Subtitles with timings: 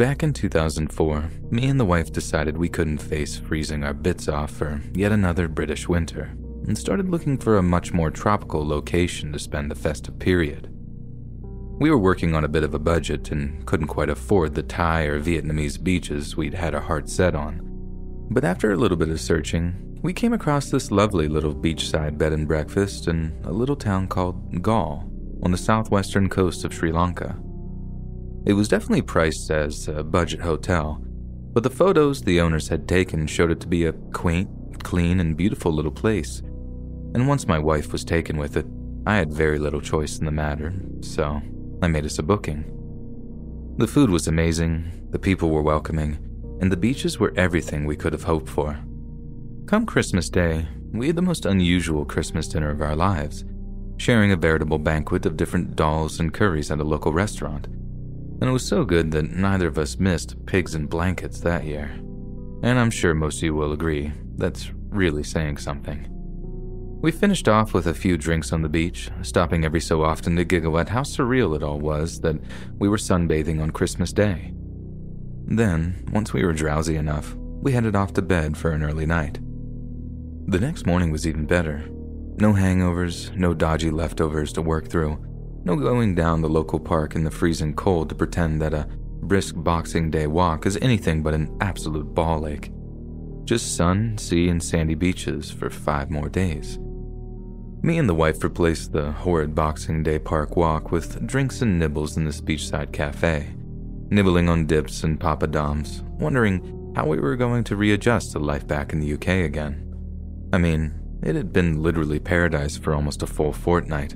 [0.00, 4.50] Back in 2004, me and the wife decided we couldn't face freezing our bits off
[4.50, 6.30] for yet another British winter
[6.66, 10.70] and started looking for a much more tropical location to spend the festive period.
[11.78, 15.02] We were working on a bit of a budget and couldn't quite afford the Thai
[15.02, 17.60] or Vietnamese beaches we'd had our hearts set on.
[18.30, 22.32] But after a little bit of searching, we came across this lovely little beachside bed
[22.32, 27.36] and breakfast in a little town called Galle on the southwestern coast of Sri Lanka.
[28.46, 30.98] It was definitely priced as a budget hotel,
[31.52, 34.48] but the photos the owners had taken showed it to be a quaint,
[34.82, 36.38] clean, and beautiful little place.
[37.14, 38.66] And once my wife was taken with it,
[39.06, 41.42] I had very little choice in the matter, so
[41.82, 42.64] I made us a booking.
[43.76, 46.18] The food was amazing, the people were welcoming,
[46.62, 48.78] and the beaches were everything we could have hoped for.
[49.66, 53.44] Come Christmas Day, we had the most unusual Christmas dinner of our lives,
[53.98, 57.68] sharing a veritable banquet of different dhals and curries at a local restaurant
[58.40, 61.90] and it was so good that neither of us missed pigs and blankets that year.
[62.62, 66.06] And I'm sure most of you will agree, that's really saying something.
[67.02, 70.44] We finished off with a few drinks on the beach, stopping every so often to
[70.44, 72.36] giggle at how surreal it all was that
[72.78, 74.52] we were sunbathing on Christmas Day.
[75.46, 79.38] Then, once we were drowsy enough, we headed off to bed for an early night.
[80.46, 81.88] The next morning was even better.
[82.36, 85.24] No hangovers, no dodgy leftovers to work through,
[85.64, 88.88] no going down the local park in the freezing cold to pretend that a
[89.22, 92.72] brisk Boxing Day walk is anything but an absolute ball ache.
[93.44, 96.78] Just sun, sea, and sandy beaches for five more days.
[97.82, 102.16] Me and the wife replaced the horrid Boxing Day park walk with drinks and nibbles
[102.16, 103.54] in this beachside cafe,
[104.10, 108.92] nibbling on dips and papadoms, wondering how we were going to readjust to life back
[108.92, 109.86] in the UK again.
[110.52, 114.14] I mean, it had been literally paradise for almost a full fortnight,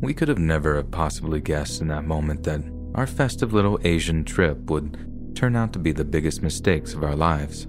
[0.00, 2.62] we could have never have possibly guessed in that moment that
[2.94, 7.14] our festive little Asian trip would turn out to be the biggest mistakes of our
[7.14, 7.66] lives.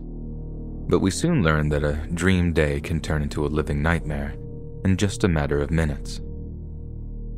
[0.89, 4.35] But we soon learned that a dream day can turn into a living nightmare
[4.85, 6.21] in just a matter of minutes.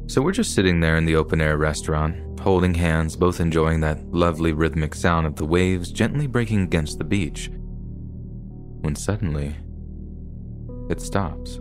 [0.07, 4.03] So we're just sitting there in the open air restaurant, holding hands, both enjoying that
[4.11, 7.49] lovely rhythmic sound of the waves gently breaking against the beach.
[8.81, 9.55] When suddenly,
[10.89, 11.59] it stops.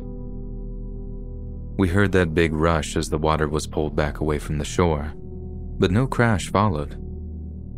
[1.79, 5.13] We heard that big rush as the water was pulled back away from the shore,
[5.15, 6.95] but no crash followed.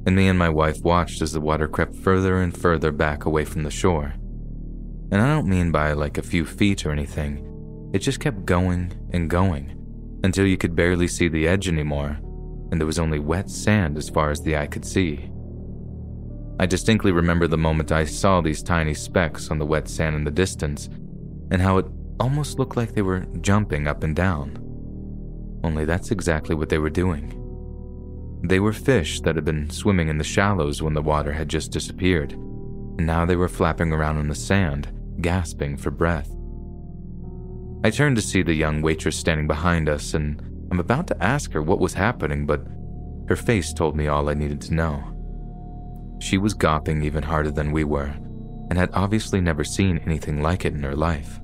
[0.06, 3.44] And me and my wife watched as the water crept further and further back away
[3.44, 4.14] from the shore.
[5.12, 8.94] And I don't mean by like a few feet or anything, it just kept going
[9.12, 9.76] and going
[10.24, 12.18] until you could barely see the edge anymore,
[12.70, 15.30] and there was only wet sand as far as the eye could see.
[16.58, 20.24] I distinctly remember the moment I saw these tiny specks on the wet sand in
[20.24, 20.88] the distance,
[21.50, 21.86] and how it
[22.20, 24.56] almost looked like they were jumping up and down.
[25.64, 27.36] Only that's exactly what they were doing.
[28.44, 31.72] They were fish that had been swimming in the shallows when the water had just
[31.72, 34.88] disappeared, and now they were flapping around on the sand,
[35.20, 36.30] gasping for breath.
[37.82, 41.52] I turned to see the young waitress standing behind us, and I'm about to ask
[41.52, 42.66] her what was happening, but
[43.28, 45.02] her face told me all I needed to know.
[46.20, 48.14] She was gawping even harder than we were,
[48.70, 51.39] and had obviously never seen anything like it in her life.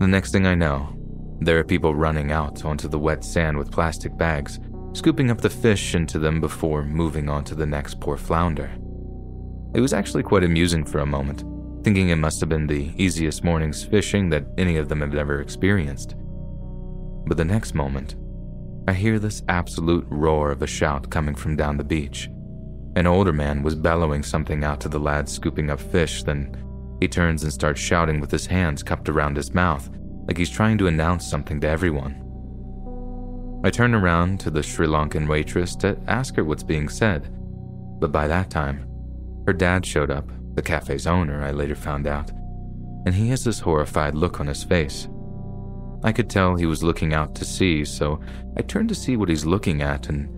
[0.00, 0.96] The next thing I know,
[1.40, 4.58] there are people running out onto the wet sand with plastic bags,
[4.94, 8.70] scooping up the fish into them before moving on to the next poor flounder.
[9.74, 11.44] It was actually quite amusing for a moment,
[11.84, 15.42] thinking it must have been the easiest morning's fishing that any of them had ever
[15.42, 16.14] experienced.
[17.26, 18.16] But the next moment,
[18.88, 22.30] I hear this absolute roar of a shout coming from down the beach.
[22.96, 26.56] An older man was bellowing something out to the lads scooping up fish, then
[27.00, 29.88] he turns and starts shouting with his hands cupped around his mouth,
[30.28, 32.16] like he's trying to announce something to everyone.
[33.64, 37.34] I turn around to the Sri Lankan waitress to ask her what's being said,
[38.00, 38.86] but by that time,
[39.46, 42.30] her dad showed up, the cafe's owner, I later found out,
[43.06, 45.08] and he has this horrified look on his face.
[46.02, 48.20] I could tell he was looking out to sea, so
[48.56, 50.28] I turned to see what he's looking at, and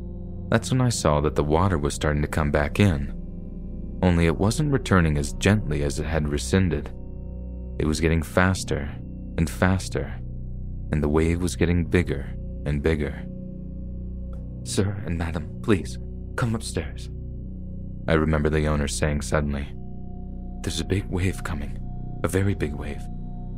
[0.50, 3.14] that's when I saw that the water was starting to come back in.
[4.02, 6.90] Only it wasn't returning as gently as it had rescinded.
[7.78, 8.90] It was getting faster
[9.38, 10.12] and faster,
[10.90, 12.34] and the wave was getting bigger
[12.66, 13.24] and bigger.
[14.64, 15.98] Sir and madam, please,
[16.36, 17.10] come upstairs.
[18.08, 19.68] I remember the owner saying suddenly,
[20.62, 21.78] There's a big wave coming,
[22.24, 23.02] a very big wave.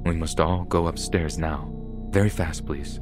[0.04, 1.72] We must all go upstairs now.
[2.10, 3.00] Very fast, please.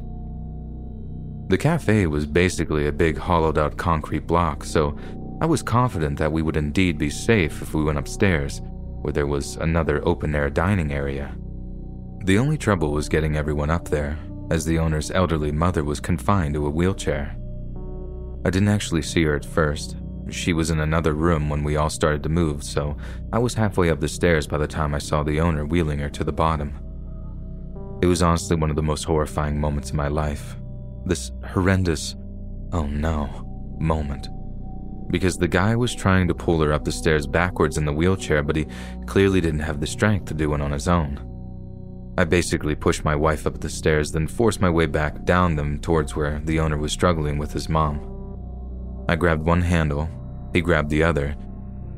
[1.49, 4.97] The cafe was basically a big hollowed out concrete block, so
[5.43, 8.61] I was confident that we would indeed be safe if we went upstairs,
[9.01, 11.35] where there was another open air dining area.
[12.25, 14.17] The only trouble was getting everyone up there,
[14.53, 17.37] as the owner's elderly mother was confined to a wheelchair.
[18.45, 19.97] I didn't actually see her at first.
[20.31, 22.97] She was in another room when we all started to move, so
[23.33, 26.11] I was halfway up the stairs by the time I saw the owner wheeling her
[26.11, 26.79] to the bottom.
[28.01, 30.55] It was honestly one of the most horrifying moments of my life.
[31.05, 32.15] This horrendous,
[32.73, 34.29] oh no, moment.
[35.09, 38.43] Because the guy was trying to pull her up the stairs backwards in the wheelchair,
[38.43, 38.67] but he
[39.07, 41.29] clearly didn't have the strength to do it on his own.
[42.19, 45.79] I basically pushed my wife up the stairs, then forced my way back down them
[45.79, 48.01] towards where the owner was struggling with his mom.
[49.09, 50.09] I grabbed one handle,
[50.53, 51.35] he grabbed the other,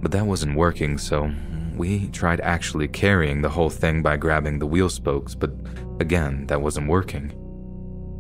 [0.01, 1.33] but that wasn't working, so
[1.77, 5.51] we tried actually carrying the whole thing by grabbing the wheel spokes, but
[5.99, 7.33] again, that wasn't working.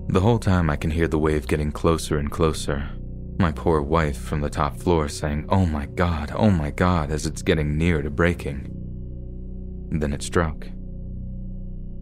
[0.09, 2.89] The whole time I can hear the wave getting closer and closer.
[3.39, 7.27] My poor wife from the top floor saying, Oh my god, oh my god, as
[7.27, 8.71] it's getting near to breaking.
[9.91, 10.67] Then it struck.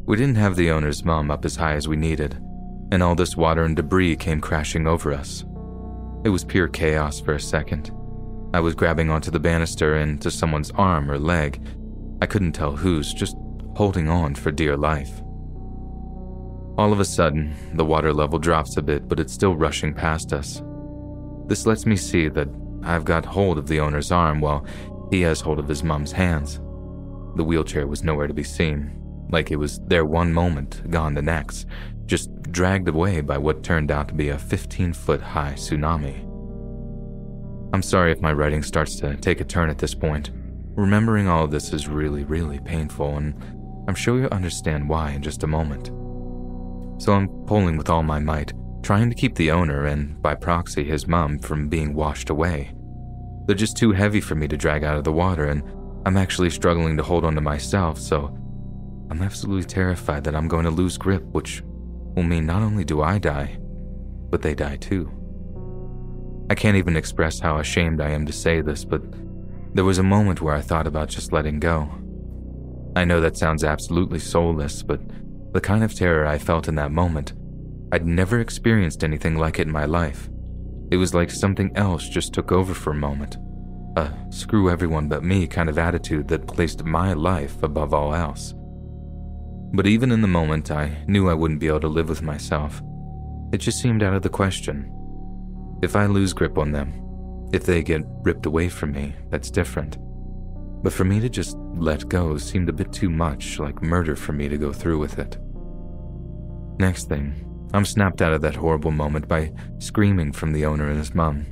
[0.05, 2.34] We didn't have the owner's mom up as high as we needed,
[2.90, 5.44] and all this water and debris came crashing over us.
[6.25, 7.90] It was pure chaos for a second.
[8.52, 11.67] I was grabbing onto the banister and to someone's arm or leg.
[12.20, 13.37] I couldn't tell whose, just
[13.75, 15.23] holding on for dear life.
[16.76, 20.32] All of a sudden, the water level drops a bit, but it's still rushing past
[20.32, 20.62] us.
[21.52, 22.49] This lets me see that
[22.82, 24.64] I've got hold of the owner's arm while
[25.10, 26.54] he has hold of his mum's hands.
[27.37, 28.90] The wheelchair was nowhere to be seen,
[29.28, 31.66] like it was there one moment, gone the next,
[32.06, 36.20] just dragged away by what turned out to be a 15 foot high tsunami.
[37.75, 40.31] I'm sorry if my writing starts to take a turn at this point.
[40.75, 43.34] Remembering all of this is really, really painful, and
[43.88, 45.88] I'm sure you'll understand why in just a moment.
[47.02, 50.84] So I'm pulling with all my might, trying to keep the owner and, by proxy,
[50.84, 52.73] his mum from being washed away.
[53.46, 55.62] They're just too heavy for me to drag out of the water, and
[56.05, 58.37] I'm actually struggling to hold on to myself, so
[59.11, 63.02] I'm absolutely terrified that I'm going to lose grip, which will mean not only do
[63.02, 63.58] I die,
[64.31, 65.11] but they die too.
[66.50, 69.02] I can't even express how ashamed I am to say this, but
[69.75, 71.88] there was a moment where I thought about just letting go.
[72.94, 75.00] I know that sounds absolutely soulless, but
[75.52, 77.32] the kind of terror I felt in that moment,
[77.92, 80.30] I'd never experienced anything like it in my life.
[80.90, 83.36] It was like something else just took over for a moment.
[83.96, 88.54] A screw everyone but me kind of attitude that placed my life above all else.
[89.74, 92.80] But even in the moment, I knew I wouldn't be able to live with myself.
[93.52, 94.90] It just seemed out of the question.
[95.82, 99.98] If I lose grip on them, if they get ripped away from me, that's different.
[100.82, 104.32] But for me to just let go seemed a bit too much like murder for
[104.32, 105.36] me to go through with it.
[106.78, 110.98] Next thing, I'm snapped out of that horrible moment by screaming from the owner and
[110.98, 111.46] his mum.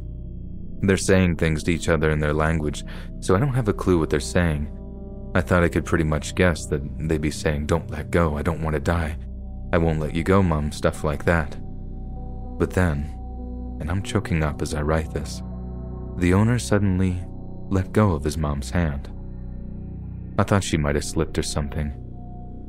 [0.82, 2.84] They're saying things to each other in their language,
[3.20, 4.70] so I don't have a clue what they're saying.
[5.34, 8.42] I thought I could pretty much guess that they'd be saying, Don't let go, I
[8.42, 9.16] don't want to die.
[9.72, 11.56] I won't let you go, Mum, stuff like that.
[12.58, 13.16] But then,
[13.80, 15.42] and I'm choking up as I write this.
[16.18, 17.16] The owner suddenly
[17.68, 19.08] let go of his mom's hand.
[20.38, 21.92] I thought she might have slipped or something,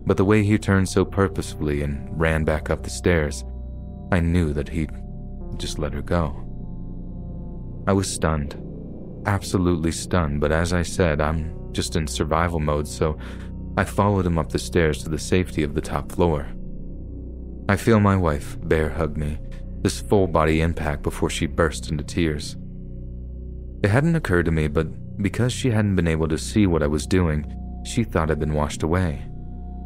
[0.05, 3.43] but the way he turned so purposefully and ran back up the stairs,
[4.11, 4.91] I knew that he'd
[5.57, 6.35] just let her go.
[7.87, 8.55] I was stunned,
[9.25, 13.17] absolutely stunned, but as I said, I'm just in survival mode, so
[13.77, 16.47] I followed him up the stairs to the safety of the top floor.
[17.69, 19.37] I feel my wife bear hug me
[19.81, 22.55] this full body impact before she burst into tears.
[23.83, 24.87] It hadn't occurred to me, but
[25.21, 27.51] because she hadn't been able to see what I was doing,
[27.83, 29.25] she thought I'd been washed away.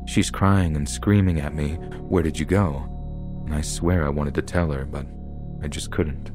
[0.06, 2.92] She's crying and screaming at me, Where did you go?
[3.46, 5.06] And I swear I wanted to tell her, but
[5.64, 6.32] I just couldn't.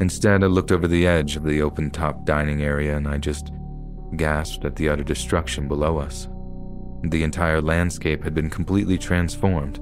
[0.00, 3.52] Instead, I looked over the edge of the open top dining area and I just
[4.16, 6.28] gasped at the utter destruction below us.
[7.04, 9.78] The entire landscape had been completely transformed.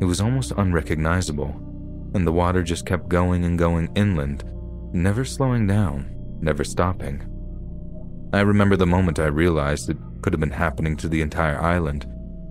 [0.00, 1.50] It was almost unrecognizable
[2.14, 4.44] and the water just kept going and going inland,
[4.92, 7.22] never slowing down, never stopping.
[8.32, 12.06] I remember the moment I realized it could have been happening to the entire island.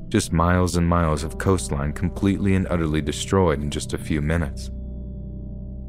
[0.09, 4.69] Just miles and miles of coastline completely and utterly destroyed in just a few minutes.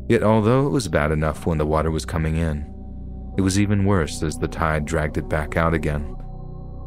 [0.08, 2.74] Yet, although it was bad enough when the water was coming in,
[3.36, 6.16] it was even worse as the tide dragged it back out again.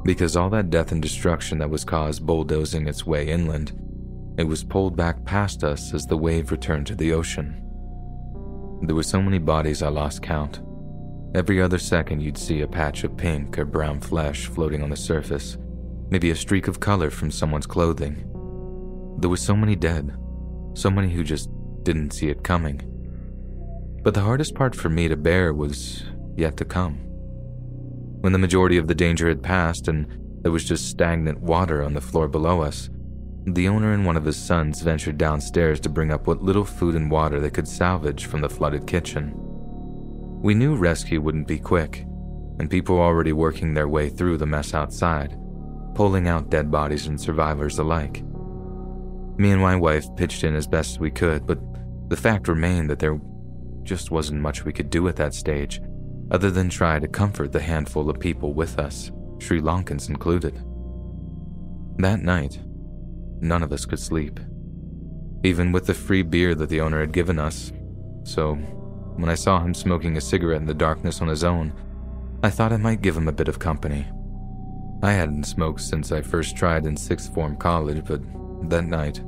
[0.04, 3.72] Because all that death and destruction that was caused bulldozing its way inland,
[4.38, 7.62] it was pulled back past us as the wave returned to the ocean.
[8.82, 10.62] There were so many bodies I lost count.
[11.34, 14.98] Every other second, you'd see a patch of pink or brown flesh floating on the
[14.98, 15.58] surface,
[16.10, 18.28] maybe a streak of color from someone's clothing.
[19.20, 20.14] There were so many dead,
[20.74, 21.50] so many who just
[21.84, 22.82] didn't see it coming.
[24.04, 26.04] But the hardest part for me to bear was
[26.36, 26.96] yet to come.
[28.22, 30.08] When the majority of the danger had passed and
[30.42, 32.90] there was just stagnant water on the floor below us,
[33.46, 36.96] the owner and one of his sons ventured downstairs to bring up what little food
[36.96, 39.51] and water they could salvage from the flooded kitchen.
[40.42, 42.00] We knew rescue wouldn't be quick,
[42.58, 45.38] and people were already working their way through the mess outside,
[45.94, 48.24] pulling out dead bodies and survivors alike.
[49.38, 51.60] Me and my wife pitched in as best we could, but
[52.10, 53.20] the fact remained that there
[53.84, 55.80] just wasn't much we could do at that stage,
[56.32, 60.56] other than try to comfort the handful of people with us, Sri Lankans included.
[61.98, 62.60] That night,
[63.42, 64.40] none of us could sleep,
[65.44, 67.72] even with the free beer that the owner had given us,
[68.24, 68.58] so
[69.16, 71.74] when I saw him smoking a cigarette in the darkness on his own,
[72.44, 74.06] I thought I might give him a bit of company.
[75.04, 78.22] I hadn't smoked since I first tried in sixth form college, but
[78.70, 79.22] that night,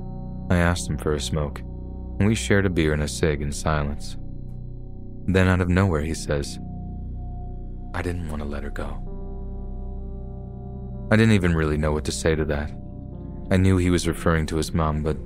[0.50, 3.52] I asked him for a smoke, and we shared a beer and a cig in
[3.52, 4.18] silence.
[5.25, 6.60] Then, out of nowhere, he says,
[7.94, 9.00] I didn't want to let her go.
[11.12, 12.72] I didn't even really know what to say to that.
[13.52, 15.18] I knew he was referring to his mom, but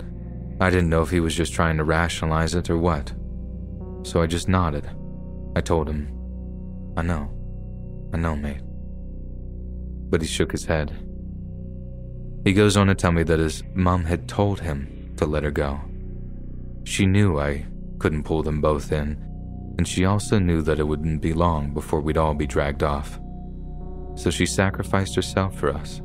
[0.60, 3.14] I didn't know if he was just trying to rationalize it or what
[4.04, 4.90] so I just nodded.
[5.56, 6.14] I told him,
[6.96, 7.32] I know,
[8.14, 8.62] I know, mate.
[10.10, 10.96] But he shook his head.
[12.44, 15.52] He goes on to tell me that his mom had told him to let her
[15.52, 15.80] go.
[16.86, 17.66] She knew I
[18.00, 19.22] couldn't pull them both in,
[19.78, 23.20] and she also knew that it wouldn't be long before we'd all be dragged off.
[24.16, 26.02] So she sacrificed herself for us.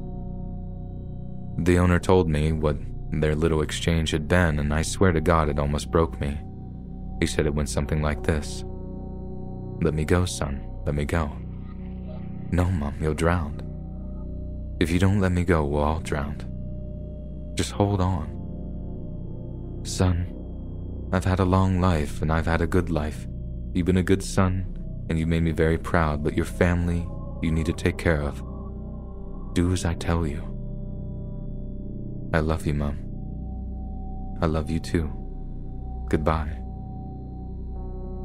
[1.59, 2.77] The owner told me what
[3.13, 6.39] their little exchange had been, and I swear to God it almost broke me.
[7.23, 8.65] He said it went something like this
[9.81, 11.31] Let me go, son, let me go.
[12.51, 13.63] No, Mom, you'll drown.
[14.81, 16.39] If you don't let me go, we'll all drown.
[17.55, 18.27] Just hold on.
[19.85, 20.27] Son,
[21.13, 23.29] I've had a long life and I've had a good life.
[23.73, 24.67] You've been a good son
[25.09, 27.07] and you made me very proud, but your family
[27.41, 28.43] you need to take care of.
[29.55, 30.43] Do as I tell you.
[32.35, 32.99] I love you, Mom.
[34.43, 35.09] I love you too.
[36.09, 36.62] Goodbye.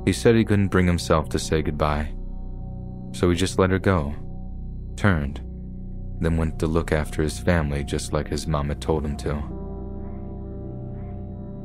[0.07, 2.13] He said he couldn't bring himself to say goodbye.
[3.11, 4.15] So he just let her go,
[4.95, 5.41] turned,
[6.21, 9.43] then went to look after his family just like his mom had told him to.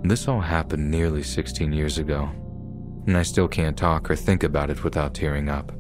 [0.03, 2.31] This all happened nearly 16 years ago,
[3.07, 5.71] and I still can't talk or think about it without tearing up.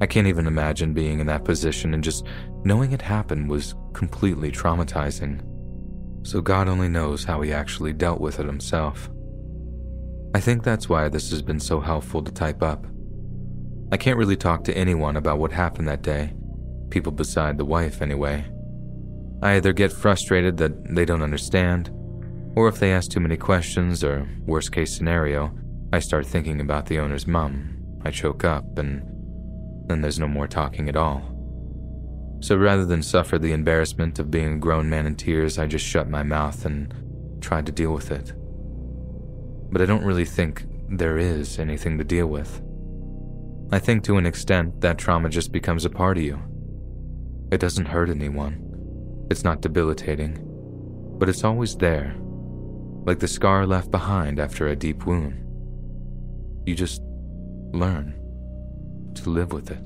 [0.00, 2.26] I can't even imagine being in that position and just
[2.64, 5.40] knowing it happened was completely traumatizing.
[6.26, 9.08] So God only knows how he actually dealt with it himself.
[10.32, 12.86] I think that's why this has been so helpful to type up.
[13.90, 16.32] I can't really talk to anyone about what happened that day,
[16.90, 18.44] people beside the wife, anyway.
[19.42, 21.90] I either get frustrated that they don't understand,
[22.54, 25.52] or if they ask too many questions, or worst case scenario,
[25.92, 28.00] I start thinking about the owner's mum.
[28.04, 29.02] I choke up, and
[29.88, 31.22] then there's no more talking at all.
[32.38, 35.84] So rather than suffer the embarrassment of being a grown man in tears, I just
[35.84, 36.94] shut my mouth and
[37.40, 38.32] tried to deal with it
[39.70, 42.60] but I don't really think there is anything to deal with.
[43.72, 46.40] I think to an extent that trauma just becomes a part of you.
[47.52, 50.38] It doesn't hurt anyone, it's not debilitating,
[51.18, 52.14] but it's always there,
[53.06, 55.36] like the scar left behind after a deep wound.
[56.66, 57.00] You just
[57.72, 58.14] learn
[59.14, 59.82] to live with it.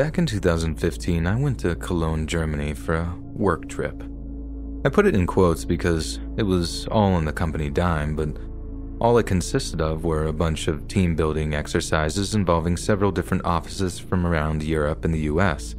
[0.00, 4.02] Back in 2015, I went to Cologne, Germany for a work trip.
[4.82, 8.34] I put it in quotes because it was all on the company dime, but
[8.98, 13.98] All it consisted of were a bunch of team building exercises involving several different offices
[13.98, 15.74] from around Europe and the US.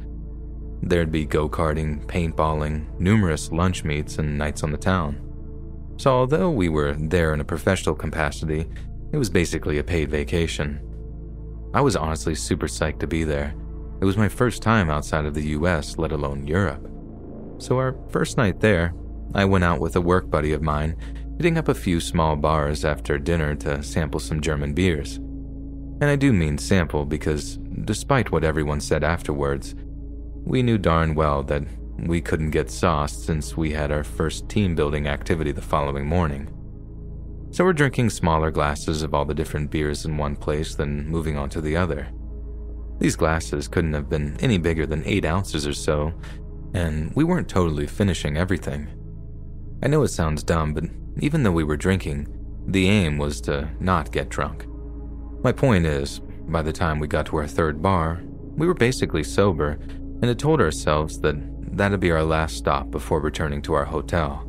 [0.82, 5.18] There'd be go karting, paintballing, numerous lunch meets, and nights on the town.
[5.96, 8.68] So, although we were there in a professional capacity,
[9.12, 10.78] it was basically a paid vacation.
[11.74, 13.52] I was honestly super psyched to be there.
[14.02, 16.90] It was my first time outside of the US, let alone Europe.
[17.58, 18.92] So, our first night there,
[19.32, 20.96] I went out with a work buddy of mine
[21.36, 25.18] hitting up a few small bars after dinner to sample some German beers.
[26.00, 29.76] And I do mean sample because, despite what everyone said afterwards,
[30.44, 31.62] we knew darn well that
[31.96, 36.48] we couldn't get sauced since we had our first team building activity the following morning.
[37.52, 41.36] So we're drinking smaller glasses of all the different beers in one place, then moving
[41.36, 42.08] on to the other.
[43.02, 46.14] These glasses couldn't have been any bigger than 8 ounces or so,
[46.72, 48.86] and we weren't totally finishing everything.
[49.82, 50.84] I know it sounds dumb, but
[51.18, 52.28] even though we were drinking,
[52.64, 54.66] the aim was to not get drunk.
[55.42, 58.22] My point is, by the time we got to our third bar,
[58.56, 61.34] we were basically sober and had told ourselves that
[61.76, 64.44] that'd be our last stop before returning to our hotel.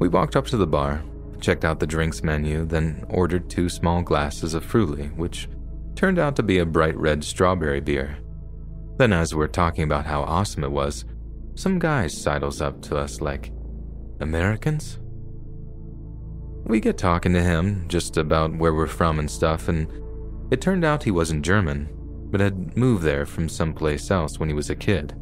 [0.00, 1.04] We walked up to the bar,
[1.40, 5.46] checked out the drinks menu, then ordered two small glasses of Früli, which
[5.94, 8.18] turned out to be a bright red strawberry beer.
[8.96, 11.04] Then, as we're talking about how awesome it was,
[11.54, 13.52] some guy sidles up to us like,
[14.20, 14.98] Americans?
[16.64, 19.90] We get talking to him just about where we're from and stuff, and
[20.50, 21.88] it turned out he wasn't German,
[22.30, 25.14] but had moved there from someplace else when he was a kid.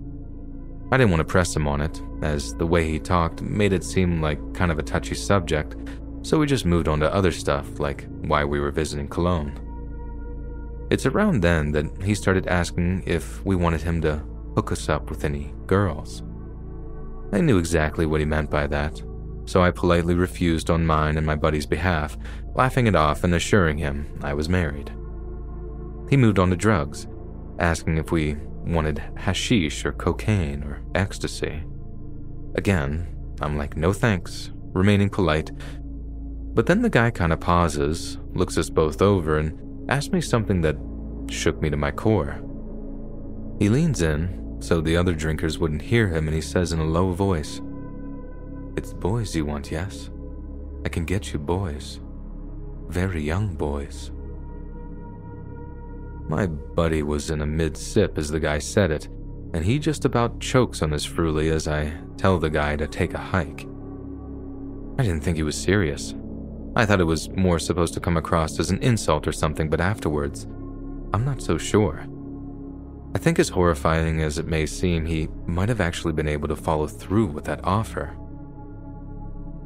[0.91, 3.85] I didn't want to press him on it, as the way he talked made it
[3.85, 5.77] seem like kind of a touchy subject,
[6.23, 9.59] so we just moved on to other stuff, like why we were visiting Cologne.
[10.91, 14.23] It's around then that he started asking if we wanted him to
[14.55, 16.23] hook us up with any girls.
[17.33, 19.03] I knew exactly what he meant by that,
[19.45, 22.17] so I politely refused on mine and my buddy's behalf,
[22.55, 24.91] laughing it off and assuring him I was married.
[26.09, 27.07] He moved on to drugs,
[27.59, 31.63] asking if we wanted hashish or cocaine or ecstasy.
[32.55, 33.07] Again,
[33.41, 35.51] I'm like, no thanks, remaining polite.
[36.55, 40.61] But then the guy kind of pauses, looks us both over, and asks me something
[40.63, 40.77] that
[41.31, 42.41] shook me to my core.
[43.59, 46.85] He leans in so the other drinkers wouldn't hear him, and he says in a
[46.85, 47.61] low voice,
[48.77, 50.11] it's boys you want, yes?
[50.85, 52.01] I can get you boys.
[52.89, 54.11] Very young boys.
[56.29, 59.09] My buddy was in a mid sip as the guy said it,
[59.55, 63.15] and he just about chokes on his Früli as I tell the guy to take
[63.15, 63.67] a hike.
[64.99, 66.15] I didn't think he was serious.
[66.79, 69.81] I thought it was more supposed to come across as an insult or something, but
[69.81, 70.45] afterwards,
[71.13, 72.07] I'm not so sure.
[73.17, 76.55] I think, as horrifying as it may seem, he might have actually been able to
[76.55, 78.17] follow through with that offer.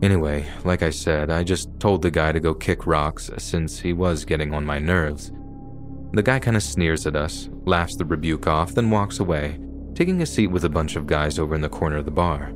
[0.01, 3.93] Anyway, like I said, I just told the guy to go kick rocks since he
[3.93, 5.33] was getting on my nerves.
[6.13, 9.61] The guy kind of sneers at us, laughs the rebuke off, then walks away,
[9.95, 12.55] taking a seat with a bunch of guys over in the corner of the bar.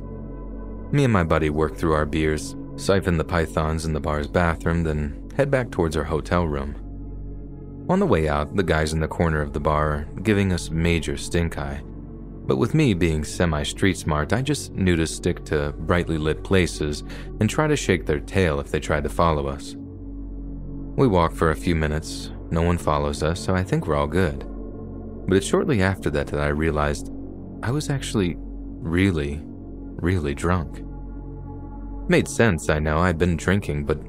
[0.91, 4.83] Me and my buddy work through our beers, siphon the pythons in the bar's bathroom,
[4.83, 6.75] then head back towards our hotel room.
[7.89, 10.69] On the way out, the guys in the corner of the bar are giving us
[10.69, 11.81] major stink eye
[12.47, 16.45] but with me being semi street smart, I just knew to stick to brightly lit
[16.45, 17.03] places
[17.41, 19.75] and try to shake their tail if they tried to follow us.
[20.95, 24.07] We walk for a few minutes, no one follows us, so I think we're all
[24.07, 24.45] good.
[25.27, 27.11] But it's shortly after that that I realized
[27.61, 30.81] I was actually really, really drunk.
[32.09, 33.99] Made sense, I know, I'd been drinking, but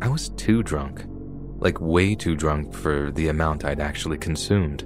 [0.00, 1.04] I was too drunk.
[1.58, 4.84] Like, way too drunk for the amount I'd actually consumed.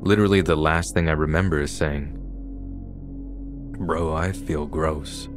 [0.00, 2.18] Literally, the last thing I remember is saying,
[3.78, 5.28] Bro, I feel gross.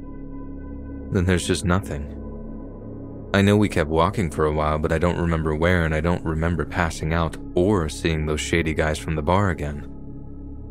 [1.12, 2.12] Then there's just nothing.
[3.34, 6.00] I know we kept walking for a while, but I don't remember where, and I
[6.00, 9.88] don't remember passing out or seeing those shady guys from the bar again.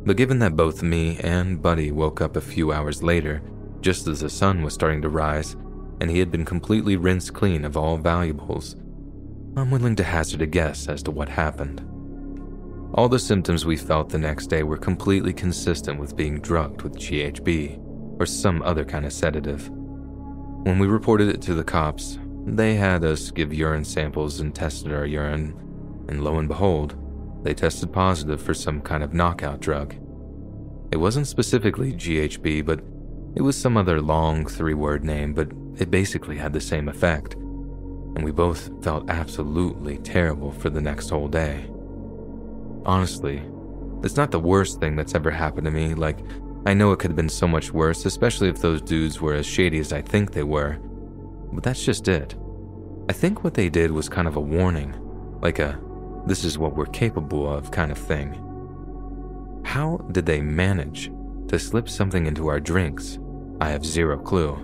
[0.04, 3.42] But given that both me and Buddy woke up a few hours later,
[3.84, 5.56] just as the sun was starting to rise,
[6.00, 8.76] and he had been completely rinsed clean of all valuables,
[9.58, 11.82] I'm willing to hazard a guess as to what happened.
[12.94, 16.96] All the symptoms we felt the next day were completely consistent with being drugged with
[16.96, 17.78] GHB
[18.18, 19.68] or some other kind of sedative.
[19.68, 24.94] When we reported it to the cops, they had us give urine samples and tested
[24.94, 25.54] our urine,
[26.08, 26.96] and lo and behold,
[27.44, 29.94] they tested positive for some kind of knockout drug.
[30.90, 32.80] It wasn't specifically GHB, but
[33.36, 37.34] it was some other long three word name, but it basically had the same effect.
[37.34, 41.68] And we both felt absolutely terrible for the next whole day.
[42.86, 43.42] Honestly,
[44.04, 45.94] it's not the worst thing that's ever happened to me.
[45.94, 46.18] Like,
[46.66, 49.46] I know it could have been so much worse, especially if those dudes were as
[49.46, 50.78] shady as I think they were.
[51.52, 52.34] But that's just it.
[53.08, 54.94] I think what they did was kind of a warning,
[55.42, 55.80] like a
[56.26, 58.40] this is what we're capable of kind of thing.
[59.64, 61.10] How did they manage
[61.48, 63.18] to slip something into our drinks?
[63.64, 64.58] I have zero clue.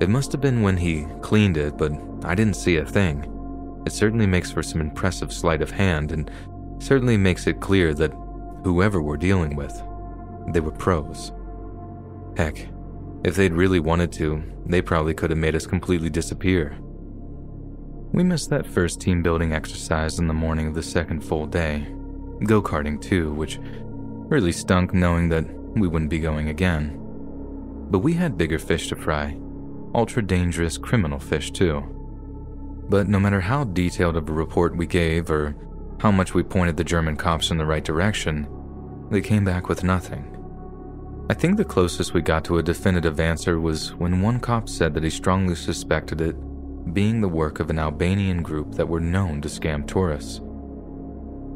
[0.00, 1.92] It must have been when he cleaned it, but
[2.24, 3.82] I didn't see a thing.
[3.84, 6.30] It certainly makes for some impressive sleight of hand and
[6.78, 8.14] certainly makes it clear that
[8.64, 9.74] whoever we're dealing with,
[10.54, 11.32] they were pros.
[12.38, 12.66] Heck,
[13.24, 16.78] if they'd really wanted to, they probably could have made us completely disappear.
[18.12, 21.86] We missed that first team building exercise in the morning of the second full day.
[22.44, 23.58] Go karting, too, which
[24.30, 25.44] really stunk knowing that
[25.76, 27.04] we wouldn't be going again.
[27.90, 29.38] But we had bigger fish to fry,
[29.94, 31.82] ultra dangerous criminal fish, too.
[32.88, 35.56] But no matter how detailed of a report we gave or
[36.00, 38.46] how much we pointed the German cops in the right direction,
[39.10, 40.34] they came back with nothing.
[41.30, 44.94] I think the closest we got to a definitive answer was when one cop said
[44.94, 46.36] that he strongly suspected it
[46.94, 50.40] being the work of an Albanian group that were known to scam tourists.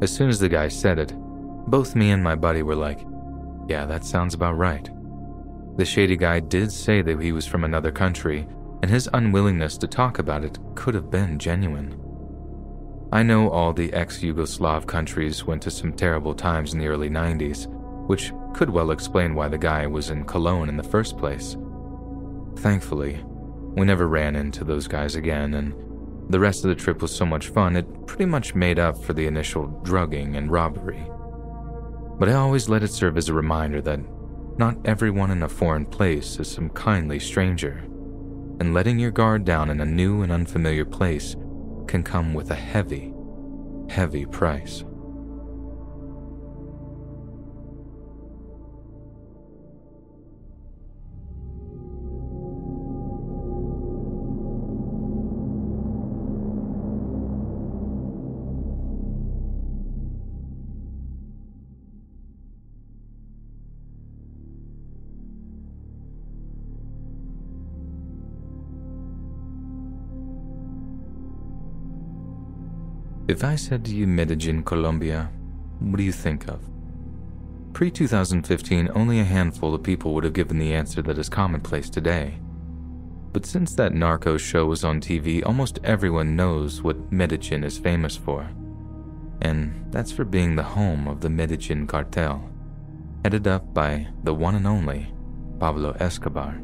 [0.03, 1.13] As soon as the guy said it,
[1.67, 2.99] both me and my buddy were like,
[3.67, 4.89] yeah, that sounds about right.
[5.75, 8.47] The shady guy did say that he was from another country,
[8.83, 11.99] and his unwillingness to talk about it could have been genuine.
[13.11, 17.09] I know all the ex Yugoslav countries went to some terrible times in the early
[17.09, 17.67] 90s,
[18.07, 21.57] which could well explain why the guy was in Cologne in the first place.
[22.57, 23.23] Thankfully,
[23.75, 25.73] we never ran into those guys again, and
[26.31, 29.13] the rest of the trip was so much fun it pretty much made up for
[29.13, 31.03] the initial drugging and robbery.
[32.19, 33.99] But I always let it serve as a reminder that
[34.57, 37.83] not everyone in a foreign place is some kindly stranger,
[38.59, 41.35] and letting your guard down in a new and unfamiliar place
[41.87, 43.13] can come with a heavy,
[43.89, 44.83] heavy price.
[73.33, 75.31] If I said to you Medellin, Colombia,
[75.79, 76.61] what do you think of?
[77.73, 81.89] Pre 2015, only a handful of people would have given the answer that is commonplace
[81.89, 82.37] today.
[83.31, 88.15] But since that narco show was on TV, almost everyone knows what Medellin is famous
[88.15, 88.47] for.
[89.41, 92.47] And that's for being the home of the Medellin cartel,
[93.23, 95.11] headed up by the one and only
[95.57, 96.61] Pablo Escobar.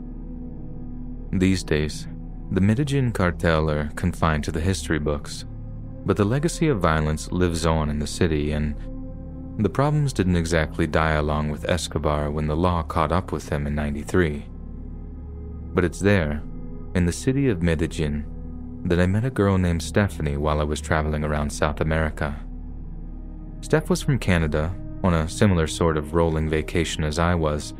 [1.32, 2.08] These days,
[2.51, 5.45] the Medellin cartel are confined to the history books
[6.05, 8.75] but the legacy of violence lives on in the city, and
[9.59, 13.67] the problems didn't exactly die along with Escobar when the law caught up with him
[13.67, 14.45] in 93.
[15.73, 16.41] But it's there,
[16.95, 18.25] in the city of Medellin,
[18.85, 22.39] that I met a girl named Stephanie while I was traveling around South America.
[23.62, 27.73] Steph was from Canada, on a similar sort of rolling vacation as I was,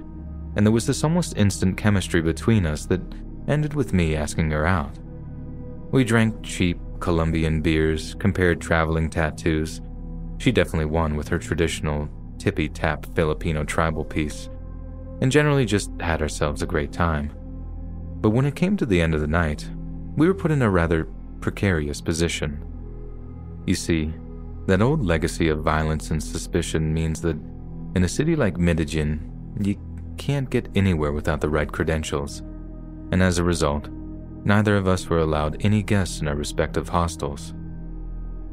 [0.56, 3.02] and there was this almost instant chemistry between us that
[3.48, 4.98] ended with me asking her out.
[5.92, 9.82] We drank cheap Colombian beers, compared traveling tattoos.
[10.38, 14.50] She definitely won with her traditional tippy tap Filipino tribal piece,
[15.22, 17.32] and generally just had ourselves a great time.
[18.22, 19.70] But when it came to the end of the night,
[20.16, 21.08] we were put in a rather
[21.42, 22.64] precarious position.
[23.66, 24.14] You see,
[24.68, 27.38] that old legacy of violence and suspicion means that
[27.96, 29.76] in a city like Medellin, you
[30.18, 32.42] can't get anywhere without the right credentials,
[33.12, 33.90] and as a result,
[34.44, 37.54] neither of us were allowed any guests in our respective hostels.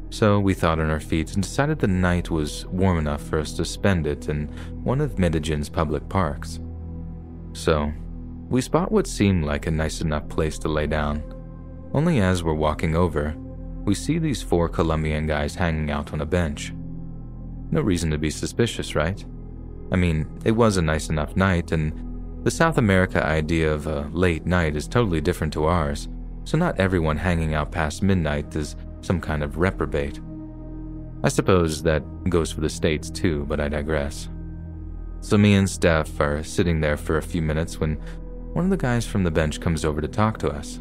[0.09, 3.53] So we thought on our feet and decided the night was warm enough for us
[3.53, 4.47] to spend it in
[4.83, 6.59] one of Medellin's public parks.
[7.53, 7.91] So,
[8.49, 11.23] we spot what seemed like a nice enough place to lay down.
[11.93, 13.35] Only as we're walking over,
[13.83, 16.73] we see these four Colombian guys hanging out on a bench.
[17.71, 19.23] No reason to be suspicious, right?
[19.91, 22.06] I mean, it was a nice enough night, and
[22.47, 26.07] the South America idea of a late night is totally different to ours,
[26.45, 30.21] so not everyone hanging out past midnight is some kind of reprobate.
[31.25, 34.29] I suppose that goes for the States too, but I digress.
[35.19, 37.95] So me and Steph are sitting there for a few minutes when
[38.53, 40.79] one of the guys from the bench comes over to talk to us.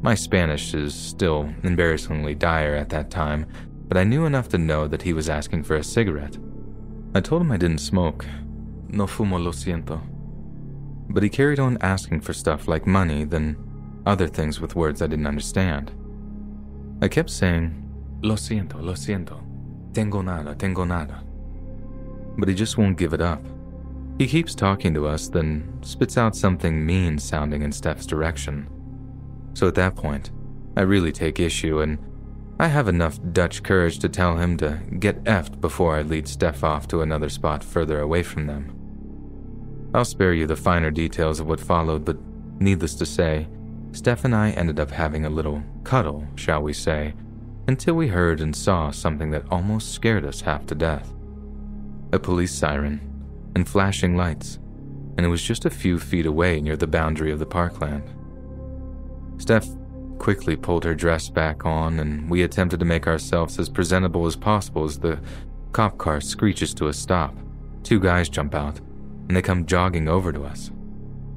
[0.00, 3.44] My Spanish is still embarrassingly dire at that time,
[3.88, 6.38] but I knew enough to know that he was asking for a cigarette.
[7.14, 8.24] I told him I didn't smoke.
[8.88, 10.11] No fumo lo siento
[11.12, 13.56] but he carried on asking for stuff like money, then
[14.06, 15.92] other things with words I didn't understand.
[17.02, 17.78] I kept saying,
[18.22, 19.42] Lo siento, lo siento.
[19.92, 21.22] Tengo nada, tengo nada.
[22.38, 23.44] But he just won't give it up.
[24.18, 28.68] He keeps talking to us, then spits out something mean sounding in Steph's direction.
[29.54, 30.30] So at that point,
[30.76, 31.98] I really take issue, and
[32.58, 36.62] I have enough Dutch courage to tell him to get effed before I lead Steph
[36.62, 38.81] off to another spot further away from them.
[39.94, 42.16] I'll spare you the finer details of what followed, but
[42.58, 43.46] needless to say,
[43.92, 47.14] Steph and I ended up having a little cuddle, shall we say,
[47.68, 51.12] until we heard and saw something that almost scared us half to death.
[52.12, 53.00] A police siren
[53.54, 54.58] and flashing lights,
[55.18, 58.02] and it was just a few feet away near the boundary of the parkland.
[59.36, 59.66] Steph
[60.18, 64.36] quickly pulled her dress back on, and we attempted to make ourselves as presentable as
[64.36, 65.20] possible as the
[65.72, 67.36] cop car screeches to a stop.
[67.82, 68.80] Two guys jump out,
[69.28, 70.70] and they come jogging over to us.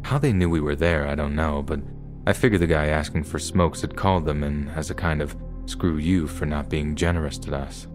[0.03, 1.79] How they knew we were there, I don't know, but
[2.27, 5.35] I figure the guy asking for smokes had called them in as a kind of
[5.65, 7.87] screw you for not being generous to us.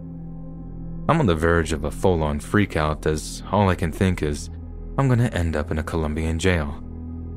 [1.08, 4.50] I'm on the verge of a full on freakout as all I can think is
[4.98, 6.82] I'm gonna end up in a Colombian jail,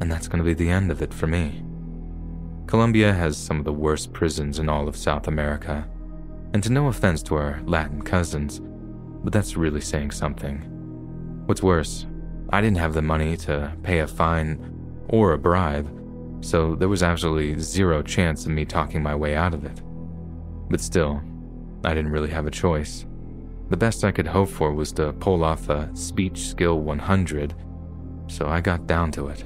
[0.02, 1.64] and that's gonna be the end of it for me.
[2.68, 5.88] Colombia has some of the worst prisons in all of South America,
[6.54, 8.62] and to no offense to our Latin cousins,
[9.24, 10.60] but that's really saying something.
[11.46, 12.06] What's worse,
[12.54, 14.60] I didn't have the money to pay a fine
[15.10, 15.90] or a bribe,
[16.42, 19.82] so there was absolutely zero chance of me talking my way out of it.
[20.70, 21.20] But still,
[21.84, 23.08] I didn't really have a choice.
[23.72, 27.56] The best I could hope for was to pull off a speech skill 100,
[28.28, 29.44] so I got down to it.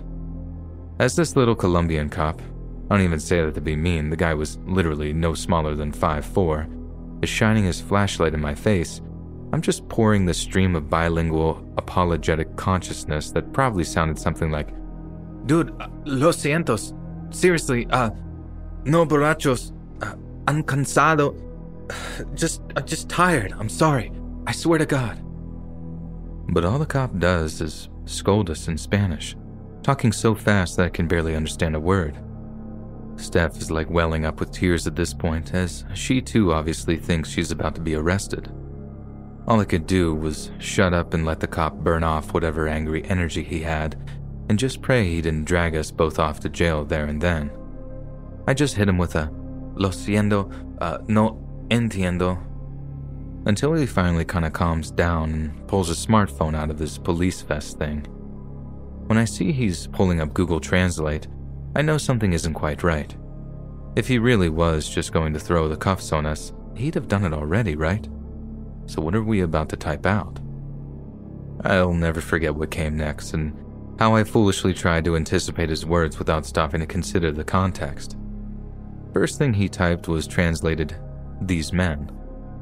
[1.00, 2.42] As this little Colombian cop,
[2.90, 5.94] I don't even say that to be mean, the guy was literally no smaller than
[5.94, 9.00] 5'4, is shining his flashlight in my face,
[9.54, 14.74] I'm just pouring the stream of bilingual, apologetic consciousness that probably sounded something like,
[15.46, 16.94] Dude, uh, lo sientos.
[17.34, 18.10] Seriously, uh,
[18.84, 19.72] no borrachos.
[20.02, 20.16] Uh,
[20.48, 21.36] I'm cansado.
[22.34, 23.54] Just, I'm just tired.
[23.58, 24.12] I'm sorry.
[24.46, 25.22] I swear to God.
[26.50, 29.36] But all the cop does is scold us in Spanish,
[29.84, 32.18] talking so fast that I can barely understand a word.
[33.16, 37.30] Steph is like welling up with tears at this point, as she too obviously thinks
[37.30, 38.52] she's about to be arrested.
[39.48, 43.06] All I could do was shut up and let the cop burn off whatever angry
[43.06, 43.96] energy he had,
[44.50, 47.50] and just pray he didn't drag us both off to jail there and then.
[48.46, 49.32] I just hit him with a
[49.76, 52.44] lo siento, uh, no entiendo,
[53.46, 57.42] until he finally kind of calms down and pulls a smartphone out of his police
[57.42, 58.02] vest thing.
[59.06, 61.28] When I see he's pulling up Google Translate,
[61.74, 63.16] I know something isn't quite right.
[63.96, 67.24] If he really was just going to throw the cuffs on us, he'd have done
[67.24, 68.06] it already, right?
[68.88, 70.40] So what are we about to type out?
[71.64, 73.54] I'll never forget what came next and
[74.00, 78.18] how I foolishly tried to anticipate his words without stopping to consider the context.
[79.14, 80.96] First thing he typed was translated,
[81.42, 82.12] these men,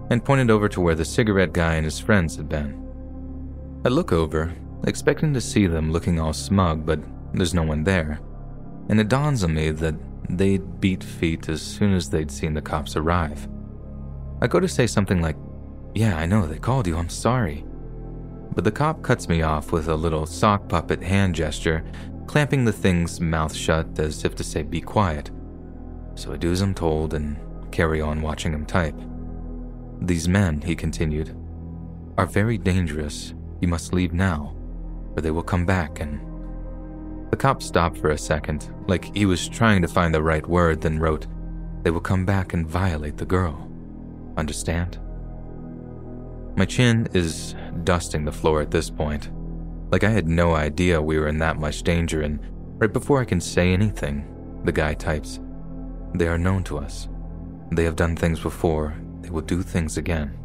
[0.10, 2.82] and pointed over to where the cigarette guy and his friends had been.
[3.86, 4.54] I look over,
[4.86, 7.00] expecting to see them looking all smug, but
[7.34, 8.20] there's no one there
[8.90, 9.96] and it dawns on me that
[10.30, 13.48] they'd beat feet as soon as they'd seen the cops arrive.
[14.42, 15.38] I go to say something like,
[15.96, 17.66] Yeah, I know, they called you, I'm sorry.
[18.54, 21.86] But the cop cuts me off with a little sock puppet hand gesture,
[22.28, 25.32] clamping the thing's mouth shut as if to say, Be quiet.
[26.16, 27.38] So I do as I'm told and
[27.72, 29.00] carry on watching him type.
[30.02, 31.36] These men, he continued,
[32.18, 33.34] are very dangerous.
[33.62, 34.54] You must leave now,
[35.16, 36.20] or they will come back and
[37.32, 40.82] the cop stopped for a second, like he was trying to find the right word,
[40.82, 41.28] then wrote,
[41.84, 43.70] They will come back and violate the girl.
[44.38, 45.00] Understand?
[46.56, 49.30] My chin is dusting the floor at this point.
[49.92, 52.40] Like I had no idea we were in that much danger, and
[52.80, 54.26] right before I can say anything,
[54.64, 55.40] the guy types,
[56.14, 57.10] They are known to us.
[57.72, 60.38] They have done things before, they will do things again.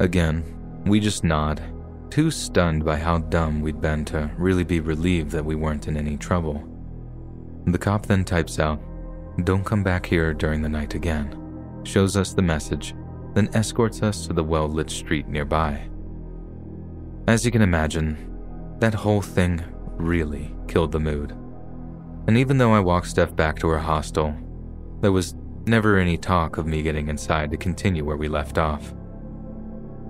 [0.00, 0.42] Again,
[0.86, 1.62] we just nod
[2.10, 5.96] too stunned by how dumb we'd been to really be relieved that we weren't in
[5.96, 6.62] any trouble.
[7.66, 8.82] The cop then types out,
[9.44, 12.94] Don't come back here during the night again, shows us the message,
[13.34, 15.88] then escorts us to the well lit street nearby.
[17.26, 18.16] As you can imagine,
[18.80, 19.62] that whole thing
[19.96, 21.32] really killed the mood.
[22.26, 24.36] And even though I walked Steph back to her hostel,
[25.00, 25.34] there was
[25.66, 28.94] never any talk of me getting inside to continue where we left off.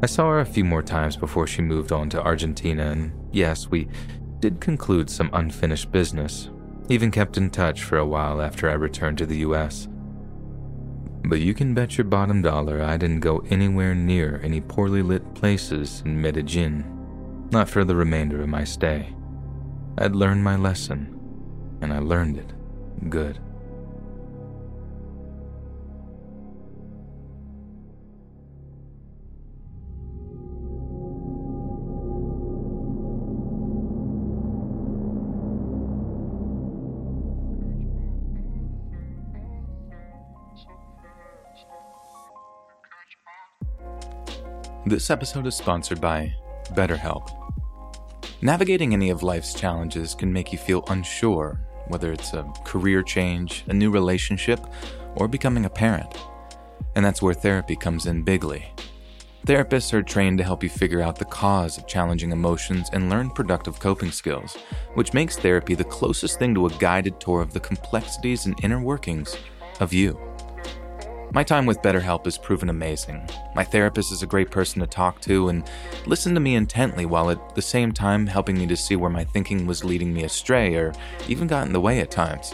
[0.02, 3.68] I saw her a few more times before she moved on to Argentina, and yes,
[3.68, 3.88] we
[4.40, 6.50] did conclude some unfinished business,
[6.88, 9.86] even kept in touch for a while after I returned to the US.
[11.24, 15.34] But you can bet your bottom dollar I didn't go anywhere near any poorly lit
[15.34, 16.84] places in Medellin,
[17.50, 19.14] not for the remainder of my stay.
[19.98, 21.18] I'd learned my lesson,
[21.80, 22.52] and I learned it
[23.08, 23.38] good.
[44.84, 46.34] This episode is sponsored by
[46.70, 47.30] BetterHelp.
[48.40, 53.62] Navigating any of life's challenges can make you feel unsure, whether it's a career change,
[53.68, 54.58] a new relationship,
[55.14, 56.18] or becoming a parent.
[56.96, 58.74] And that's where therapy comes in bigly.
[59.46, 63.30] Therapists are trained to help you figure out the cause of challenging emotions and learn
[63.30, 64.56] productive coping skills,
[64.94, 68.80] which makes therapy the closest thing to a guided tour of the complexities and inner
[68.80, 69.36] workings
[69.78, 70.31] of you.
[71.34, 73.26] My time with BetterHelp has proven amazing.
[73.54, 75.64] My therapist is a great person to talk to and
[76.04, 79.24] listen to me intently while at the same time helping me to see where my
[79.24, 80.92] thinking was leading me astray or
[81.28, 82.52] even got in the way at times.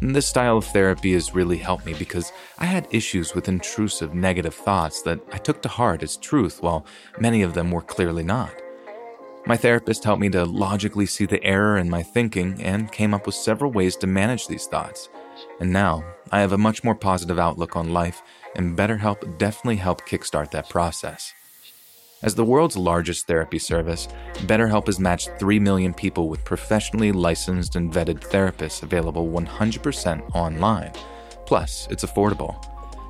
[0.00, 4.56] This style of therapy has really helped me because I had issues with intrusive negative
[4.56, 6.84] thoughts that I took to heart as truth while
[7.20, 8.52] many of them were clearly not.
[9.46, 13.24] My therapist helped me to logically see the error in my thinking and came up
[13.24, 15.08] with several ways to manage these thoughts.
[15.60, 18.22] And now, I have a much more positive outlook on life,
[18.56, 21.32] and BetterHelp definitely helped kickstart that process.
[22.22, 24.06] As the world's largest therapy service,
[24.40, 30.92] BetterHelp has matched 3 million people with professionally licensed and vetted therapists available 100% online.
[31.46, 32.62] Plus, it's affordable.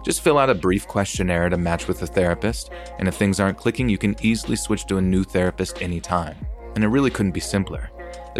[0.04, 3.58] Just fill out a brief questionnaire to match with a therapist, and if things aren't
[3.58, 6.36] clicking, you can easily switch to a new therapist anytime.
[6.74, 7.90] And it really couldn't be simpler.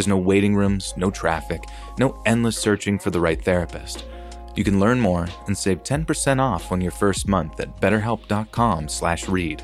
[0.01, 1.63] There's no waiting rooms, no traffic,
[1.99, 4.07] no endless searching for the right therapist.
[4.55, 9.29] You can learn more and save 10% off on your first month at betterhelp.com slash
[9.29, 9.63] read.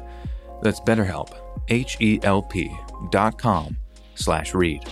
[0.61, 1.33] That's BetterHelp,
[1.69, 2.71] H-E-L-P
[3.11, 3.79] dot com
[4.15, 4.85] slash read.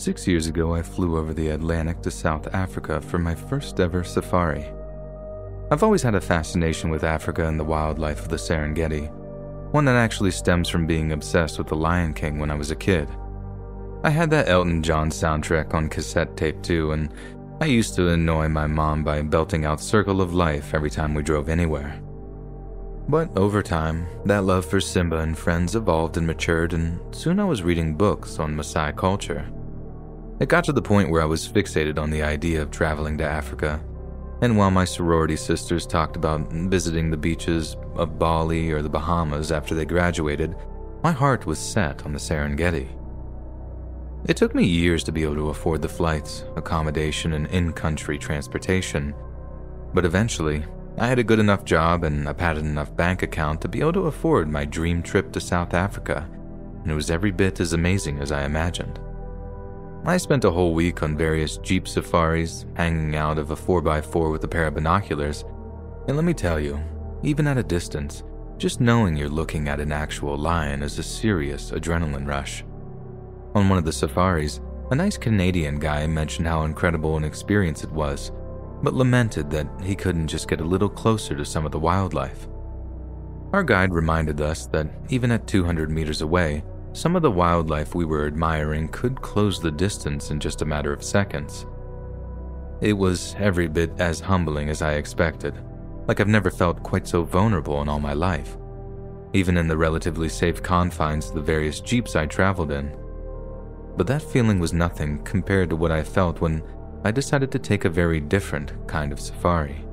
[0.00, 4.02] Six years ago, I flew over the Atlantic to South Africa for my first ever
[4.02, 4.64] safari.
[5.70, 9.12] I've always had a fascination with Africa and the wildlife of the Serengeti,
[9.72, 12.76] one that actually stems from being obsessed with The Lion King when I was a
[12.76, 13.10] kid.
[14.02, 17.12] I had that Elton John soundtrack on cassette tape too, and
[17.60, 21.22] I used to annoy my mom by belting out Circle of Life every time we
[21.22, 22.00] drove anywhere.
[23.06, 27.44] But over time, that love for Simba and friends evolved and matured, and soon I
[27.44, 29.46] was reading books on Maasai culture.
[30.40, 33.24] It got to the point where I was fixated on the idea of traveling to
[33.24, 33.80] Africa
[34.42, 39.52] and while my sorority sisters talked about visiting the beaches of Bali or the Bahamas
[39.52, 40.56] after they graduated,
[41.02, 42.88] my heart was set on the Serengeti.
[44.26, 48.18] It took me years to be able to afford the flights, accommodation, and in country
[48.18, 49.14] transportation.
[49.92, 50.64] But eventually,
[50.98, 53.94] I had a good enough job and a padded enough bank account to be able
[53.94, 56.28] to afford my dream trip to South Africa,
[56.82, 59.00] and it was every bit as amazing as I imagined.
[60.04, 64.42] I spent a whole week on various jeep safaris, hanging out of a 4x4 with
[64.44, 65.44] a pair of binoculars.
[66.08, 66.80] And let me tell you,
[67.22, 68.22] even at a distance,
[68.56, 72.64] just knowing you're looking at an actual lion is a serious adrenaline rush.
[73.54, 74.60] On one of the safaris,
[74.90, 78.32] a nice Canadian guy mentioned how incredible an experience it was,
[78.82, 82.48] but lamented that he couldn't just get a little closer to some of the wildlife.
[83.52, 88.04] Our guide reminded us that even at 200 meters away, some of the wildlife we
[88.04, 91.66] were admiring could close the distance in just a matter of seconds.
[92.80, 95.54] It was every bit as humbling as I expected,
[96.08, 98.56] like I've never felt quite so vulnerable in all my life,
[99.32, 102.96] even in the relatively safe confines of the various jeeps I traveled in.
[103.96, 106.62] But that feeling was nothing compared to what I felt when
[107.04, 109.84] I decided to take a very different kind of safari.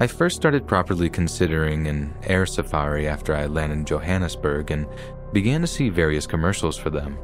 [0.00, 4.86] I first started properly considering an air safari after I landed in Johannesburg and
[5.32, 7.18] began to see various commercials for them.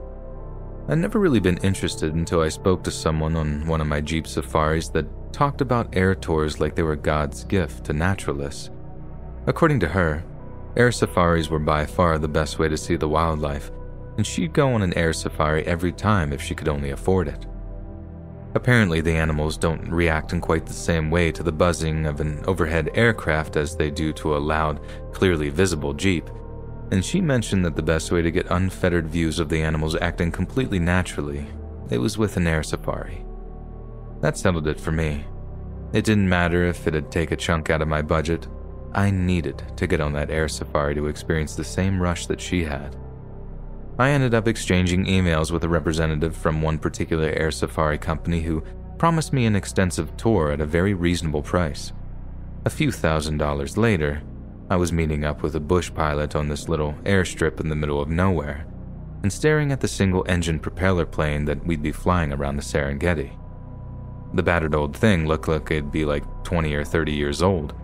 [0.88, 4.26] I'd never really been interested until I spoke to someone on one of my Jeep
[4.26, 8.70] safaris that talked about air tours like they were God's gift to naturalists.
[9.46, 10.24] According to her,
[10.76, 13.70] air safaris were by far the best way to see the wildlife,
[14.16, 17.46] and she'd go on an air safari every time if she could only afford it.
[18.54, 22.42] Apparently, the animals don't react in quite the same way to the buzzing of an
[22.46, 24.80] overhead aircraft as they do to a loud,
[25.12, 26.30] clearly visible Jeep,
[26.90, 30.30] and she mentioned that the best way to get unfettered views of the animals acting
[30.30, 31.46] completely naturally,
[31.90, 33.24] it was with an air safari.
[34.20, 35.24] That settled it for me.
[35.92, 38.46] It didn't matter if it'd take a chunk out of my budget.
[38.92, 42.64] I needed to get on that air safari to experience the same rush that she
[42.64, 42.96] had.
[43.98, 48.62] I ended up exchanging emails with a representative from one particular air safari company who
[48.98, 51.92] promised me an extensive tour at a very reasonable price.
[52.64, 54.22] A few thousand dollars later,
[54.68, 58.00] I was meeting up with a bush pilot on this little airstrip in the middle
[58.00, 58.66] of nowhere
[59.22, 63.36] and staring at the single engine propeller plane that we'd be flying around the Serengeti.
[64.34, 67.74] The battered old thing looked like it'd be like 20 or 30 years old,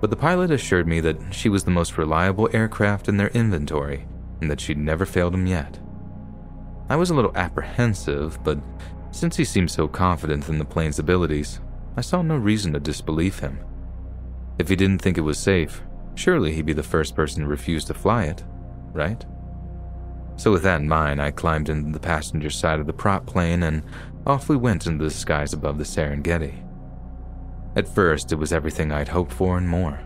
[0.00, 4.06] but the pilot assured me that she was the most reliable aircraft in their inventory
[4.40, 5.78] and that she'd never failed him yet.
[6.88, 8.58] I was a little apprehensive, but
[9.12, 11.60] since he seemed so confident in the plane's abilities,
[11.96, 13.60] I saw no reason to disbelieve him.
[14.58, 15.80] If he didn't think it was safe,
[16.14, 18.44] surely he'd be the first person to refuse to fly it,
[18.92, 19.24] right?
[20.36, 23.62] So, with that in mind, I climbed into the passenger side of the prop plane
[23.62, 23.82] and
[24.26, 26.64] off we went into the skies above the Serengeti.
[27.76, 30.00] At first, it was everything I'd hoped for and more.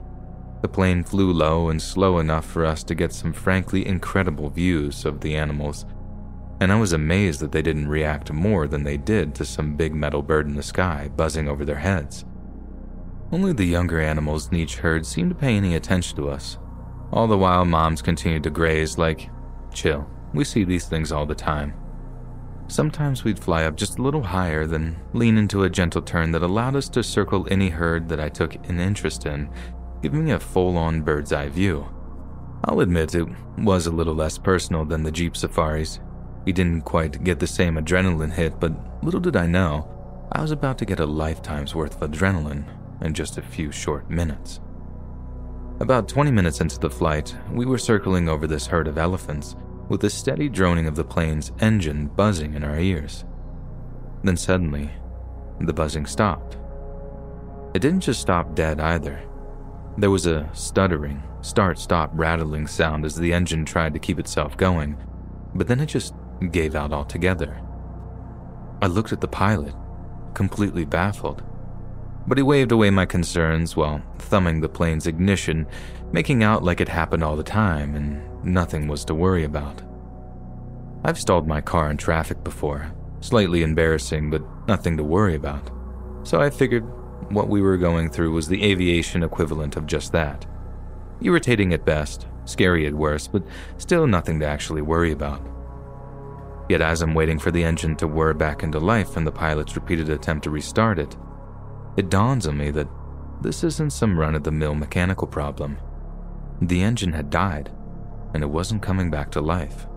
[0.61, 5.05] The plane flew low and slow enough for us to get some frankly incredible views
[5.05, 5.87] of the animals,
[6.61, 9.95] and I was amazed that they didn't react more than they did to some big
[9.95, 12.25] metal bird in the sky buzzing over their heads.
[13.31, 16.57] Only the younger animals in each herd seemed to pay any attention to us,
[17.13, 19.29] all the while moms continued to graze like,
[19.73, 21.75] chill, we see these things all the time.
[22.69, 26.43] Sometimes we'd fly up just a little higher, then lean into a gentle turn that
[26.43, 29.51] allowed us to circle any herd that I took an interest in,
[30.03, 31.87] giving me a full on bird's eye view.
[32.65, 36.01] I'll admit it was a little less personal than the Jeep safaris.
[36.45, 39.89] We didn't quite get the same adrenaline hit, but little did I know,
[40.33, 42.65] I was about to get a lifetime's worth of adrenaline
[43.03, 44.61] in just a few short minutes.
[45.81, 49.55] About 20 minutes into the flight, we were circling over this herd of elephants
[49.89, 53.25] with the steady droning of the plane's engine buzzing in our ears.
[54.25, 54.91] Then suddenly,
[55.61, 56.57] the buzzing stopped.
[57.75, 59.23] It didn't just stop dead either.
[59.97, 64.57] There was a stuttering, start stop rattling sound as the engine tried to keep itself
[64.57, 64.97] going,
[65.55, 66.15] but then it just
[66.51, 67.61] gave out altogether.
[68.81, 69.75] I looked at the pilot,
[70.35, 71.43] completely baffled,
[72.29, 75.67] but he waved away my concerns while thumbing the plane's ignition,
[76.13, 79.83] making out like it happened all the time and nothing was to worry about.
[81.05, 85.71] I've stalled my car in traffic before, slightly embarrassing, but nothing to worry about.
[86.23, 86.85] So I figured
[87.33, 90.45] what we were going through was the aviation equivalent of just that.
[91.23, 93.43] Irritating at best, scary at worst, but
[93.79, 95.41] still nothing to actually worry about.
[96.69, 99.77] Yet as I'm waiting for the engine to whir back into life and the pilot's
[99.77, 101.17] repeated attempt to restart it,
[101.99, 102.87] it dawns on me that
[103.43, 105.77] this isn't some run of the mill mechanical problem.
[106.63, 107.73] The engine had died,
[108.33, 109.89] and it wasn't coming back to life.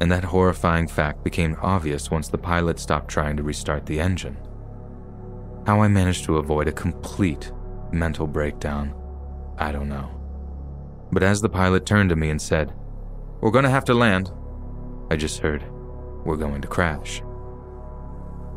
[0.00, 4.36] And that horrifying fact became obvious once the pilot stopped trying to restart the engine.
[5.68, 7.52] How I managed to avoid a complete
[7.92, 8.92] mental breakdown,
[9.56, 10.10] I don't know.
[11.12, 12.74] But as the pilot turned to me and said,
[13.40, 14.32] We're to have to land,
[15.12, 15.62] I just heard,
[16.24, 17.22] We're going to crash.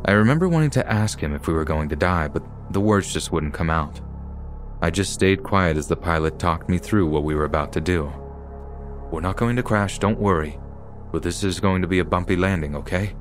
[0.04, 3.12] I remember wanting to ask him if we were going to die, but the words
[3.12, 4.00] just wouldn't come out.
[4.80, 7.80] I just stayed quiet as the pilot talked me through what we were about to
[7.80, 8.12] do.
[9.10, 10.58] We're not going to crash, don't worry.
[11.10, 13.14] But this is going to be a bumpy landing, okay?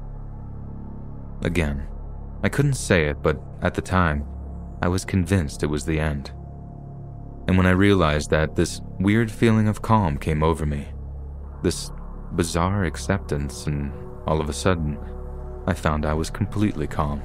[1.41, 1.87] Again,
[2.43, 4.25] I couldn't say it, but at the time,
[4.81, 6.31] I was convinced it was the end.
[7.47, 10.89] And when I realized that, this weird feeling of calm came over me.
[11.63, 11.91] This
[12.33, 13.91] bizarre acceptance, and
[14.27, 14.99] all of a sudden,
[15.67, 17.21] I found I was completely calm.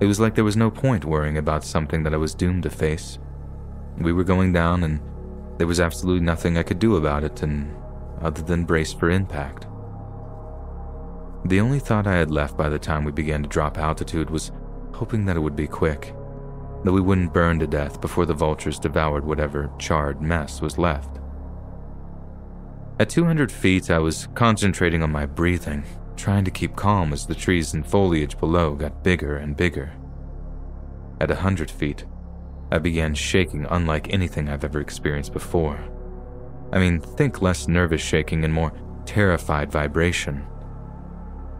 [0.00, 2.70] It was like there was no point worrying about something that I was doomed to
[2.70, 3.18] face.
[3.98, 5.00] We were going down, and
[5.58, 7.76] there was absolutely nothing I could do about it, and
[8.20, 9.66] other than brace for impact.
[11.44, 14.52] The only thought I had left by the time we began to drop altitude was
[14.94, 16.14] hoping that it would be quick,
[16.84, 21.18] that we wouldn't burn to death before the vultures devoured whatever charred mess was left.
[23.00, 25.82] At 200 feet, I was concentrating on my breathing,
[26.16, 29.92] trying to keep calm as the trees and foliage below got bigger and bigger.
[31.20, 32.04] At a hundred feet,
[32.70, 35.78] I began shaking unlike anything I've ever experienced before.
[36.72, 38.72] I mean, think less nervous shaking and more
[39.04, 40.44] terrified vibration.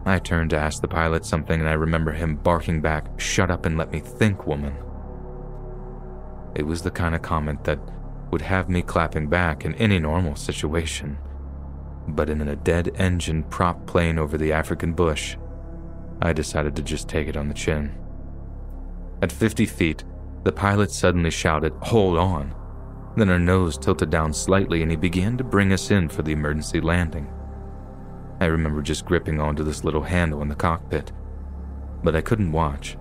[0.05, 3.65] I turned to ask the pilot something, and I remember him barking back, Shut up
[3.65, 4.75] and let me think, woman.
[6.55, 7.79] It was the kind of comment that
[8.31, 11.17] would have me clapping back in any normal situation
[12.07, 15.37] but in a dead engine prop plane over the African bush,
[16.21, 17.95] I decided to just take it on the chin.
[19.21, 20.03] At 50 feet,
[20.43, 22.53] the pilot suddenly shouted, Hold on.
[23.15, 26.31] Then our nose tilted down slightly and he began to bring us in for the
[26.31, 27.31] emergency landing.
[28.41, 31.11] I remember just gripping onto this little handle in the cockpit,
[32.03, 32.97] but I couldn't watch,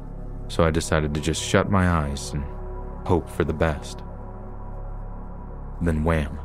[0.48, 2.44] so I decided to just shut my eyes and
[3.06, 4.02] hope for the best.
[5.80, 6.38] Then wham!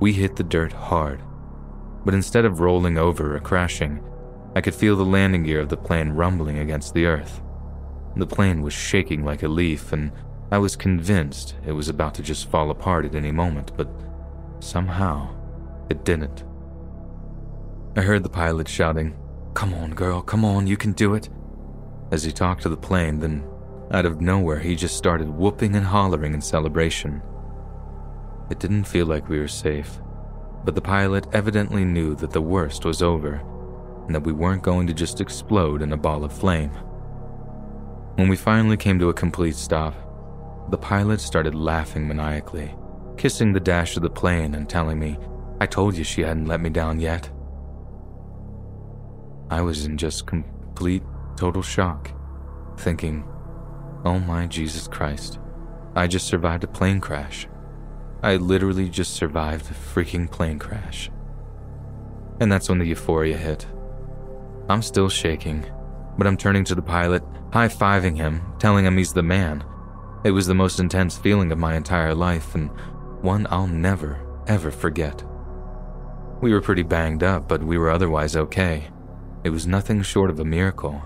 [0.00, 1.22] We hit the dirt hard
[2.08, 4.02] but instead of rolling over or crashing,
[4.56, 7.42] I could feel the landing gear of the plane rumbling against the earth.
[8.16, 10.10] The plane was shaking like a leaf, and
[10.50, 13.90] I was convinced it was about to just fall apart at any moment, but
[14.60, 15.36] somehow
[15.90, 16.44] it didn't.
[17.94, 19.14] I heard the pilot shouting,
[19.52, 21.28] Come on, girl, come on, you can do it.
[22.10, 23.46] As he talked to the plane, then
[23.90, 27.20] out of nowhere, he just started whooping and hollering in celebration.
[28.50, 30.00] It didn't feel like we were safe.
[30.64, 33.42] But the pilot evidently knew that the worst was over
[34.06, 36.70] and that we weren't going to just explode in a ball of flame.
[38.16, 39.94] When we finally came to a complete stop,
[40.70, 42.74] the pilot started laughing maniacally,
[43.16, 45.18] kissing the dash of the plane and telling me,
[45.60, 47.30] I told you she hadn't let me down yet.
[49.50, 51.02] I was in just complete,
[51.36, 52.10] total shock,
[52.78, 53.24] thinking,
[54.04, 55.38] oh my Jesus Christ,
[55.94, 57.46] I just survived a plane crash.
[58.22, 61.10] I literally just survived a freaking plane crash.
[62.40, 63.66] And that's when the euphoria hit.
[64.68, 65.64] I'm still shaking,
[66.18, 69.64] but I'm turning to the pilot, high fiving him, telling him he's the man.
[70.24, 72.70] It was the most intense feeling of my entire life, and
[73.22, 75.22] one I'll never, ever forget.
[76.40, 78.88] We were pretty banged up, but we were otherwise okay.
[79.44, 81.02] It was nothing short of a miracle.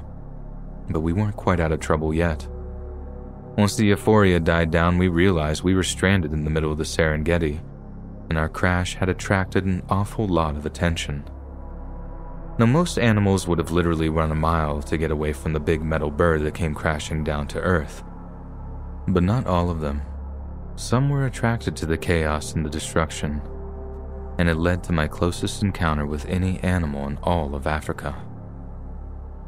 [0.89, 2.47] But we weren't quite out of trouble yet.
[3.59, 6.85] Once the euphoria died down, we realized we were stranded in the middle of the
[6.85, 7.61] Serengeti,
[8.31, 11.23] and our crash had attracted an awful lot of attention.
[12.59, 15.83] Now, most animals would have literally run a mile to get away from the big
[15.83, 18.03] metal bird that came crashing down to Earth.
[19.07, 20.03] But not all of them.
[20.77, 23.43] Some were attracted to the chaos and the destruction,
[24.39, 28.17] and it led to my closest encounter with any animal in all of Africa.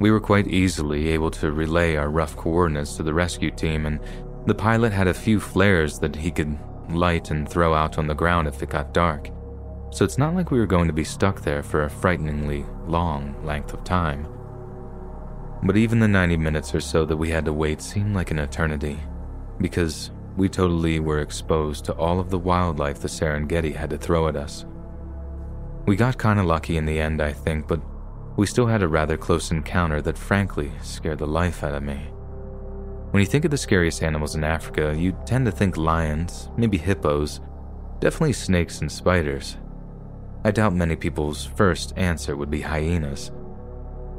[0.00, 4.00] We were quite easily able to relay our rough coordinates to the rescue team, and
[4.46, 6.58] the pilot had a few flares that he could
[6.90, 9.30] light and throw out on the ground if it got dark.
[9.90, 13.34] So it's not like we were going to be stuck there for a frighteningly long
[13.44, 14.26] length of time.
[15.62, 18.40] But even the 90 minutes or so that we had to wait seemed like an
[18.40, 18.98] eternity,
[19.60, 24.26] because we totally were exposed to all of the wildlife the Serengeti had to throw
[24.26, 24.66] at us.
[25.86, 27.80] We got kinda lucky in the end, I think, but
[28.36, 32.08] we still had a rather close encounter that frankly scared the life out of me.
[33.10, 36.76] When you think of the scariest animals in Africa, you tend to think lions, maybe
[36.76, 37.40] hippos,
[38.00, 39.56] definitely snakes and spiders.
[40.44, 43.30] I doubt many people's first answer would be hyenas,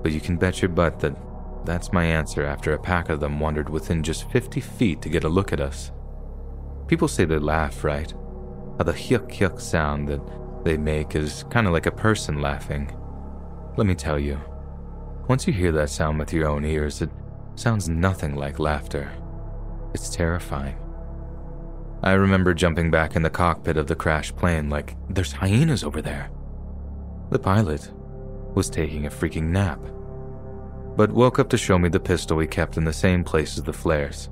[0.01, 1.15] but you can bet your butt that
[1.65, 5.23] that's my answer after a pack of them wandered within just 50 feet to get
[5.23, 5.91] a look at us.
[6.87, 8.11] People say they laugh, right?
[8.77, 10.21] How the hyuk hyuk sound that
[10.63, 12.95] they make is kind of like a person laughing.
[13.77, 14.39] Let me tell you,
[15.27, 17.09] once you hear that sound with your own ears, it
[17.55, 19.11] sounds nothing like laughter.
[19.93, 20.77] It's terrifying.
[22.01, 26.01] I remember jumping back in the cockpit of the crashed plane like, there's hyenas over
[26.01, 26.29] there.
[27.31, 27.91] The pilot
[28.53, 29.79] was taking a freaking nap,
[30.95, 33.63] but woke up to show me the pistol he kept in the same place as
[33.63, 34.29] the flares.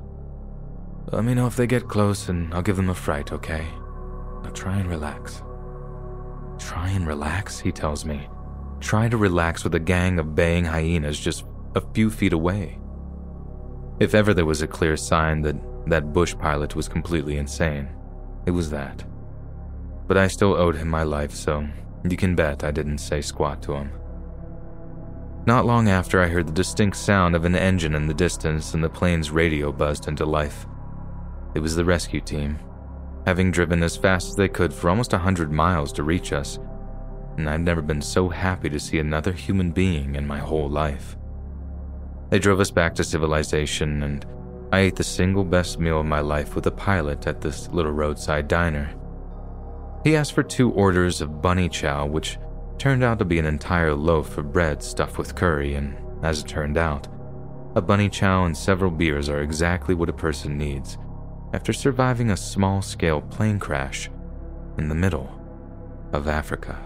[1.12, 3.68] Let me know if they get close and I'll give them a fright, okay?
[4.44, 5.42] Now try and relax.
[6.60, 8.30] Try and relax, he tells me,
[8.84, 12.78] try to relax with a gang of baying hyenas just a few feet away.
[14.00, 15.56] If ever there was a clear sign that
[15.88, 17.90] that bush pilot was completely insane,
[18.46, 19.04] it was that.
[20.08, 21.68] But I still owed him my life, so
[22.08, 23.92] you can bet I didn't say squat to him.
[25.46, 28.84] Not long after, I heard the distinct sound of an engine in the distance and
[28.84, 30.66] the plane's radio buzzed into life.
[31.56, 32.60] It was the rescue team,
[33.26, 36.60] having driven as fast as they could for almost a hundred miles to reach us
[37.38, 41.18] and I've never been so happy to see another human being in my whole life.
[42.30, 44.26] They drove us back to civilization, and
[44.72, 47.92] I ate the single best meal of my life with a pilot at this little
[47.92, 48.94] roadside diner.
[50.04, 52.38] He asked for two orders of bunny chow, which
[52.78, 56.48] turned out to be an entire loaf of bread stuffed with curry, and as it
[56.48, 57.08] turned out,
[57.76, 60.98] a bunny chow and several beers are exactly what a person needs
[61.54, 64.10] after surviving a small scale plane crash
[64.78, 65.40] in the middle
[66.12, 66.78] of Africa.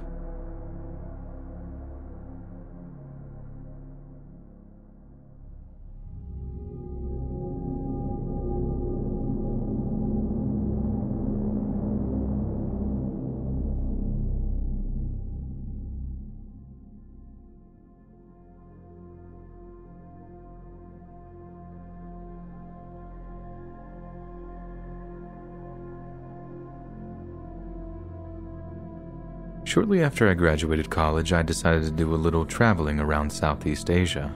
[29.77, 34.33] Shortly after I graduated college, I decided to do a little traveling around Southeast Asia.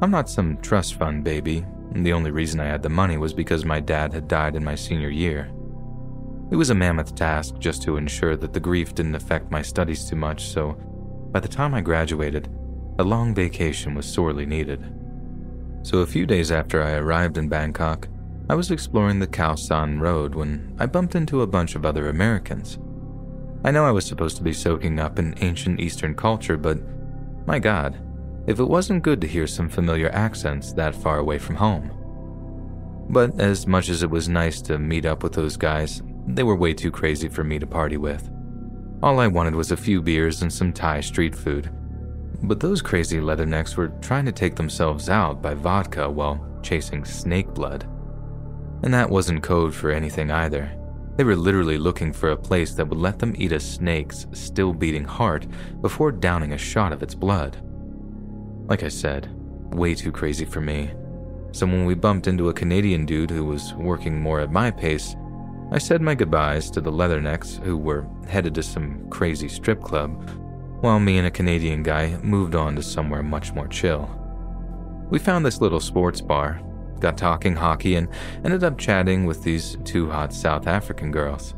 [0.00, 3.66] I'm not some trust fund baby, the only reason I had the money was because
[3.66, 5.52] my dad had died in my senior year.
[6.50, 10.08] It was a mammoth task just to ensure that the grief didn't affect my studies
[10.08, 10.72] too much, so
[11.30, 12.48] by the time I graduated,
[12.98, 14.82] a long vacation was sorely needed.
[15.82, 18.08] So a few days after I arrived in Bangkok,
[18.48, 22.08] I was exploring the Khao San Road when I bumped into a bunch of other
[22.08, 22.78] Americans.
[23.64, 26.78] I know I was supposed to be soaking up in ancient Eastern culture, but
[27.46, 27.98] my god,
[28.46, 31.90] if it wasn't good to hear some familiar accents that far away from home.
[33.08, 36.56] But as much as it was nice to meet up with those guys, they were
[36.56, 38.30] way too crazy for me to party with.
[39.02, 41.70] All I wanted was a few beers and some Thai street food.
[42.42, 47.48] But those crazy leathernecks were trying to take themselves out by vodka while chasing snake
[47.48, 47.84] blood.
[48.82, 50.70] And that wasn't code for anything either.
[51.16, 54.72] They were literally looking for a place that would let them eat a snake's still
[54.72, 55.46] beating heart
[55.80, 57.56] before downing a shot of its blood.
[58.66, 59.28] Like I said,
[59.72, 60.90] way too crazy for me.
[61.52, 65.14] So when we bumped into a Canadian dude who was working more at my pace,
[65.70, 70.28] I said my goodbyes to the leathernecks who were headed to some crazy strip club,
[70.80, 74.10] while me and a Canadian guy moved on to somewhere much more chill.
[75.10, 76.60] We found this little sports bar,
[77.00, 78.08] got talking hockey, and
[78.44, 81.54] ended up chatting with these two hot South African girls.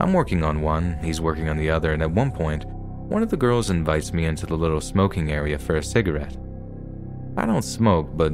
[0.00, 3.30] I'm working on one, he's working on the other, and at one point, one of
[3.30, 6.36] the girls invites me into the little smoking area for a cigarette.
[7.36, 8.32] I don't smoke, but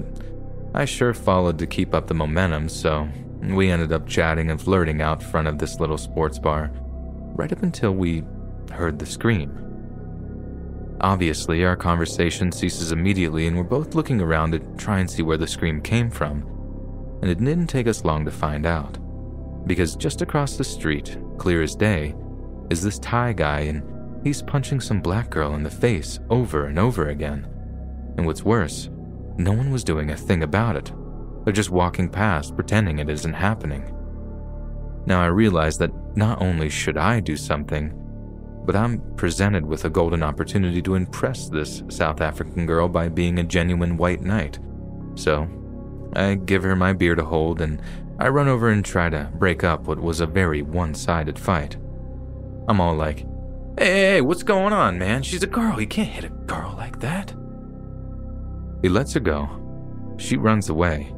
[0.75, 3.09] I sure followed to keep up the momentum, so
[3.43, 6.71] we ended up chatting and flirting out front of this little sports bar,
[7.35, 8.25] right up until we
[8.71, 9.62] heard the scream.
[11.01, 15.37] Obviously, our conversation ceases immediately, and we're both looking around to try and see where
[15.37, 16.43] the scream came from.
[17.23, 18.99] And it didn't take us long to find out.
[19.67, 22.15] Because just across the street, clear as day,
[22.71, 23.83] is this Thai guy, and
[24.25, 27.49] he's punching some black girl in the face over and over again.
[28.17, 28.91] And what's worse,
[29.37, 30.93] no one was doing a thing about it.
[31.45, 33.93] They're just walking past, pretending it isn't happening.
[35.07, 37.93] Now I realize that not only should I do something,
[38.65, 43.39] but I'm presented with a golden opportunity to impress this South African girl by being
[43.39, 44.59] a genuine white knight.
[45.15, 45.49] So,
[46.15, 47.81] I give her my beer to hold and
[48.19, 51.77] I run over and try to break up what was a very one sided fight.
[52.69, 53.27] I'm all like,
[53.79, 55.23] hey, hey, what's going on, man?
[55.23, 55.81] She's a girl.
[55.81, 57.35] You can't hit a girl like that.
[58.83, 59.49] He lets her go.
[60.19, 61.13] She runs away.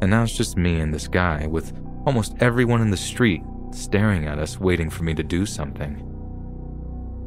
[0.00, 1.72] And now it's just me and this guy, with
[2.06, 6.11] almost everyone in the street staring at us, waiting for me to do something.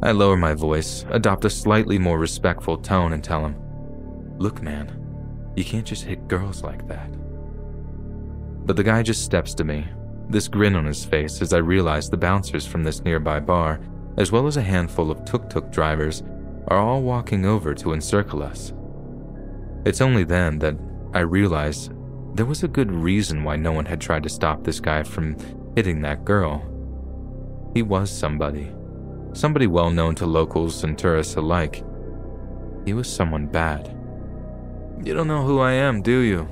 [0.05, 3.55] I lower my voice, adopt a slightly more respectful tone, and tell him,
[4.37, 4.95] Look, man,
[5.55, 7.09] you can't just hit girls like that.
[8.67, 9.87] But the guy just steps to me,
[10.29, 13.79] this grin on his face as I realize the bouncers from this nearby bar,
[14.17, 16.21] as well as a handful of tuk tuk drivers,
[16.67, 18.73] are all walking over to encircle us.
[19.87, 20.77] It's only then that
[21.15, 21.89] I realize
[22.35, 25.35] there was a good reason why no one had tried to stop this guy from
[25.75, 26.61] hitting that girl.
[27.73, 28.71] He was somebody
[29.35, 31.83] somebody well known to locals and tourists alike.
[32.85, 33.87] He was someone bad.
[35.03, 36.47] You don't know who I am, do you?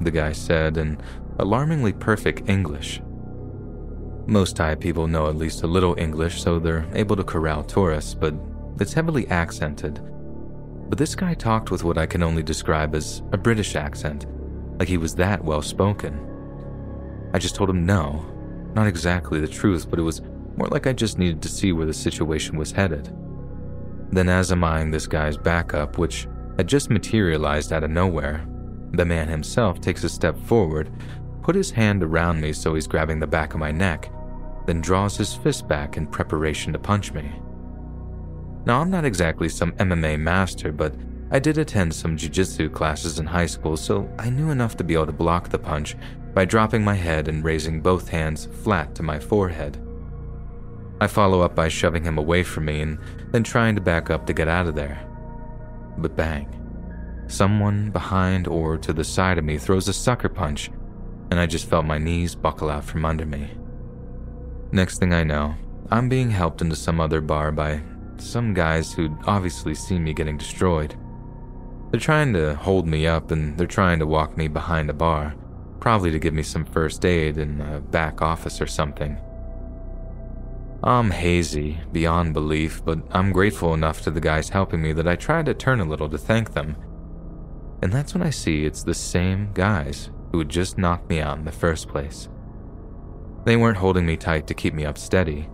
[0.00, 1.00] The guy said in
[1.38, 3.02] alarmingly perfect English.
[4.26, 8.14] Most Thai people know at least a little English, so they're able to corral tourists,
[8.14, 8.34] but
[8.78, 10.00] it's heavily accented.
[10.88, 14.26] But this guy talked with what I can only describe as a British accent,
[14.78, 16.26] like he was that well spoken.
[17.32, 18.24] I just told him no,
[18.74, 20.22] not exactly the truth, but it was
[20.56, 23.14] more like I just needed to see where the situation was headed.
[24.10, 26.26] Then, as I'm eyeing this guy's backup, which
[26.56, 28.46] had just materialized out of nowhere,
[28.92, 30.90] the man himself takes a step forward,
[31.42, 34.12] put his hand around me so he's grabbing the back of my neck,
[34.66, 37.32] then draws his fist back in preparation to punch me.
[38.66, 40.94] Now, I'm not exactly some MMA master, but
[41.30, 44.94] I did attend some jiu-jitsu classes in high school, so I knew enough to be
[44.94, 45.96] able to block the punch
[46.34, 49.78] by dropping my head and raising both hands flat to my forehead.
[51.00, 52.98] I follow up by shoving him away from me and
[53.30, 55.00] then trying to back up to get out of there.
[55.96, 56.56] But bang.
[57.26, 60.70] Someone behind or to the side of me throws a sucker punch,
[61.30, 63.50] and I just felt my knees buckle out from under me.
[64.72, 65.54] Next thing I know,
[65.90, 67.82] I'm being helped into some other bar by
[68.18, 70.96] some guys who'd obviously seen me getting destroyed.
[71.90, 75.34] They're trying to hold me up and they're trying to walk me behind a bar,
[75.80, 79.18] probably to give me some first aid in a back office or something.
[80.82, 85.14] I'm hazy, beyond belief, but I'm grateful enough to the guys helping me that I
[85.14, 86.76] try to turn a little to thank them.
[87.82, 91.38] And that's when I see it's the same guys who had just knocked me out
[91.38, 92.28] in the first place.
[93.44, 95.48] They weren't holding me tight to keep me up steady,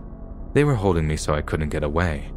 [0.53, 2.31] they were holding me so I couldn't get away.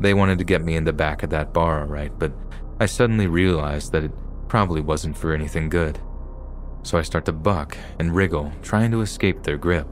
[0.00, 2.32] They wanted to get me in the back of that bar, alright, but
[2.80, 4.12] I suddenly realized that it
[4.48, 6.00] probably wasn't for anything good.
[6.84, 9.86] So I start to buck and wriggle, trying to escape their grip.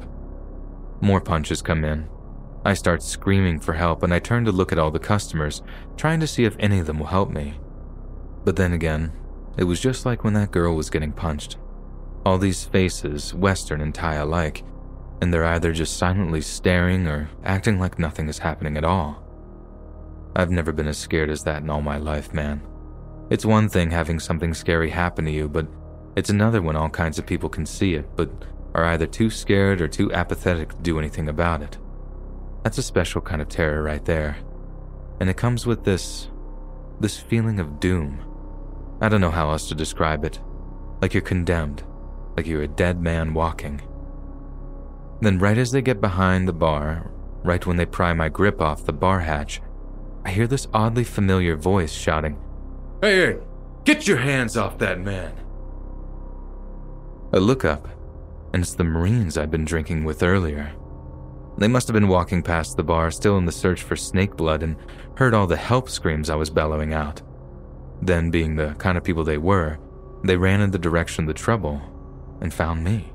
[1.00, 2.08] More punches come in.
[2.64, 5.62] I start screaming for help and I turn to look at all the customers,
[5.96, 7.60] trying to see if any of them will help me.
[8.44, 9.12] But then again,
[9.56, 11.56] it was just like when that girl was getting punched.
[12.24, 14.64] All these faces, Western and Thai alike,
[15.20, 19.22] and they're either just silently staring or acting like nothing is happening at all.
[20.34, 22.60] I've never been as scared as that in all my life, man.
[23.30, 25.66] It's one thing having something scary happen to you, but
[26.16, 28.30] it's another when all kinds of people can see it, but
[28.76, 31.78] are either too scared or too apathetic to do anything about it.
[32.62, 34.36] That's a special kind of terror right there.
[35.18, 36.28] And it comes with this.
[37.00, 38.20] this feeling of doom.
[39.00, 40.40] I don't know how else to describe it.
[41.00, 41.84] Like you're condemned,
[42.36, 43.80] like you're a dead man walking.
[45.20, 47.10] Then, right as they get behind the bar,
[47.42, 49.62] right when they pry my grip off the bar hatch,
[50.24, 52.38] I hear this oddly familiar voice shouting,
[53.00, 53.38] Hey, hey,
[53.84, 55.32] get your hands off that man!
[57.32, 57.88] I look up,
[58.56, 60.72] and it's the Marines I'd been drinking with earlier.
[61.58, 64.62] They must have been walking past the bar, still in the search for snake blood,
[64.62, 64.76] and
[65.16, 67.20] heard all the help screams I was bellowing out.
[68.00, 69.78] Then, being the kind of people they were,
[70.24, 71.82] they ran in the direction of the trouble
[72.40, 73.12] and found me.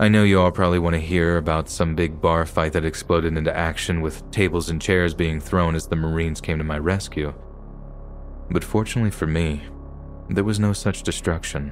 [0.00, 3.36] I know you all probably want to hear about some big bar fight that exploded
[3.36, 7.32] into action with tables and chairs being thrown as the Marines came to my rescue.
[8.50, 9.62] But fortunately for me,
[10.28, 11.70] there was no such destruction.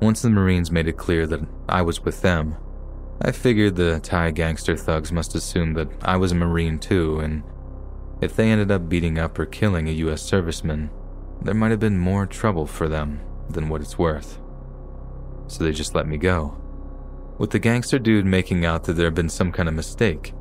[0.00, 2.56] Once the Marines made it clear that I was with them,
[3.20, 7.42] I figured the Thai gangster thugs must assume that I was a Marine too, and
[8.20, 10.90] if they ended up beating up or killing a US serviceman,
[11.42, 14.38] there might have been more trouble for them than what it's worth.
[15.46, 16.58] So they just let me go
[17.38, 20.32] with the gangster dude making out that there had been some kind of mistake.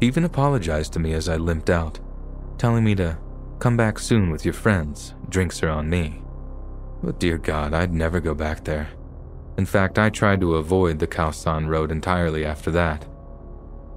[0.00, 2.00] He even apologized to me as I limped out,
[2.58, 3.18] telling me to
[3.58, 6.22] come back soon with your friends, drinks are on me.
[7.02, 8.88] But dear God, I'd never go back there.
[9.58, 13.06] In fact, I tried to avoid the Khao San Road entirely after that.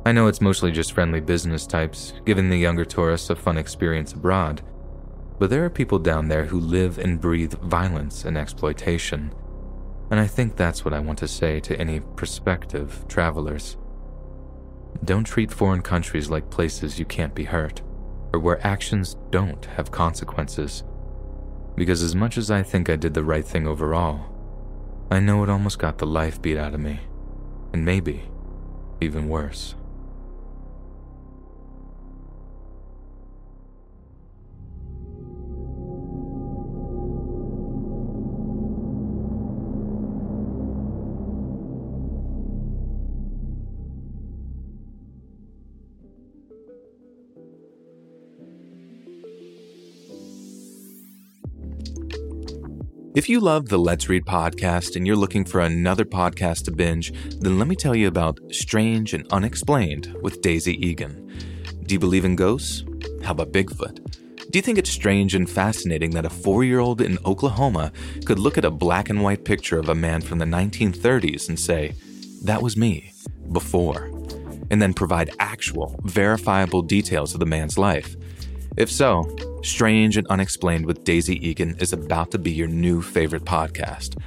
[0.06, 4.14] I know it's mostly just friendly business types, giving the younger tourists a fun experience
[4.14, 4.62] abroad,
[5.38, 9.34] but there are people down there who live and breathe violence and exploitation
[10.12, 13.78] and I think that's what I want to say to any prospective travelers.
[15.04, 17.82] Don't treat foreign countries like places you can't be hurt,
[18.34, 20.84] or where actions don't have consequences.
[21.76, 24.26] Because as much as I think I did the right thing overall,
[25.12, 27.00] I know it almost got the life beat out of me,
[27.74, 28.24] and maybe
[29.02, 29.76] even worse.
[53.16, 57.12] If you love the Let's Read podcast and you're looking for another podcast to binge,
[57.40, 61.28] then let me tell you about Strange and Unexplained with Daisy Egan.
[61.88, 62.84] Do you believe in ghosts?
[63.24, 63.96] How about Bigfoot?
[64.52, 67.92] Do you think it's strange and fascinating that a four year old in Oklahoma
[68.26, 71.60] could look at a black and white picture of a man from the 1930s and
[71.60, 71.96] say,
[72.44, 73.14] That was me,
[73.52, 74.12] before,
[74.70, 78.16] and then provide actual, verifiable details of the man's life?
[78.78, 79.24] If so,
[79.62, 84.18] Strange and Unexplained with Daisy Egan is about to be your new favorite podcast.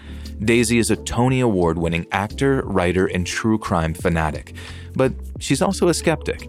[0.45, 4.55] Daisy is a Tony Award winning actor, writer, and true crime fanatic,
[4.95, 6.49] but she's also a skeptic.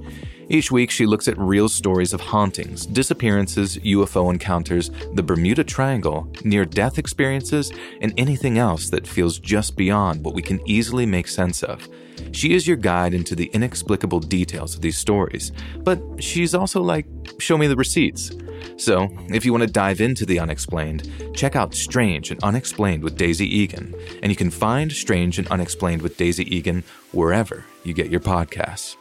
[0.54, 6.32] Each week, she looks at real stories of hauntings, disappearances, UFO encounters, the Bermuda Triangle,
[6.44, 11.28] near death experiences, and anything else that feels just beyond what we can easily make
[11.28, 11.90] sense of.
[12.34, 17.08] She is your guide into the inexplicable details of these stories, but she's also like,
[17.40, 18.32] show me the receipts.
[18.78, 23.18] So, if you want to dive into the unexplained, check out Strange and Unexplained with
[23.18, 28.12] Daisy Egan, and you can find Strange and Unexplained with Daisy Egan wherever you get
[28.12, 28.98] your podcasts.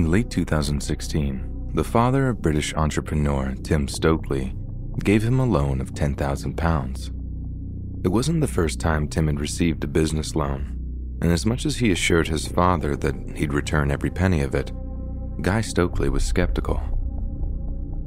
[0.00, 4.56] In late 2016, the father of British entrepreneur Tim Stokely
[5.04, 7.10] gave him a loan of £10,000.
[8.02, 11.76] It wasn't the first time Tim had received a business loan, and as much as
[11.76, 14.72] he assured his father that he'd return every penny of it,
[15.42, 16.80] Guy Stokely was skeptical.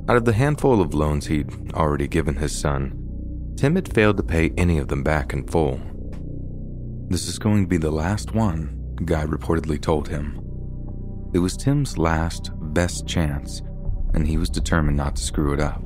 [0.10, 4.24] Out of the handful of loans he'd already given his son, Tim had failed to
[4.24, 5.80] pay any of them back in full.
[7.10, 10.43] This is going to be the last one, Guy reportedly told him.
[11.34, 13.64] It was Tim's last, best chance,
[14.14, 15.84] and he was determined not to screw it up.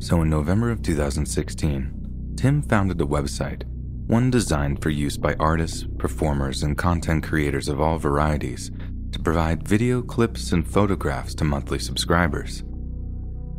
[0.00, 3.62] So in November of 2016, Tim founded a website,
[4.08, 8.72] one designed for use by artists, performers, and content creators of all varieties
[9.12, 12.64] to provide video clips and photographs to monthly subscribers.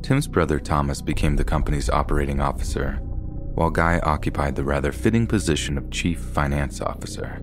[0.02, 3.00] Tim's brother Thomas became the company's operating officer,
[3.56, 7.42] while Guy occupied the rather fitting position of chief finance officer.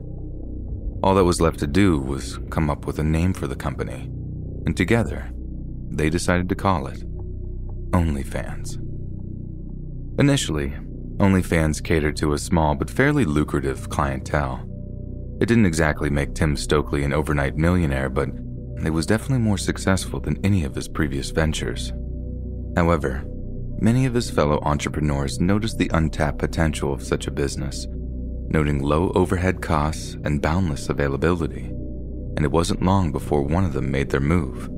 [1.02, 4.10] All that was left to do was come up with a name for the company,
[4.66, 5.30] and together,
[5.90, 7.04] they decided to call it
[7.92, 8.78] OnlyFans.
[10.18, 10.74] Initially,
[11.18, 14.66] OnlyFans catered to a small but fairly lucrative clientele.
[15.40, 18.30] It didn't exactly make Tim Stokely an overnight millionaire, but
[18.84, 21.92] it was definitely more successful than any of his previous ventures.
[22.76, 23.24] However,
[23.80, 27.86] many of his fellow entrepreneurs noticed the untapped potential of such a business,
[28.48, 31.64] noting low overhead costs and boundless availability,
[32.36, 34.68] and it wasn't long before one of them made their move.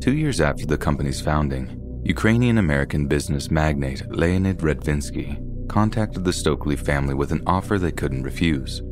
[0.00, 6.76] Two years after the company's founding, Ukrainian American business magnate Leonid Radvinsky contacted the Stokely
[6.76, 8.82] family with an offer they couldn't refuse.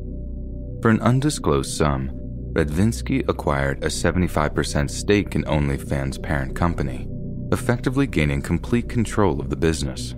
[0.83, 2.11] For an undisclosed sum,
[2.53, 7.09] Radvinsky acquired a 75% stake in OnlyFans' parent company,
[7.53, 10.15] effectively gaining complete control of the business.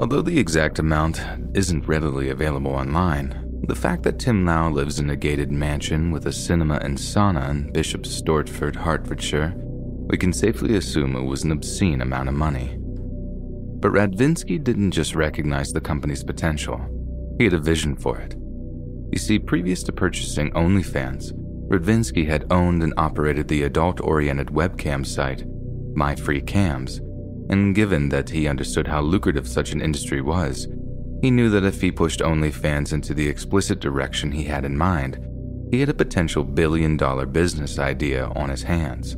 [0.00, 1.20] Although the exact amount
[1.54, 6.26] isn't readily available online, the fact that Tim Lau lives in a gated mansion with
[6.26, 11.50] a cinema and sauna in Bishop Stortford, Hertfordshire, we can safely assume it was an
[11.50, 12.76] obscene amount of money.
[12.78, 16.80] But Radvinsky didn't just recognize the company's potential,
[17.36, 18.36] he had a vision for it.
[19.10, 21.32] You see, previous to purchasing OnlyFans,
[21.68, 25.44] Radvinsky had owned and operated the adult oriented webcam site,
[25.94, 27.00] MyFreeCams,
[27.50, 30.68] and given that he understood how lucrative such an industry was,
[31.22, 35.18] he knew that if he pushed OnlyFans into the explicit direction he had in mind,
[35.70, 39.16] he had a potential billion dollar business idea on his hands.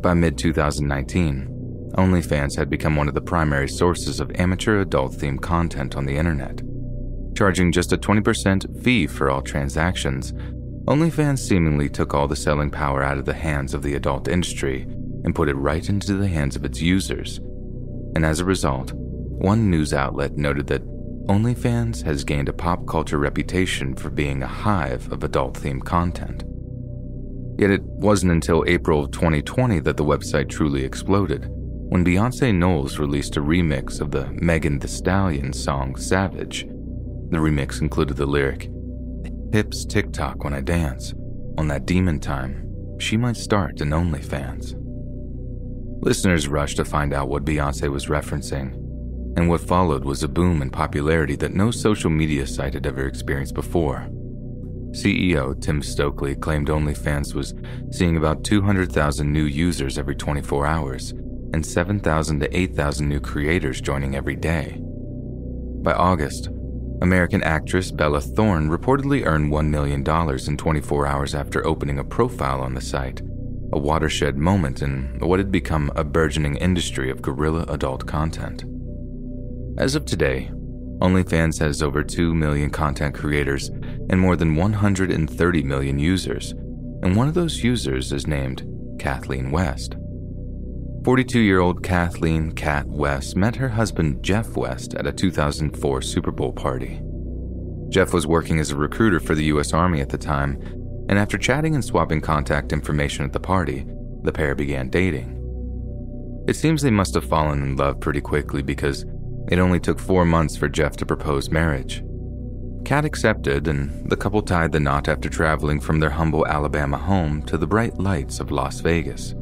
[0.00, 5.40] By mid 2019, OnlyFans had become one of the primary sources of amateur adult themed
[5.40, 6.62] content on the internet.
[7.36, 10.32] Charging just a 20% fee for all transactions,
[10.86, 14.86] OnlyFans seemingly took all the selling power out of the hands of the adult industry
[15.24, 17.38] and put it right into the hands of its users.
[18.14, 20.86] And as a result, one news outlet noted that
[21.26, 26.44] OnlyFans has gained a pop culture reputation for being a hive of adult themed content.
[27.58, 32.98] Yet it wasn't until April of 2020 that the website truly exploded, when Beyonce Knowles
[32.98, 36.66] released a remix of the Megan Thee Stallion song Savage.
[37.30, 38.68] The remix included the lyric,
[39.54, 41.14] Hips tick tock when I dance.
[41.58, 44.74] On that demon time, she might start an OnlyFans.
[46.00, 48.74] Listeners rushed to find out what Beyonce was referencing,
[49.36, 53.06] and what followed was a boom in popularity that no social media site had ever
[53.06, 54.08] experienced before.
[54.90, 57.54] CEO Tim Stokely claimed OnlyFans was
[57.90, 61.10] seeing about 200,000 new users every 24 hours
[61.52, 64.78] and 7,000 to 8,000 new creators joining every day.
[65.82, 66.48] By August,
[67.02, 70.02] American actress Bella Thorne reportedly earned $1 million
[70.48, 73.20] in 24 hours after opening a profile on the site,
[73.74, 78.62] a watershed moment in what had become a burgeoning industry of guerrilla adult content.
[79.76, 80.48] As of today,
[81.00, 83.70] OnlyFans has over 2 million content creators
[84.10, 86.52] and more than 130 million users,
[87.02, 88.64] and one of those users is named
[89.00, 89.96] Kathleen West.
[91.04, 96.30] 42 year old Kathleen Kat West met her husband Jeff West at a 2004 Super
[96.30, 97.02] Bowl party.
[97.88, 99.72] Jeff was working as a recruiter for the U.S.
[99.72, 103.86] Army at the time, and after chatting and swapping contact information at the party,
[104.22, 105.40] the pair began dating.
[106.48, 109.04] It seems they must have fallen in love pretty quickly because
[109.48, 112.02] it only took four months for Jeff to propose marriage.
[112.84, 117.42] Kat accepted, and the couple tied the knot after traveling from their humble Alabama home
[117.44, 119.34] to the bright lights of Las Vegas.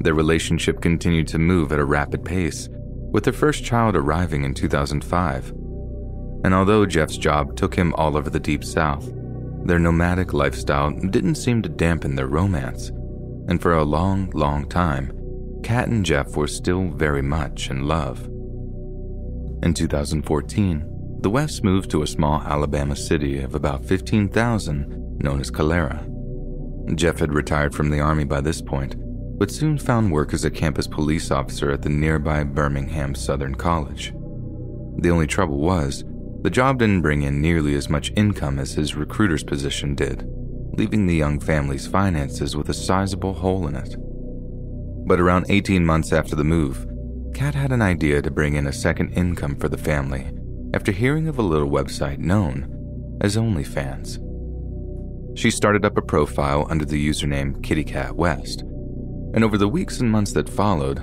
[0.00, 2.68] Their relationship continued to move at a rapid pace,
[3.10, 5.50] with their first child arriving in 2005.
[6.44, 9.10] And although Jeff's job took him all over the Deep South,
[9.64, 12.88] their nomadic lifestyle didn't seem to dampen their romance.
[13.48, 15.12] And for a long, long time,
[15.62, 18.24] Kat and Jeff were still very much in love.
[19.62, 25.50] In 2014, the Wests moved to a small Alabama city of about 15,000 known as
[25.50, 26.06] Calera.
[26.94, 28.94] Jeff had retired from the Army by this point,
[29.38, 34.12] but soon found work as a campus police officer at the nearby Birmingham Southern College.
[34.98, 36.04] The only trouble was,
[36.42, 40.24] the job didn't bring in nearly as much income as his recruiter's position did,
[40.78, 43.96] leaving the young family's finances with a sizable hole in it.
[45.06, 46.86] But around 18 months after the move,
[47.34, 50.30] Kat had an idea to bring in a second income for the family
[50.74, 54.18] after hearing of a little website known as OnlyFans.
[55.36, 58.62] She started up a profile under the username KittyCatWest,
[59.34, 60.98] and over the weeks and months that followed,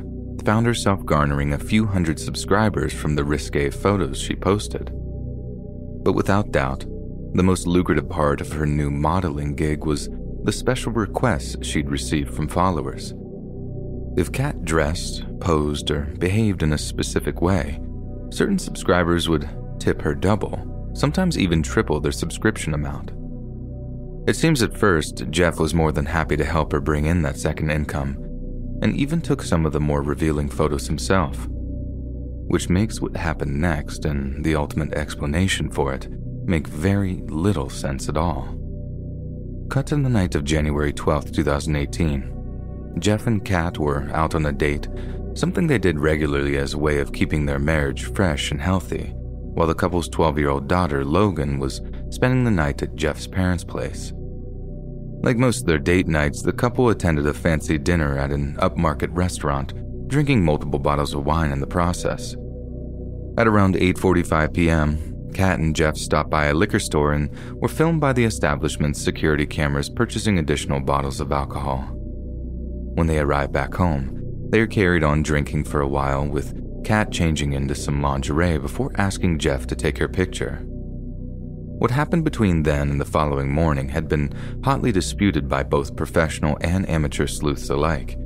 [0.46, 4.92] found herself garnering a few hundred subscribers from the risque photos she posted.
[6.06, 6.86] But without doubt,
[7.34, 10.08] the most lucrative part of her new modeling gig was
[10.44, 13.16] the special requests she'd received from followers.
[14.16, 17.82] If Kat dressed, posed, or behaved in a specific way,
[18.30, 19.50] certain subscribers would
[19.80, 23.12] tip her double, sometimes even triple their subscription amount.
[24.30, 27.38] It seems at first Jeff was more than happy to help her bring in that
[27.38, 28.16] second income,
[28.84, 31.48] and even took some of the more revealing photos himself.
[32.48, 36.08] Which makes what happened next and the ultimate explanation for it
[36.46, 38.56] make very little sense at all.
[39.70, 42.96] Cut to the night of January 12, 2018.
[43.00, 44.88] Jeff and Kat were out on a date,
[45.34, 49.68] something they did regularly as a way of keeping their marriage fresh and healthy, while
[49.68, 51.82] the couple's 12 year old daughter, Logan, was
[52.12, 54.14] spending the night at Jeff's parents' place.
[55.24, 59.10] Like most of their date nights, the couple attended a fancy dinner at an upmarket
[59.12, 59.74] restaurant,
[60.08, 62.36] drinking multiple bottles of wine in the process.
[63.38, 68.00] At around 8:45 p.m., Kat and Jeff stopped by a liquor store and were filmed
[68.00, 71.80] by the establishment's security cameras purchasing additional bottles of alcohol.
[72.96, 76.54] When they arrived back home, they are carried on drinking for a while, with
[76.86, 80.62] Kat changing into some lingerie before asking Jeff to take her picture.
[81.78, 84.34] What happened between then and the following morning had been
[84.64, 88.18] hotly disputed by both professional and amateur sleuths alike.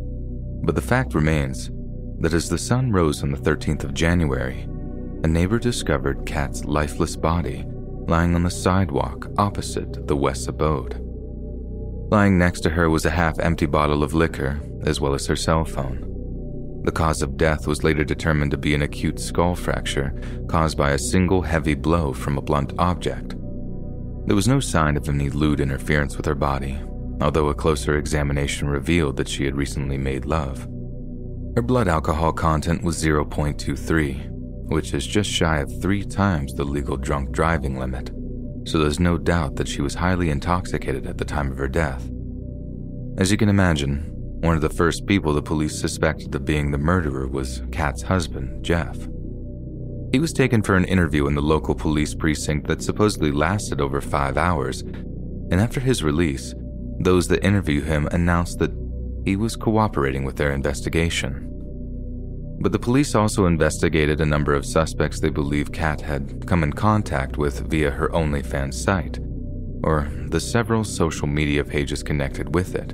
[0.62, 1.72] But the fact remains
[2.20, 4.68] that as the sun rose on the 13th of January,
[5.24, 7.66] a neighbor discovered Kat's lifeless body
[8.08, 11.06] lying on the sidewalk opposite the West's abode.
[12.12, 15.36] Lying next to her was a half empty bottle of liquor, as well as her
[15.36, 16.06] cell phone.
[16.84, 20.92] The cause of death was later determined to be an acute skull fracture caused by
[20.92, 23.36] a single heavy blow from a blunt object.
[24.26, 26.80] There was no sign of any lewd interference with her body,
[27.22, 30.68] although a closer examination revealed that she had recently made love.
[31.56, 34.30] Her blood alcohol content was 0.23,
[34.70, 38.12] which is just shy of three times the legal drunk driving limit,
[38.66, 42.10] so there's no doubt that she was highly intoxicated at the time of her death.
[43.18, 44.06] As you can imagine,
[44.42, 48.64] one of the first people the police suspected of being the murderer was Kat's husband,
[48.64, 48.96] Jeff.
[50.14, 54.00] He was taken for an interview in the local police precinct that supposedly lasted over
[54.00, 56.54] five hours, and after his release,
[57.00, 58.72] those that interview him announced that
[59.26, 61.46] he was cooperating with their investigation.
[62.62, 66.74] But the police also investigated a number of suspects they believe Kat had come in
[66.74, 69.18] contact with via her OnlyFans site,
[69.84, 72.94] or the several social media pages connected with it.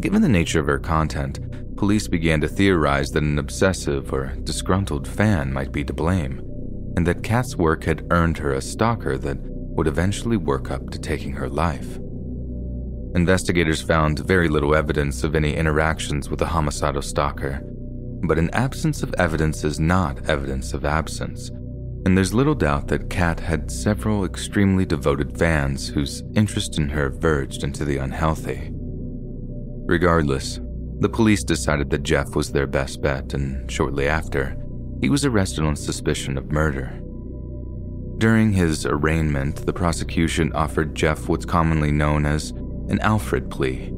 [0.00, 1.38] Given the nature of her content,
[1.76, 6.40] police began to theorize that an obsessive or disgruntled fan might be to blame,
[6.96, 10.98] and that Kat's work had earned her a stalker that would eventually work up to
[10.98, 11.98] taking her life.
[13.16, 17.62] Investigators found very little evidence of any interactions with the homicidal stalker,
[18.24, 21.48] but an absence of evidence is not evidence of absence,
[22.04, 27.08] and there's little doubt that Kat had several extremely devoted fans whose interest in her
[27.08, 28.70] verged into the unhealthy.
[29.86, 30.60] Regardless,
[30.98, 34.58] the police decided that Jeff was their best bet, and shortly after,
[35.00, 37.00] he was arrested on suspicion of murder.
[38.18, 42.52] During his arraignment, the prosecution offered Jeff what's commonly known as
[42.88, 43.92] an Alford plea.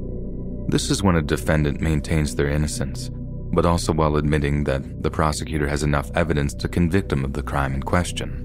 [0.68, 3.10] This is when a defendant maintains their innocence,
[3.52, 7.42] but also while admitting that the prosecutor has enough evidence to convict him of the
[7.42, 8.44] crime in question.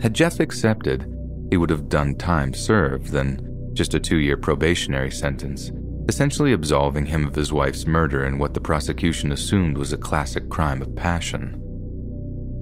[0.00, 1.12] Had Jeff accepted,
[1.50, 5.70] he would have done time served than just a two year probationary sentence,
[6.08, 10.48] essentially absolving him of his wife's murder in what the prosecution assumed was a classic
[10.48, 11.62] crime of passion.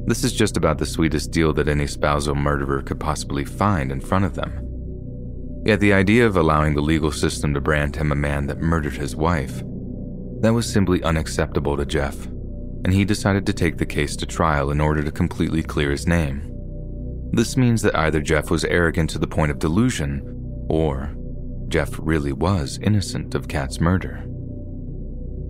[0.06, 4.00] This is just about the sweetest deal that any spousal murderer could possibly find in
[4.00, 4.65] front of them.
[5.66, 8.94] Yet the idea of allowing the legal system to brand him a man that murdered
[8.94, 9.64] his wife
[10.40, 12.26] that was simply unacceptable to Jeff,
[12.84, 16.06] and he decided to take the case to trial in order to completely clear his
[16.06, 16.52] name.
[17.32, 20.22] This means that either Jeff was arrogant to the point of delusion,
[20.68, 21.16] or
[21.66, 24.24] Jeff really was innocent of Kat's murder.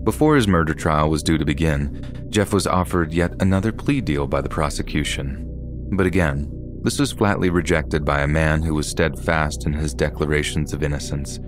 [0.04, 4.26] Before his murder trial was due to begin, Jeff was offered yet another plea deal
[4.26, 5.44] by the prosecution.
[5.92, 6.50] But again,
[6.86, 11.38] this was flatly rejected by a man who was steadfast in his declarations of innocence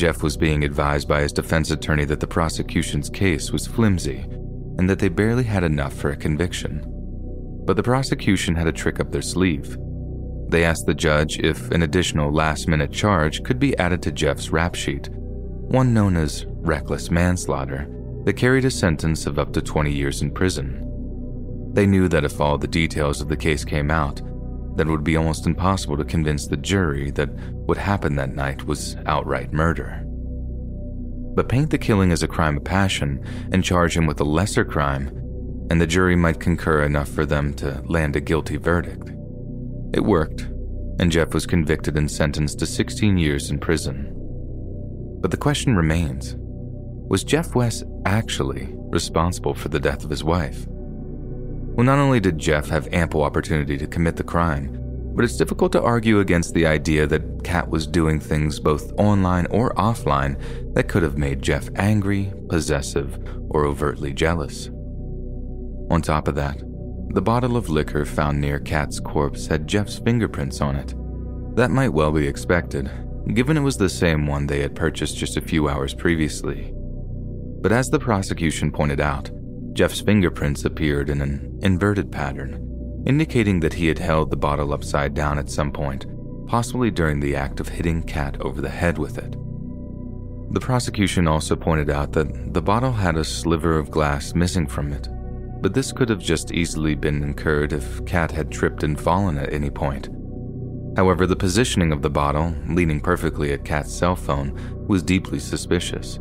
[0.00, 4.24] Jeff was being advised by his defense attorney that the prosecution's case was flimsy
[4.78, 6.82] and that they barely had enough for a conviction.
[7.66, 9.76] But the prosecution had a trick up their sleeve.
[10.48, 14.48] They asked the judge if an additional last minute charge could be added to Jeff's
[14.48, 17.86] rap sheet, one known as reckless manslaughter,
[18.24, 21.70] that carried a sentence of up to 20 years in prison.
[21.74, 24.22] They knew that if all the details of the case came out,
[24.76, 27.30] that it would be almost impossible to convince the jury that
[27.66, 30.02] what happened that night was outright murder.
[31.34, 34.64] But paint the killing as a crime of passion and charge him with a lesser
[34.64, 35.08] crime,
[35.70, 39.10] and the jury might concur enough for them to land a guilty verdict.
[39.92, 40.42] It worked,
[40.98, 44.12] and Jeff was convicted and sentenced to 16 years in prison.
[45.20, 46.36] But the question remains
[47.10, 50.66] was Jeff West actually responsible for the death of his wife?
[51.74, 54.76] Well, not only did Jeff have ample opportunity to commit the crime,
[55.14, 59.46] but it's difficult to argue against the idea that Kat was doing things both online
[59.46, 60.38] or offline
[60.74, 63.18] that could have made Jeff angry, possessive,
[63.50, 64.68] or overtly jealous.
[65.90, 66.62] On top of that,
[67.12, 70.94] the bottle of liquor found near Kat's corpse had Jeff's fingerprints on it.
[71.56, 72.88] That might well be expected,
[73.34, 76.72] given it was the same one they had purchased just a few hours previously.
[77.60, 79.30] But as the prosecution pointed out,
[79.72, 85.14] Jeff's fingerprints appeared in an inverted pattern, indicating that he had held the bottle upside
[85.14, 86.06] down at some point,
[86.46, 89.36] possibly during the act of hitting Kat over the head with it.
[90.52, 94.92] The prosecution also pointed out that the bottle had a sliver of glass missing from
[94.92, 95.08] it,
[95.62, 99.52] but this could have just easily been incurred if Kat had tripped and fallen at
[99.52, 100.08] any point.
[100.96, 106.18] However, the positioning of the bottle, leaning perfectly at Kat's cell phone, was deeply suspicious,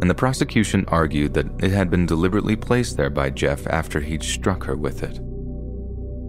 [0.00, 4.22] and the prosecution argued that it had been deliberately placed there by Jeff after he'd
[4.22, 5.20] struck her with it.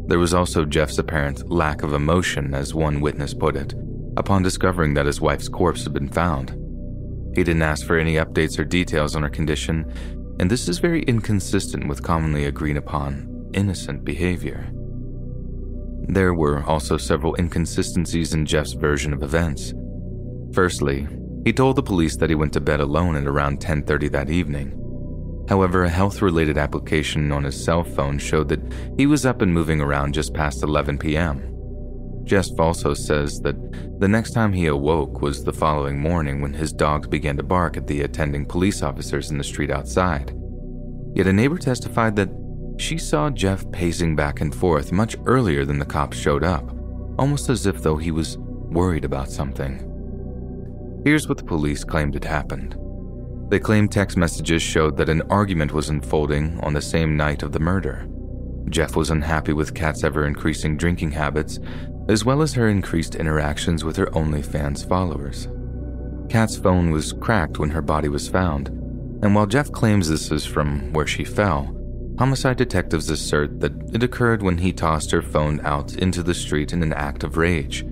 [0.08, 3.74] There was also Jeff's apparent lack of emotion, as one witness put it,
[4.18, 6.50] upon discovering that his wife's corpse had been found.
[7.34, 9.90] He didn't ask for any updates or details on her condition,
[10.40, 14.70] and this is very inconsistent with commonly agreed upon innocent behavior.
[16.10, 19.74] There were also several inconsistencies in Jeff's version of events.
[20.52, 21.08] Firstly,
[21.44, 24.78] he told the police that he went to bed alone at around 10:30 that evening.
[25.50, 28.62] However, a health-related application on his cell phone showed that
[28.98, 31.52] he was up and moving around just past 11 p.m.
[32.24, 33.58] Jeff also says that
[34.00, 37.76] the next time he awoke was the following morning when his dogs began to bark
[37.76, 40.34] at the attending police officers in the street outside.
[41.16, 42.30] Yet a neighbor testified that
[42.78, 46.74] she saw Jeff pacing back and forth much earlier than the cops showed up,
[47.18, 49.91] almost as if though he was worried about something.
[51.04, 52.76] Here's what the police claimed had happened.
[53.50, 57.52] They claimed text messages showed that an argument was unfolding on the same night of
[57.52, 58.08] the murder.
[58.70, 61.60] Jeff was unhappy with Kat's ever increasing drinking habits
[62.08, 65.48] as well as her increased interactions with her OnlyFans followers.
[66.30, 68.70] Kat's phone was cracked when her body was found,
[69.24, 71.76] and while Jeff claims this is from where she fell,
[72.18, 76.74] homicide detectives assert that it occurred when he tossed her phone out into the street
[76.74, 77.86] in an act of rage.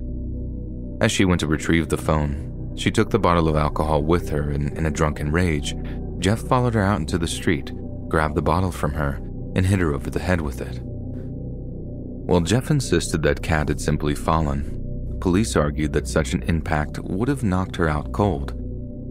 [1.00, 2.49] As she went to retrieve the phone,
[2.80, 5.74] she took the bottle of alcohol with her, and in a drunken rage,
[6.18, 7.72] Jeff followed her out into the street,
[8.08, 9.16] grabbed the bottle from her,
[9.54, 10.80] and hit her over the head with it.
[10.82, 17.28] While Jeff insisted that Kat had simply fallen, police argued that such an impact would
[17.28, 18.54] have knocked her out cold.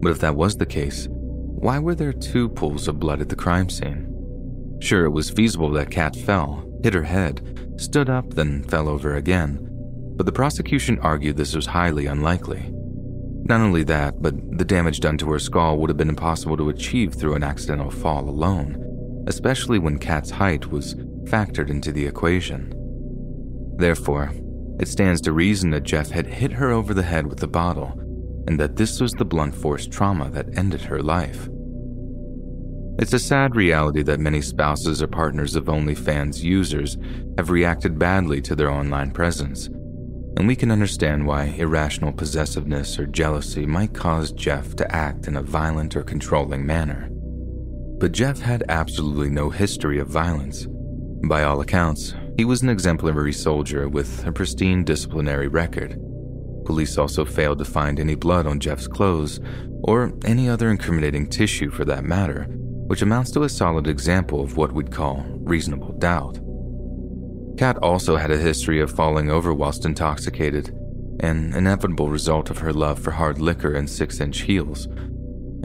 [0.02, 3.36] But if that was the case, why were there two pools of blood at the
[3.36, 4.78] crime scene?
[4.82, 9.16] Sure, it was feasible that Kat fell, hit her head, stood up, then fell over
[9.16, 9.60] again,
[10.16, 12.74] but the prosecution argued this was highly unlikely.
[13.50, 16.70] Not only that, but the damage done to her skull would have been impossible to
[16.70, 20.94] achieve through an accidental fall alone, especially when Kat's height was
[21.24, 22.72] factored into the equation.
[23.78, 24.32] Therefore,
[24.80, 28.00] it stands to reason that Jeff had hit her over the head with the bottle,
[28.48, 31.50] and that this was the blunt force trauma that ended her life.
[33.00, 36.98] It's a sad reality that many spouses or partners of OnlyFans users
[37.38, 39.70] have reacted badly to their online presence,
[40.40, 45.36] and we can understand why irrational possessiveness or jealousy might cause Jeff to act in
[45.36, 47.10] a violent or controlling manner.
[48.00, 50.66] But Jeff had absolutely no history of violence.
[51.28, 56.00] By all accounts, he was an exemplary soldier with a pristine disciplinary record.
[56.66, 59.42] Police also failed to find any blood on Jeff's clothes,
[59.84, 62.46] or any other incriminating tissue for that matter,
[62.88, 66.40] which amounts to a solid example of what we'd call reasonable doubt.
[67.60, 70.70] Kat also had a history of falling over whilst intoxicated,
[71.20, 74.86] an inevitable result of her love for hard liquor and six inch heels.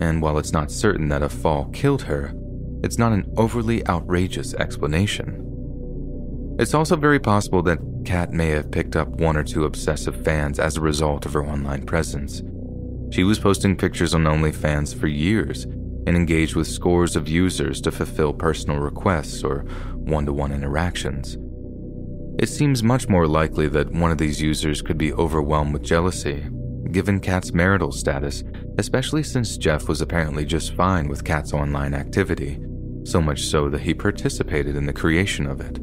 [0.00, 2.34] And while it's not certain that a fall killed her,
[2.82, 6.56] it's not an overly outrageous explanation.
[6.58, 10.58] It's also very possible that Kat may have picked up one or two obsessive fans
[10.58, 12.42] as a result of her online presence.
[13.14, 17.92] She was posting pictures on OnlyFans for years and engaged with scores of users to
[17.92, 19.60] fulfill personal requests or
[19.94, 21.38] one to one interactions.
[22.38, 26.44] It seems much more likely that one of these users could be overwhelmed with jealousy,
[26.90, 28.42] given Kat's marital status,
[28.78, 32.58] especially since Jeff was apparently just fine with Kat's online activity,
[33.04, 35.78] so much so that he participated in the creation of it.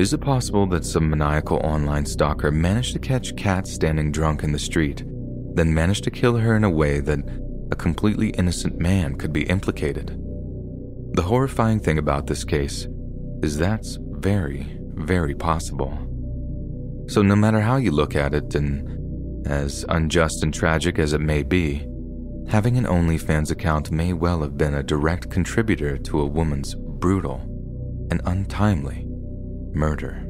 [0.00, 4.52] Is it possible that some maniacal online stalker managed to catch Kat standing drunk in
[4.52, 5.04] the street,
[5.54, 7.18] then managed to kill her in a way that
[7.72, 10.16] a completely innocent man could be implicated?
[11.14, 12.86] The horrifying thing about this case
[13.42, 15.96] is that's very, very possible.
[17.08, 21.20] So, no matter how you look at it, and as unjust and tragic as it
[21.20, 21.86] may be,
[22.48, 27.40] having an OnlyFans account may well have been a direct contributor to a woman's brutal
[28.10, 29.06] and untimely
[29.72, 30.29] murder.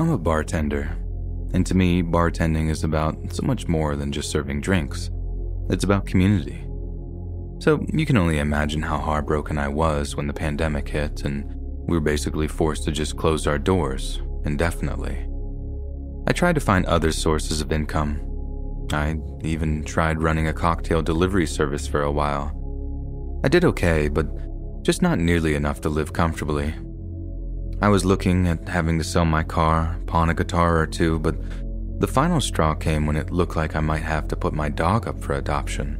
[0.00, 0.96] I'm a bartender,
[1.52, 5.10] and to me, bartending is about so much more than just serving drinks.
[5.68, 6.64] It's about community.
[7.58, 11.44] So you can only imagine how heartbroken I was when the pandemic hit and
[11.86, 15.28] we were basically forced to just close our doors indefinitely.
[16.26, 18.22] I tried to find other sources of income.
[18.94, 23.40] I even tried running a cocktail delivery service for a while.
[23.44, 26.74] I did okay, but just not nearly enough to live comfortably.
[27.82, 31.36] I was looking at having to sell my car, pawn a guitar or two, but
[32.00, 35.08] the final straw came when it looked like I might have to put my dog
[35.08, 35.96] up for adoption.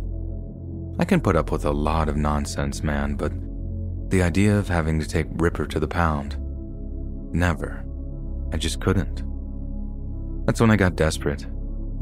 [0.99, 3.33] I can put up with a lot of nonsense, man, but
[4.11, 6.37] the idea of having to take Ripper to the pound,
[7.33, 7.83] never.
[8.53, 9.23] I just couldn't.
[10.45, 11.47] That's when I got desperate.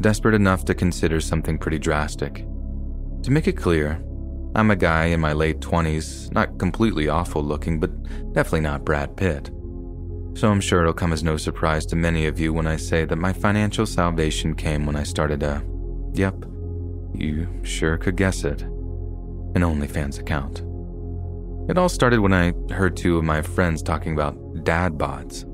[0.01, 2.45] Desperate enough to consider something pretty drastic.
[3.23, 4.03] To make it clear,
[4.57, 7.93] I'm a guy in my late 20s, not completely awful looking, but
[8.33, 9.51] definitely not Brad Pitt.
[10.35, 13.05] So I'm sure it'll come as no surprise to many of you when I say
[13.05, 15.65] that my financial salvation came when I started a,
[16.13, 16.35] yep,
[17.13, 20.63] you sure could guess it, an OnlyFans account.
[21.69, 25.45] It all started when I heard two of my friends talking about dad bods.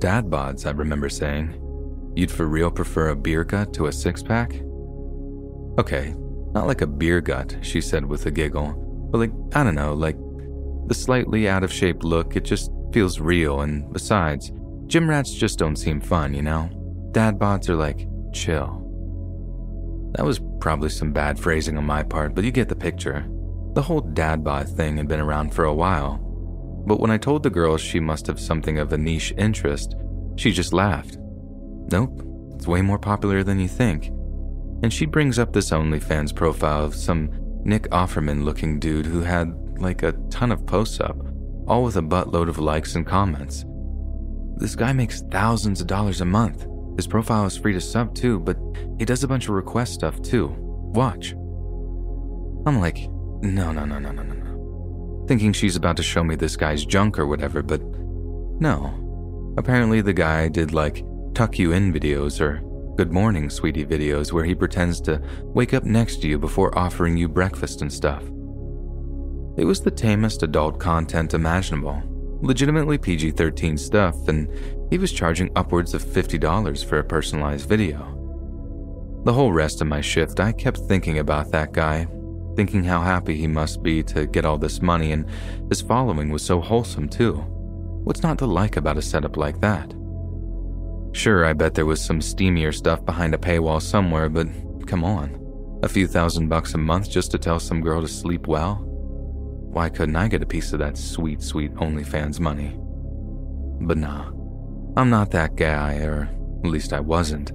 [0.00, 1.60] Dad bods, I remember saying.
[2.14, 4.60] You'd for real prefer a beer gut to a six pack?
[5.78, 6.14] Okay,
[6.52, 8.72] not like a beer gut, she said with a giggle,
[9.10, 10.16] but like, I don't know, like
[10.86, 14.52] the slightly out of shape look, it just feels real, and besides,
[14.86, 16.70] gym rats just don't seem fun, you know?
[17.12, 18.84] Dad bods are like, chill.
[20.16, 23.26] That was probably some bad phrasing on my part, but you get the picture.
[23.74, 26.16] The whole dad bod thing had been around for a while.
[26.86, 29.94] But when I told the girl she must have something of a niche interest,
[30.36, 31.18] she just laughed.
[31.90, 32.22] Nope,
[32.54, 34.06] it's way more popular than you think.
[34.82, 37.30] And she brings up this OnlyFans profile of some
[37.64, 41.16] Nick Offerman looking dude who had like a ton of posts up,
[41.68, 43.64] all with a buttload of likes and comments.
[44.56, 46.66] This guy makes thousands of dollars a month.
[46.96, 48.58] His profile is free to sub too, but
[48.98, 50.48] he does a bunch of request stuff too.
[50.58, 51.32] Watch.
[52.66, 52.98] I'm like,
[53.42, 55.24] no, no, no, no, no, no, no.
[55.28, 57.82] Thinking she's about to show me this guy's junk or whatever, but
[58.60, 59.54] no.
[59.56, 61.04] Apparently, the guy did like
[61.34, 62.60] tuck you in videos or
[62.96, 67.16] good morning, sweetie videos where he pretends to wake up next to you before offering
[67.16, 68.24] you breakfast and stuff.
[69.58, 72.00] It was the tamest adult content imaginable,
[72.42, 74.48] legitimately PG 13 stuff, and
[74.88, 78.14] he was charging upwards of $50 for a personalized video.
[79.24, 82.06] The whole rest of my shift, I kept thinking about that guy,
[82.54, 85.26] thinking how happy he must be to get all this money, and
[85.68, 87.34] his following was so wholesome too.
[88.04, 89.92] What's not to like about a setup like that?
[91.14, 94.46] Sure, I bet there was some steamier stuff behind a paywall somewhere, but
[94.86, 95.36] come on.
[95.82, 98.87] A few thousand bucks a month just to tell some girl to sleep well?
[99.78, 102.76] Why couldn't I get a piece of that sweet, sweet OnlyFans money?
[103.80, 104.32] But nah,
[104.96, 106.28] I'm not that guy, or
[106.64, 107.52] at least I wasn't.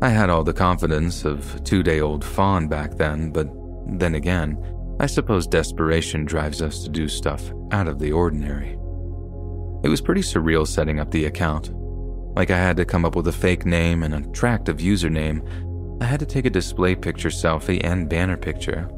[0.00, 3.48] I had all the confidence of two day old fawn back then, but
[3.98, 4.58] then again,
[5.00, 8.78] I suppose desperation drives us to do stuff out of the ordinary.
[9.82, 11.72] It was pretty surreal setting up the account.
[12.36, 15.42] Like I had to come up with a fake name and attractive username.
[16.00, 18.88] I had to take a display picture selfie and banner picture.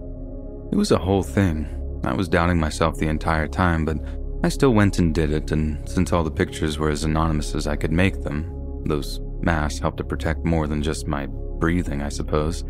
[0.70, 1.78] It was a whole thing.
[2.04, 3.98] I was doubting myself the entire time, but
[4.44, 7.66] I still went and did it, and since all the pictures were as anonymous as
[7.66, 12.08] I could make them, those masks helped to protect more than just my breathing, I
[12.08, 12.64] suppose.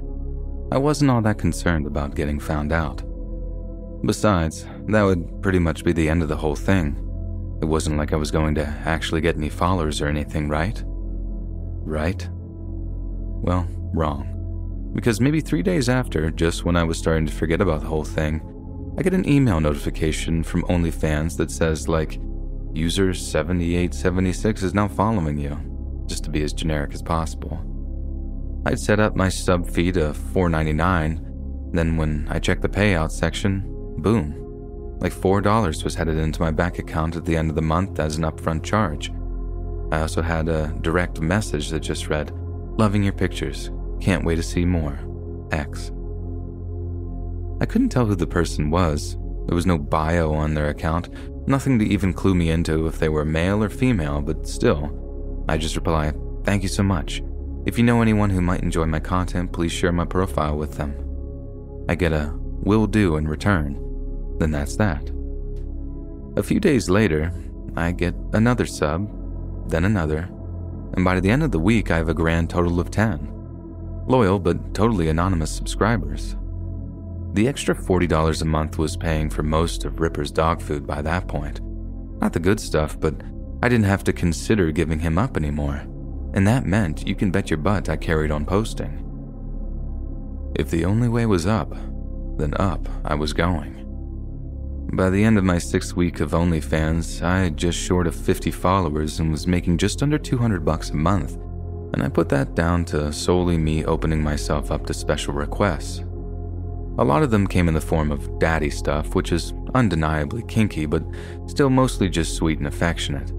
[0.71, 3.03] I wasn't all that concerned about getting found out.
[4.05, 6.99] Besides, that would pretty much be the end of the whole thing.
[7.63, 10.83] It wasn't like I was going to actually get any followers or anything, right?
[10.87, 12.29] Right?
[12.31, 14.91] Well, wrong.
[14.95, 18.05] Because maybe three days after, just when I was starting to forget about the whole
[18.05, 18.43] thing,
[18.98, 22.20] I get an email notification from OnlyFans that says, like,
[22.74, 25.59] user 7876 is now following you,
[26.06, 27.59] just to be as generic as possible.
[28.66, 33.64] I'd set up my sub fee to $4.99, then when I checked the payout section,
[33.98, 37.98] boom, like $4 was headed into my bank account at the end of the month
[37.98, 39.10] as an upfront charge.
[39.90, 42.31] I also had a direct message that just read,
[42.78, 43.70] Loving your pictures.
[44.01, 44.98] Can't wait to see more.
[45.51, 45.93] X.
[47.62, 49.16] I couldn't tell who the person was.
[49.47, 51.10] There was no bio on their account,
[51.47, 55.59] nothing to even clue me into if they were male or female, but still, I
[55.59, 56.12] just reply,
[56.43, 57.22] Thank you so much.
[57.64, 60.93] If you know anyone who might enjoy my content, please share my profile with them.
[61.89, 63.78] I get a will do in return.
[64.40, 65.12] Then that's that.
[66.36, 67.32] A few days later,
[67.76, 69.09] I get another sub,
[69.70, 70.28] then another,
[70.94, 74.05] and by the end of the week, I have a grand total of 10.
[74.09, 76.34] Loyal but totally anonymous subscribers.
[77.35, 81.29] The extra $40 a month was paying for most of Ripper's dog food by that
[81.29, 81.61] point.
[82.21, 83.15] Not the good stuff, but
[83.63, 85.77] I didn't have to consider giving him up anymore,
[86.35, 88.99] and that meant you can bet your butt I carried on posting.
[90.57, 91.71] If the only way was up,
[92.37, 93.79] then up I was going.
[94.93, 98.51] By the end of my sixth week of OnlyFans, I had just short of 50
[98.51, 101.37] followers and was making just under 200 bucks a month,
[101.95, 106.05] and I put that down to solely me opening myself up to special requests.
[106.98, 110.85] A lot of them came in the form of daddy stuff, which is undeniably kinky,
[110.85, 111.02] but
[111.47, 113.32] still mostly just sweet and affectionate.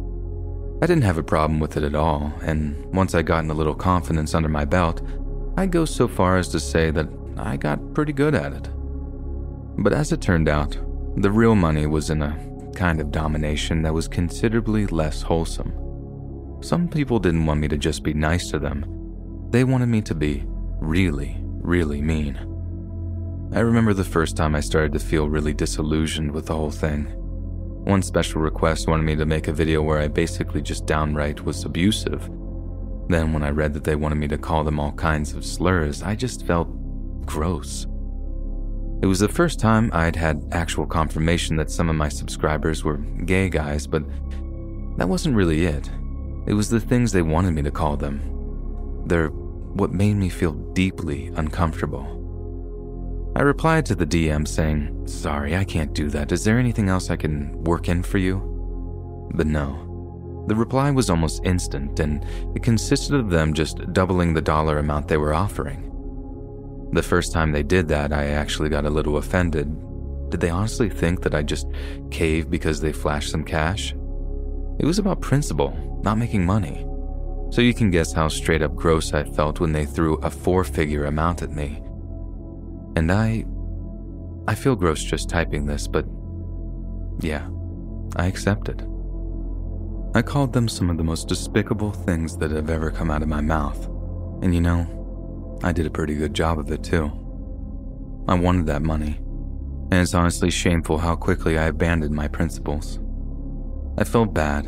[0.81, 3.75] I didn't have a problem with it at all, and once I gotten a little
[3.75, 5.01] confidence under my belt,
[5.55, 7.07] I'd go so far as to say that
[7.37, 8.69] I got pretty good at it.
[9.77, 10.75] But as it turned out,
[11.17, 15.71] the real money was in a kind of domination that was considerably less wholesome.
[16.61, 18.85] Some people didn't want me to just be nice to them,
[19.51, 20.43] they wanted me to be
[20.79, 22.52] really, really mean.
[23.53, 27.03] I remember the first time I started to feel really disillusioned with the whole thing.
[27.85, 31.63] One special request wanted me to make a video where I basically just downright was
[31.63, 32.31] abusive.
[33.09, 36.01] Then, when I read that they wanted me to call them all kinds of slurs,
[36.01, 36.67] I just felt
[37.27, 37.85] gross.
[39.03, 42.97] It was the first time I'd had actual confirmation that some of my subscribers were
[42.97, 44.03] gay guys, but
[44.97, 45.91] that wasn't really it.
[46.47, 49.03] It was the things they wanted me to call them.
[49.05, 52.22] They're what made me feel deeply uncomfortable.
[53.35, 56.31] I replied to the DM saying, Sorry, I can't do that.
[56.31, 59.29] Is there anything else I can work in for you?
[59.33, 60.45] But no.
[60.47, 62.23] The reply was almost instant, and
[62.55, 65.89] it consisted of them just doubling the dollar amount they were offering.
[66.93, 69.67] The first time they did that, I actually got a little offended.
[70.29, 71.65] Did they honestly think that I just
[72.11, 73.95] caved because they flashed some cash?
[74.79, 76.85] It was about principle, not making money.
[77.51, 80.63] So you can guess how straight up gross I felt when they threw a four
[80.63, 81.81] figure amount at me.
[82.95, 83.45] And I.
[84.45, 86.05] I feel gross just typing this, but.
[87.19, 87.47] Yeah,
[88.15, 88.87] I accepted.
[90.15, 93.27] I called them some of the most despicable things that have ever come out of
[93.27, 93.87] my mouth.
[94.43, 97.05] And you know, I did a pretty good job of it too.
[98.27, 99.17] I wanted that money,
[99.91, 102.99] and it's honestly shameful how quickly I abandoned my principles.
[103.97, 104.67] I felt bad,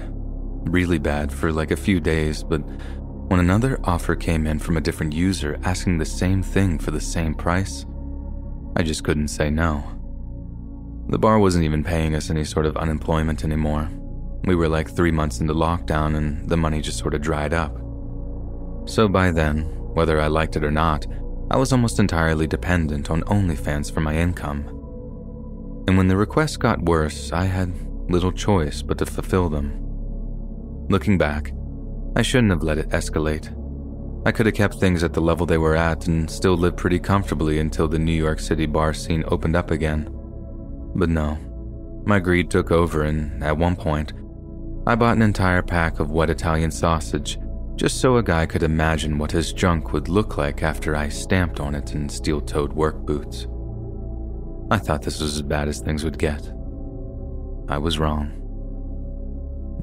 [0.70, 2.60] really bad, for like a few days, but
[3.28, 7.02] when another offer came in from a different user asking the same thing for the
[7.02, 7.86] same price,
[8.76, 9.84] I just couldn't say no.
[11.08, 13.90] The bar wasn't even paying us any sort of unemployment anymore.
[14.44, 17.76] We were like three months into lockdown and the money just sort of dried up.
[18.86, 21.06] So by then, whether I liked it or not,
[21.52, 24.68] I was almost entirely dependent on OnlyFans for my income.
[25.88, 27.74] And when the requests got worse, I had
[28.10, 29.74] little choice but to fulfill them.
[30.90, 31.54] Looking back,
[32.16, 33.50] I shouldn't have let it escalate.
[34.26, 36.98] I could have kept things at the level they were at and still lived pretty
[36.98, 40.10] comfortably until the New York City bar scene opened up again.
[40.96, 41.38] But no,
[42.06, 44.14] my greed took over, and at one point,
[44.88, 47.38] I bought an entire pack of wet Italian sausage
[47.76, 51.60] just so a guy could imagine what his junk would look like after I stamped
[51.60, 53.48] on it in steel toed work boots.
[54.72, 56.42] I thought this was as bad as things would get.
[57.68, 58.45] I was wrong.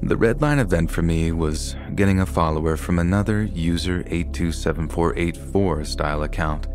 [0.05, 6.23] The red line event for me was getting a follower from another user 827484 style
[6.23, 6.67] account,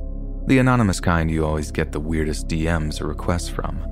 [0.46, 3.84] the anonymous kind you always get the weirdest DMs or requests from.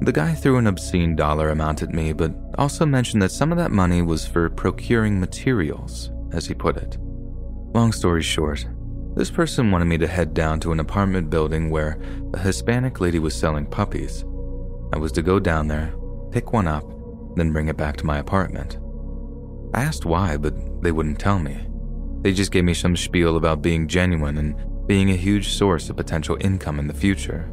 [0.00, 3.58] The guy threw an obscene dollar amount at me, but also mentioned that some of
[3.58, 6.98] that money was for procuring materials, as he put it.
[7.74, 8.66] Long story short,
[9.14, 12.00] this person wanted me to head down to an apartment building where
[12.34, 14.24] a Hispanic lady was selling puppies.
[14.92, 15.94] I was to go down there,
[16.32, 16.95] pick one up,
[17.36, 18.78] then bring it back to my apartment.
[19.74, 21.68] I asked why, but they wouldn't tell me.
[22.22, 25.96] They just gave me some spiel about being genuine and being a huge source of
[25.96, 27.50] potential income in the future.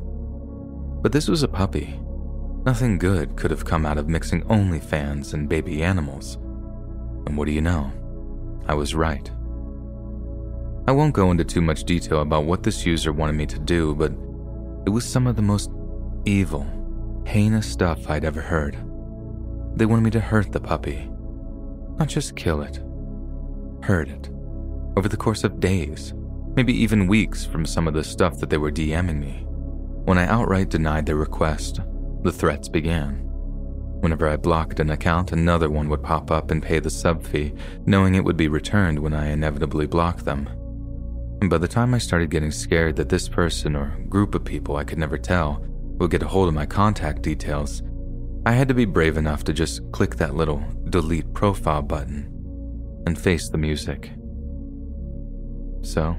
[1.02, 2.00] But this was a puppy,
[2.66, 6.36] Nothing good could have come out of mixing OnlyFans and baby animals.
[7.26, 7.92] And what do you know?
[8.68, 9.30] I was right.
[10.88, 13.94] I won't go into too much detail about what this user wanted me to do,
[13.96, 14.14] but
[14.86, 15.72] it was some of the most
[16.24, 16.66] evil,
[17.26, 18.78] heinous stuff I'd ever heard.
[19.76, 21.10] They wanted me to hurt the puppy,
[21.98, 22.80] not just kill it,
[23.84, 24.30] hurt it,
[24.96, 26.14] over the course of days,
[26.56, 29.46] maybe even weeks from some of the stuff that they were DMing me.
[30.06, 31.80] When I outright denied their request,
[32.22, 33.20] the threats began.
[34.02, 37.54] Whenever I blocked an account, another one would pop up and pay the sub fee,
[37.86, 40.50] knowing it would be returned when I inevitably blocked them.
[41.42, 44.76] And by the time I started getting scared that this person or group of people
[44.76, 45.66] I could never tell
[46.00, 47.82] would get a hold of my contact details,
[48.46, 52.30] I had to be brave enough to just click that little delete profile button
[53.08, 54.12] and face the music.
[55.82, 56.18] So,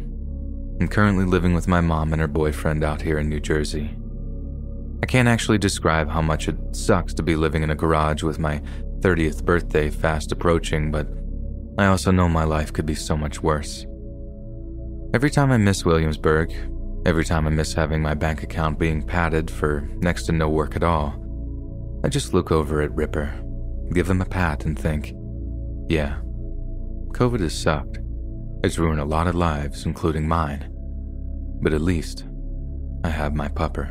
[0.80, 3.94] I'm currently living with my mom and her boyfriend out here in New Jersey.
[5.02, 8.38] I can't actually describe how much it sucks to be living in a garage with
[8.38, 8.62] my
[9.00, 11.06] 30th birthday fast approaching, but
[11.76, 13.84] I also know my life could be so much worse.
[15.12, 16.54] Every time I miss Williamsburg,
[17.04, 20.74] every time I miss having my bank account being padded for next to no work
[20.74, 21.23] at all,
[22.04, 23.32] I just look over at Ripper,
[23.94, 25.14] give him a pat, and think,
[25.88, 26.18] yeah,
[27.12, 27.98] COVID has sucked.
[28.62, 30.70] It's ruined a lot of lives, including mine.
[31.62, 32.26] But at least,
[33.04, 33.90] I have my pupper.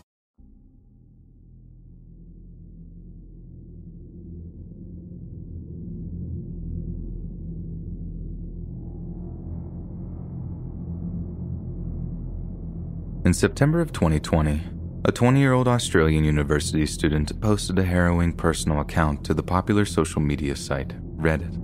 [13.31, 14.61] In September of 2020,
[15.05, 19.85] a 20 year old Australian university student posted a harrowing personal account to the popular
[19.85, 21.55] social media site, Reddit.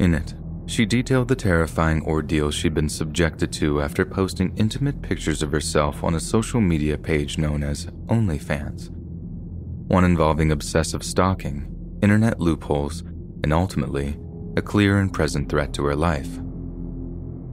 [0.00, 0.34] In it,
[0.66, 6.02] she detailed the terrifying ordeal she'd been subjected to after posting intimate pictures of herself
[6.02, 8.90] on a social media page known as OnlyFans.
[9.86, 13.02] One involving obsessive stalking, internet loopholes,
[13.44, 14.18] and ultimately,
[14.56, 16.40] a clear and present threat to her life.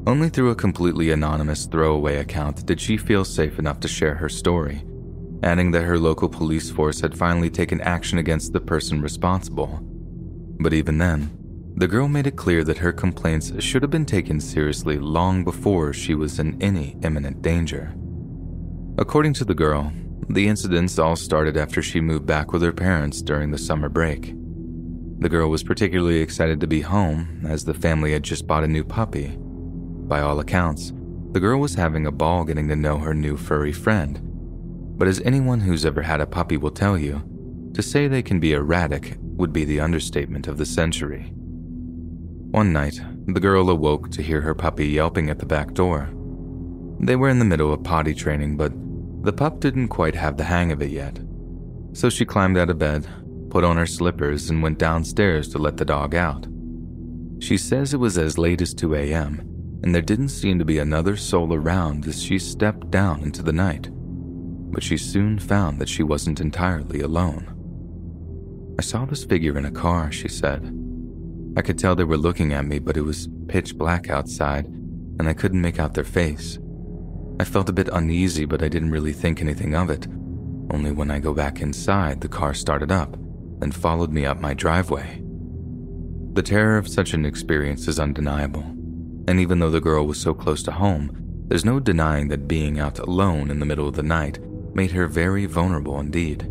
[0.07, 4.30] Only through a completely anonymous throwaway account did she feel safe enough to share her
[4.30, 4.84] story,
[5.44, 9.80] adding that her local police force had finally taken action against the person responsible.
[10.60, 11.38] But even then,
[11.76, 15.94] the girl made it clear that her complaints should have been taken seriously long before
[15.94, 17.94] she was in any imminent danger.
[18.98, 19.94] According to the girl,
[20.30, 24.34] the incidents all started after she moved back with her parents during the summer break.
[25.19, 28.68] The girl was particularly excited to be home as the family had just bought a
[28.68, 29.38] new puppy
[30.11, 30.91] by all accounts,
[31.31, 34.19] the girl was having a ball getting to know her new furry friend.
[34.97, 37.23] But as anyone who's ever had a puppy will tell you,
[37.73, 41.31] to say they can be erratic would be the understatement of the century.
[42.51, 46.09] One night, the girl awoke to hear her puppy yelping at the back door.
[46.99, 48.73] They were in the middle of potty training, but
[49.23, 51.21] the pup didn't quite have the hang of it yet.
[51.93, 53.07] So she climbed out of bed,
[53.49, 56.47] put on her slippers, and went downstairs to let the dog out.
[57.39, 59.51] She says it was as late as 2 a.m
[59.84, 63.53] and there didn't seem to be another soul around as she stepped down into the
[63.53, 63.90] night.
[64.72, 67.58] But she soon found that she wasn't entirely alone.
[68.80, 70.78] I saw this figure in a car, she said.
[71.58, 75.28] I could tell they were looking at me, but it was pitch black outside, and
[75.28, 76.58] I couldn't make out their face.
[77.40, 80.08] I felt a bit uneasy, but I didn't really think anything of it.
[80.72, 83.16] Only when I go back inside, the car started up
[83.62, 85.22] and followed me up my driveway.
[86.34, 88.64] The terror of such an experience is undeniable.
[89.32, 91.10] And even though the girl was so close to home,
[91.48, 94.40] there's no denying that being out alone in the middle of the night
[94.76, 96.44] made her very vulnerable indeed.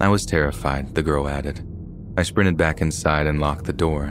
[0.00, 1.60] I was terrified, the girl added.
[2.16, 4.04] I sprinted back inside and locked the door,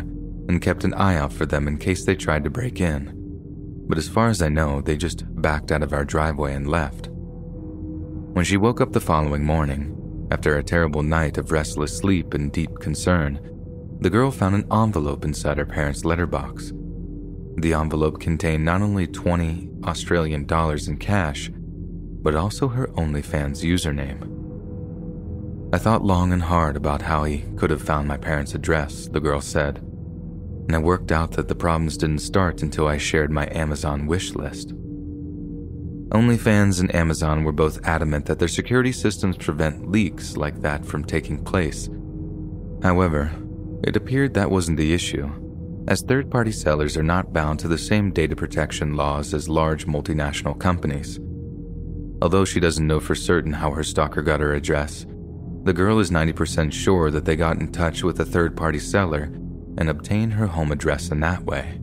[0.48, 3.12] and kept an eye out for them in case they tried to break in.
[3.88, 7.08] But as far as I know, they just backed out of our driveway and left.
[7.08, 12.52] When she woke up the following morning, after a terrible night of restless sleep and
[12.52, 13.40] deep concern,
[14.00, 16.72] the girl found an envelope inside her parents' letterbox
[17.58, 24.36] the envelope contained not only 20 Australian dollars in cash, but also her OnlyFans username.
[25.74, 29.20] I thought long and hard about how he could have found my parents' address, the
[29.20, 29.80] girl said,
[30.68, 34.36] and I worked out that the problems didn't start until I shared my Amazon wish
[34.36, 34.76] list.
[36.10, 41.04] OnlyFans and Amazon were both adamant that their security systems prevent leaks like that from
[41.04, 41.90] taking place.
[42.84, 43.32] However,
[43.84, 45.30] it appeared that wasn't the issue
[45.88, 49.88] as third party sellers are not bound to the same data protection laws as large
[49.88, 51.20] multinational companies.
[52.22, 55.06] Although she doesn't know for certain how her stalker got her address,
[55.64, 59.24] the girl is 90% sure that they got in touch with a third party seller
[59.78, 61.78] and obtained her home address in that way.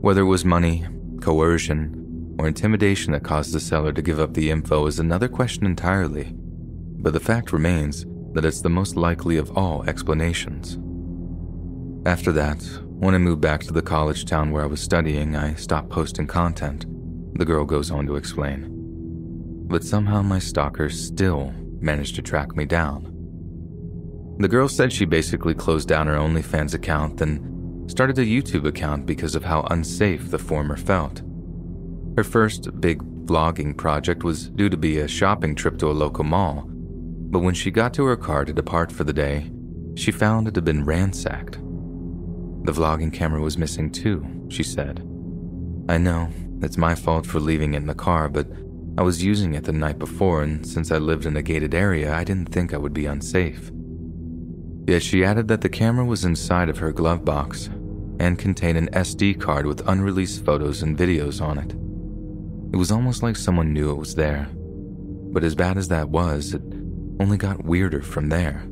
[0.00, 0.86] Whether it was money,
[1.20, 5.64] coercion, or intimidation that caused the seller to give up the info is another question
[5.64, 10.78] entirely, but the fact remains that it's the most likely of all explanations.
[12.06, 12.62] After that,
[13.06, 16.26] when I moved back to the college town where I was studying, I stopped posting
[16.26, 16.86] content,
[17.38, 18.66] the girl goes on to explain.
[19.68, 23.04] But somehow my stalker still managed to track me down.
[24.40, 29.06] The girl said she basically closed down her OnlyFans account, then started a YouTube account
[29.06, 31.22] because of how unsafe the former felt.
[32.16, 36.24] Her first big vlogging project was due to be a shopping trip to a local
[36.24, 39.48] mall, but when she got to her car to depart for the day,
[39.94, 41.60] she found it had been ransacked.
[42.66, 44.98] The vlogging camera was missing too, she said.
[45.88, 46.30] I know,
[46.62, 48.48] it's my fault for leaving it in the car, but
[48.98, 52.12] I was using it the night before, and since I lived in a gated area,
[52.12, 53.70] I didn't think I would be unsafe.
[54.88, 57.70] Yet she added that the camera was inside of her glove box
[58.18, 61.70] and contained an SD card with unreleased photos and videos on it.
[62.74, 64.48] It was almost like someone knew it was there.
[64.52, 66.62] But as bad as that was, it
[67.20, 68.66] only got weirder from there.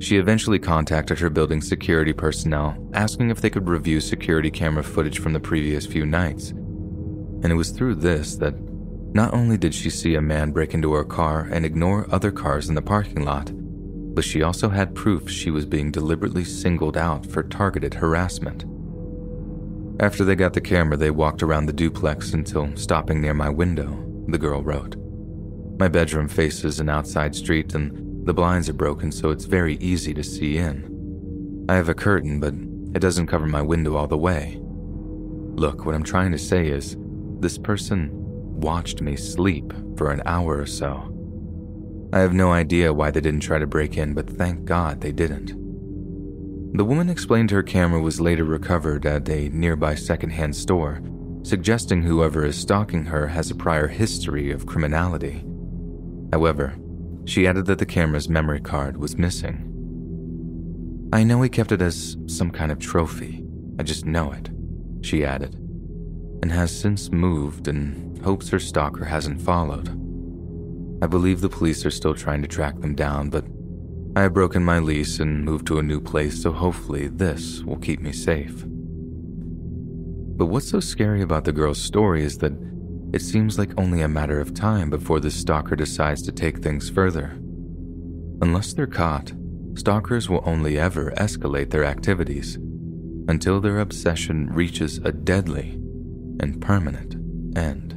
[0.00, 5.18] She eventually contacted her building security personnel, asking if they could review security camera footage
[5.18, 6.50] from the previous few nights.
[6.50, 8.54] And it was through this that
[9.14, 12.68] not only did she see a man break into her car and ignore other cars
[12.68, 13.52] in the parking lot,
[14.14, 18.64] but she also had proof she was being deliberately singled out for targeted harassment.
[20.00, 24.04] After they got the camera, they walked around the duplex until stopping near my window,
[24.26, 24.96] the girl wrote.
[25.78, 30.14] My bedroom faces an outside street and the blinds are broken, so it's very easy
[30.14, 31.66] to see in.
[31.68, 32.54] I have a curtain, but
[32.96, 34.58] it doesn't cover my window all the way.
[34.60, 36.96] Look, what I'm trying to say is,
[37.40, 41.10] this person watched me sleep for an hour or so.
[42.12, 45.12] I have no idea why they didn't try to break in, but thank God they
[45.12, 45.52] didn't.
[46.76, 51.00] The woman explained her camera was later recovered at a nearby secondhand store,
[51.42, 55.44] suggesting whoever is stalking her has a prior history of criminality.
[56.32, 56.74] However,
[57.24, 59.70] she added that the camera's memory card was missing.
[61.12, 63.44] I know he kept it as some kind of trophy.
[63.78, 64.50] I just know it,
[65.02, 65.54] she added,
[66.42, 69.88] and has since moved and hopes her stalker hasn't followed.
[71.02, 73.44] I believe the police are still trying to track them down, but
[74.16, 77.78] I have broken my lease and moved to a new place, so hopefully this will
[77.78, 78.64] keep me safe.
[80.36, 82.52] But what's so scary about the girl's story is that
[83.14, 86.90] it seems like only a matter of time before the stalker decides to take things
[86.90, 87.38] further.
[88.42, 89.32] Unless they're caught,
[89.74, 92.56] stalkers will only ever escalate their activities
[93.28, 95.74] until their obsession reaches a deadly
[96.40, 97.14] and permanent
[97.56, 97.93] end.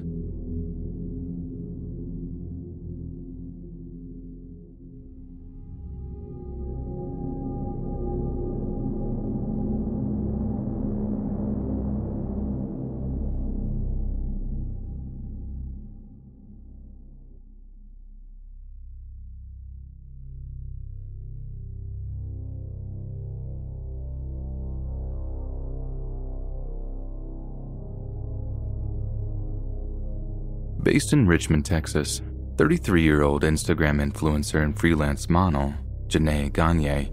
[30.88, 32.22] Based in Richmond, Texas,
[32.55, 35.73] 33 year old Instagram influencer and freelance model,
[36.07, 37.11] Janae Gagnier,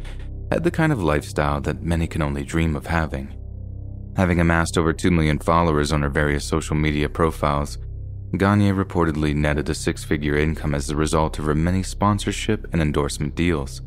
[0.52, 3.34] had the kind of lifestyle that many can only dream of having.
[4.16, 7.78] Having amassed over 2 million followers on her various social media profiles,
[8.36, 12.80] Gagnier reportedly netted a six figure income as a result of her many sponsorship and
[12.80, 13.82] endorsement deals.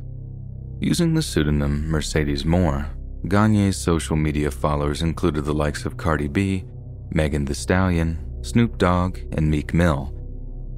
[0.81, 2.89] Using the pseudonym Mercedes Morr,
[3.23, 6.65] Gagnier's social media followers included the likes of Cardi B,
[7.09, 10.13] Megan Thee Stallion, Snoop Dogg, and Meek Mill,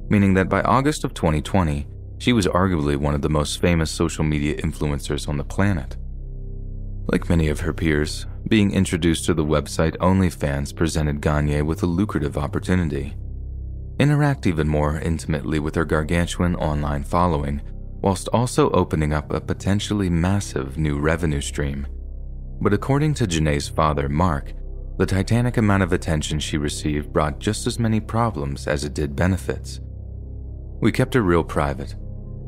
[0.08, 1.86] meaning that by August of 2020,
[2.18, 5.96] she was arguably one of the most famous social media influencers on the planet.
[7.06, 11.86] Like many of her peers, being introduced to the website OnlyFans presented Gagnier with a
[11.86, 13.14] lucrative opportunity.
[14.00, 17.62] Interact even more intimately with her gargantuan online following,
[18.02, 21.86] whilst also opening up a potentially massive new revenue stream.
[22.60, 24.54] But according to Janae's father, Mark,
[25.00, 29.16] the titanic amount of attention she received brought just as many problems as it did
[29.16, 29.80] benefits.
[30.82, 31.94] We kept her real private.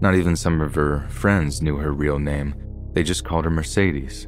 [0.03, 2.55] Not even some of her friends knew her real name,
[2.93, 4.27] they just called her Mercedes.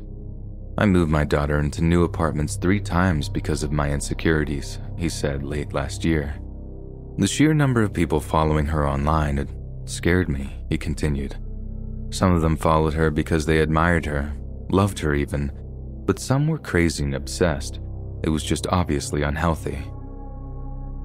[0.78, 5.42] I moved my daughter into new apartments three times because of my insecurities, he said
[5.42, 6.40] late last year.
[7.18, 11.36] The sheer number of people following her online had scared me, he continued.
[12.08, 14.32] Some of them followed her because they admired her,
[14.70, 15.52] loved her even,
[16.06, 17.80] but some were crazy and obsessed.
[18.24, 19.78] It was just obviously unhealthy.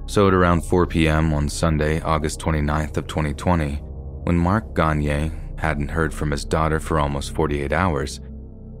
[0.06, 1.34] So at around 4 p.m.
[1.34, 3.74] on Sunday, August 29th of 2020,
[4.24, 8.20] when Mark Gagnier hadn't heard from his daughter for almost 48 hours,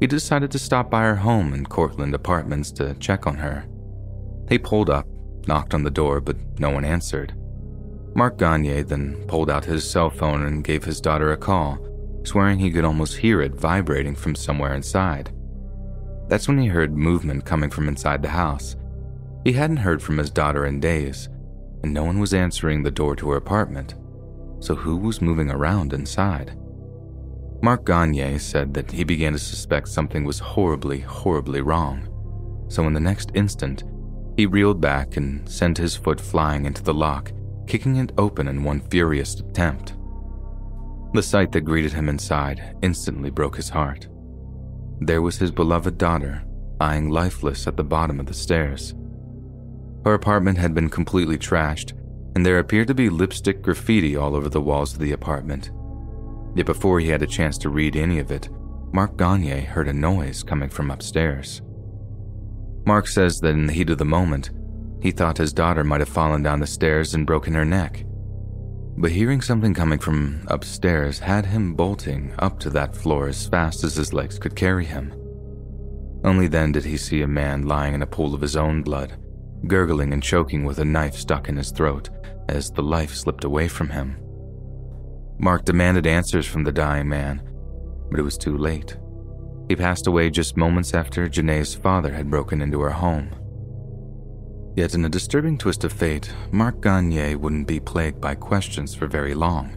[0.00, 3.66] he decided to stop by her home in Cortland Apartments to check on her.
[4.48, 5.06] He pulled up,
[5.46, 7.34] knocked on the door, but no one answered.
[8.14, 11.78] Mark Gagnier then pulled out his cell phone and gave his daughter a call,
[12.24, 15.30] swearing he could almost hear it vibrating from somewhere inside.
[16.30, 18.76] That's when he heard movement coming from inside the house.
[19.42, 21.28] He hadn't heard from his daughter in days,
[21.82, 23.96] and no one was answering the door to her apartment.
[24.60, 26.56] So who was moving around inside?
[27.62, 32.06] Mark Gagnier said that he began to suspect something was horribly, horribly wrong.
[32.68, 33.82] So in the next instant,
[34.36, 37.32] he reeled back and sent his foot flying into the lock,
[37.66, 39.94] kicking it open in one furious attempt.
[41.12, 44.06] The sight that greeted him inside instantly broke his heart.
[45.00, 46.42] There was his beloved daughter,
[46.78, 48.94] lying lifeless at the bottom of the stairs.
[50.04, 51.92] Her apartment had been completely trashed,
[52.34, 55.70] and there appeared to be lipstick graffiti all over the walls of the apartment.
[56.54, 58.48] Yet before he had a chance to read any of it,
[58.92, 61.62] Mark Gagnier heard a noise coming from upstairs.
[62.86, 64.50] Mark says that in the heat of the moment,
[65.00, 68.04] he thought his daughter might have fallen down the stairs and broken her neck.
[68.96, 73.84] But hearing something coming from upstairs had him bolting up to that floor as fast
[73.84, 75.12] as his legs could carry him.
[76.22, 79.16] Only then did he see a man lying in a pool of his own blood,
[79.66, 82.10] gurgling and choking with a knife stuck in his throat
[82.48, 84.16] as the life slipped away from him.
[85.38, 87.42] Mark demanded answers from the dying man,
[88.10, 88.98] but it was too late.
[89.68, 93.30] He passed away just moments after Janae's father had broken into her home.
[94.76, 99.06] Yet, in a disturbing twist of fate, Mark Gagnier wouldn't be plagued by questions for
[99.06, 99.76] very long.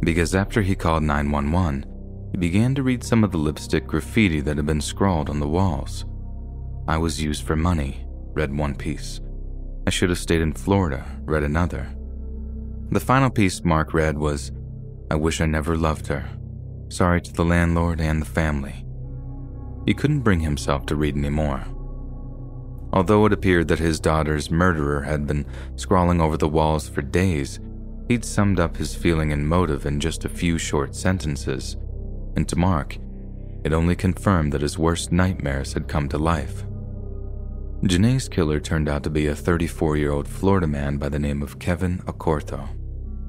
[0.00, 1.84] Because after he called 911,
[2.32, 5.48] he began to read some of the lipstick graffiti that had been scrawled on the
[5.48, 6.04] walls.
[6.86, 9.20] I was used for money, read one piece.
[9.86, 11.88] I should have stayed in Florida, read another.
[12.90, 14.52] The final piece Mark read was,
[15.10, 16.28] I wish I never loved her.
[16.88, 18.84] Sorry to the landlord and the family.
[19.86, 21.64] He couldn't bring himself to read any more.
[22.92, 25.46] Although it appeared that his daughter's murderer had been
[25.76, 27.60] scrawling over the walls for days,
[28.08, 31.76] he'd summed up his feeling and motive in just a few short sentences.
[32.34, 32.98] And to Mark,
[33.62, 36.64] it only confirmed that his worst nightmares had come to life.
[37.82, 41.42] Janae's killer turned out to be a 34 year old Florida man by the name
[41.42, 42.68] of Kevin Accorto,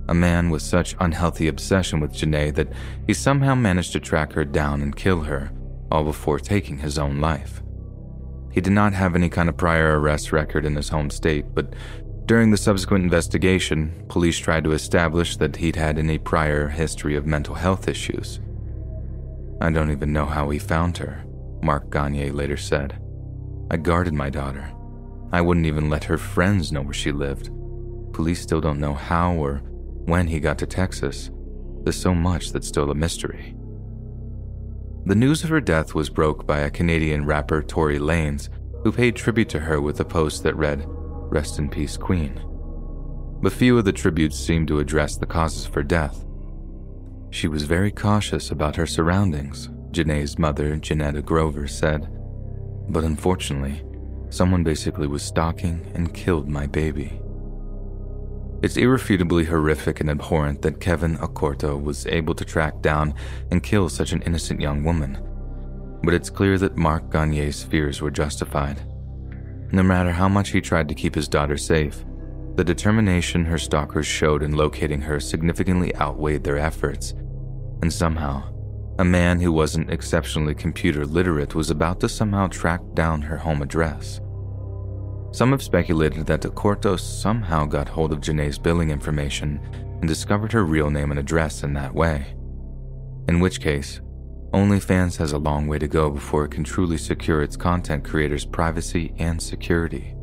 [0.09, 2.73] a man with such unhealthy obsession with Janae that
[3.07, 5.51] he somehow managed to track her down and kill her,
[5.91, 7.61] all before taking his own life.
[8.51, 11.73] He did not have any kind of prior arrest record in his home state, but
[12.25, 17.25] during the subsequent investigation, police tried to establish that he'd had any prior history of
[17.25, 18.39] mental health issues.
[19.59, 21.23] I don't even know how he found her,
[21.61, 23.01] Mark Gagnier later said.
[23.69, 24.71] I guarded my daughter.
[25.31, 27.49] I wouldn't even let her friends know where she lived.
[28.13, 29.57] Police still don't know how or
[30.05, 31.31] when he got to Texas.
[31.83, 33.55] There's so much that's still a mystery.
[35.05, 38.49] The news of her death was broke by a Canadian rapper, Tory Lanez,
[38.83, 42.39] who paid tribute to her with a post that read, Rest in peace, Queen.
[43.41, 46.23] But few of the tributes seemed to address the causes of her death.
[47.31, 52.07] She was very cautious about her surroundings, Janae's mother, Janetta Grover, said.
[52.89, 53.81] But unfortunately,
[54.29, 57.19] someone basically was stalking and killed my baby.
[58.63, 63.15] It's irrefutably horrific and abhorrent that Kevin Accorto was able to track down
[63.49, 65.17] and kill such an innocent young woman.
[66.03, 68.79] But it's clear that Mark Gagnier's fears were justified.
[69.71, 72.05] No matter how much he tried to keep his daughter safe,
[72.55, 77.15] the determination her stalkers showed in locating her significantly outweighed their efforts.
[77.81, 78.43] And somehow,
[78.99, 83.63] a man who wasn't exceptionally computer literate was about to somehow track down her home
[83.63, 84.20] address.
[85.31, 90.65] Some have speculated that Accorto somehow got hold of Janae's billing information and discovered her
[90.65, 92.35] real name and address in that way.
[93.29, 94.01] In which case,
[94.53, 98.45] OnlyFans has a long way to go before it can truly secure its content creators'
[98.45, 100.13] privacy and security.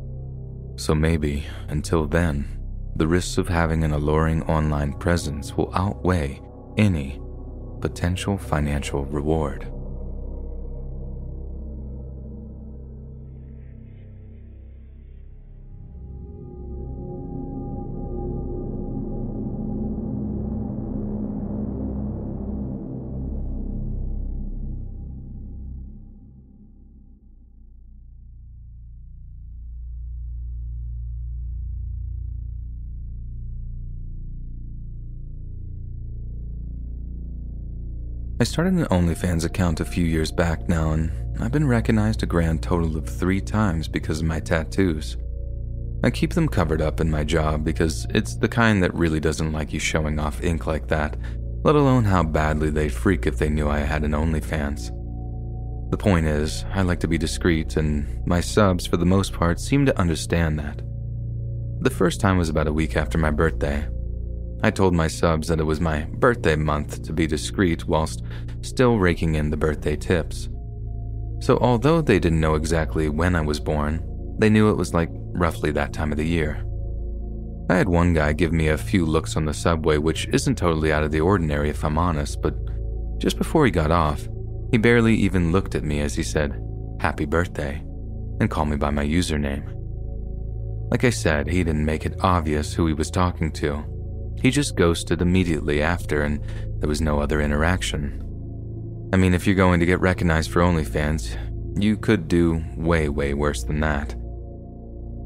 [0.77, 2.61] So maybe, until then,
[2.97, 6.43] the risks of having an alluring online presence will outweigh
[6.77, 7.19] any
[7.81, 9.73] potential financial reward.
[38.41, 41.11] I started an OnlyFans account a few years back now, and
[41.41, 45.17] I've been recognized a grand total of three times because of my tattoos.
[46.05, 49.51] I keep them covered up in my job because it's the kind that really doesn't
[49.51, 51.17] like you showing off ink like that,
[51.65, 54.93] let alone how badly they'd freak if they knew I had an OnlyFans.
[55.91, 59.59] The point is, I like to be discreet, and my subs, for the most part,
[59.59, 60.81] seem to understand that.
[61.81, 63.89] The first time was about a week after my birthday,
[64.63, 68.25] I told my subs that it was my birthday month to be discreet whilst
[68.63, 70.49] still raking in the birthday tips.
[71.41, 74.03] So, although they didn't know exactly when I was born,
[74.39, 76.65] they knew it was like roughly that time of the year.
[77.71, 80.93] I had one guy give me a few looks on the subway, which isn't totally
[80.93, 82.55] out of the ordinary if I'm honest, but
[83.19, 84.27] just before he got off,
[84.71, 86.61] he barely even looked at me as he said,
[87.01, 87.77] Happy birthday,
[88.41, 89.75] and called me by my username.
[90.91, 93.85] Like I said, he didn't make it obvious who he was talking to.
[94.41, 96.41] He just ghosted immediately after, and
[96.81, 98.25] there was no other interaction.
[99.13, 101.37] I mean, if you're going to get recognized for OnlyFans,
[101.83, 104.15] you could do way, way worse than that.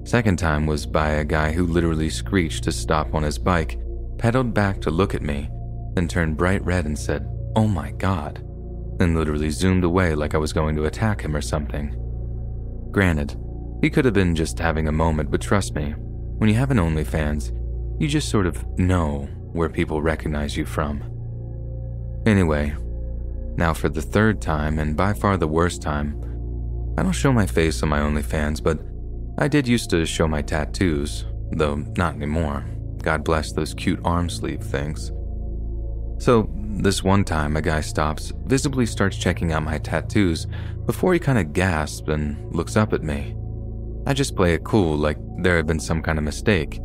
[0.05, 3.79] Second time was by a guy who literally screeched to stop on his bike,
[4.19, 5.49] pedaled back to look at me,
[5.95, 8.45] then turned bright red and said, Oh my god,
[8.99, 11.97] then literally zoomed away like I was going to attack him or something.
[12.91, 13.37] Granted,
[13.81, 15.91] he could have been just having a moment, but trust me,
[16.39, 17.53] when you have an OnlyFans,
[17.99, 21.03] you just sort of know where people recognize you from.
[22.27, 22.75] Anyway,
[23.57, 26.19] now for the third time, and by far the worst time,
[26.97, 28.79] I don't show my face on my OnlyFans, but
[29.39, 32.65] I did used to show my tattoos, though not anymore.
[33.03, 35.11] God bless those cute arm sleeve things.
[36.19, 40.47] So, this one time, a guy stops, visibly starts checking out my tattoos
[40.87, 43.37] before he kind of gasps and looks up at me.
[44.07, 46.81] I just play it cool, like there had been some kind of mistake.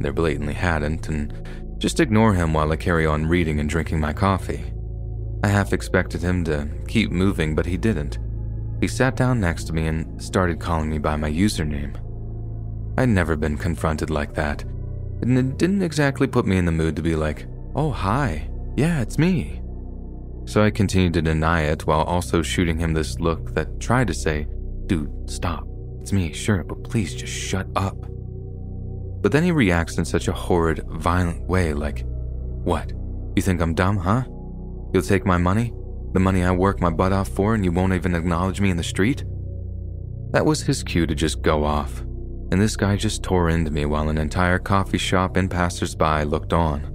[0.00, 1.32] There blatantly hadn't, and
[1.78, 4.72] just ignore him while I carry on reading and drinking my coffee.
[5.42, 8.18] I half expected him to keep moving, but he didn't.
[8.80, 11.96] He sat down next to me and started calling me by my username.
[12.98, 14.62] I'd never been confronted like that,
[15.22, 19.00] and it didn't exactly put me in the mood to be like, oh, hi, yeah,
[19.00, 19.62] it's me.
[20.46, 24.14] So I continued to deny it while also shooting him this look that tried to
[24.14, 24.46] say,
[24.86, 25.66] dude, stop.
[26.00, 28.06] It's me, sure, but please just shut up.
[29.20, 32.04] But then he reacts in such a horrid, violent way like,
[32.64, 32.92] What?
[33.36, 34.24] You think I'm dumb, huh?
[34.92, 35.72] You'll take my money?
[36.12, 38.76] The money I work my butt off for and you won't even acknowledge me in
[38.76, 39.24] the street?
[40.32, 43.84] That was his cue to just go off, and this guy just tore into me
[43.84, 46.86] while an entire coffee shop and passersby looked on.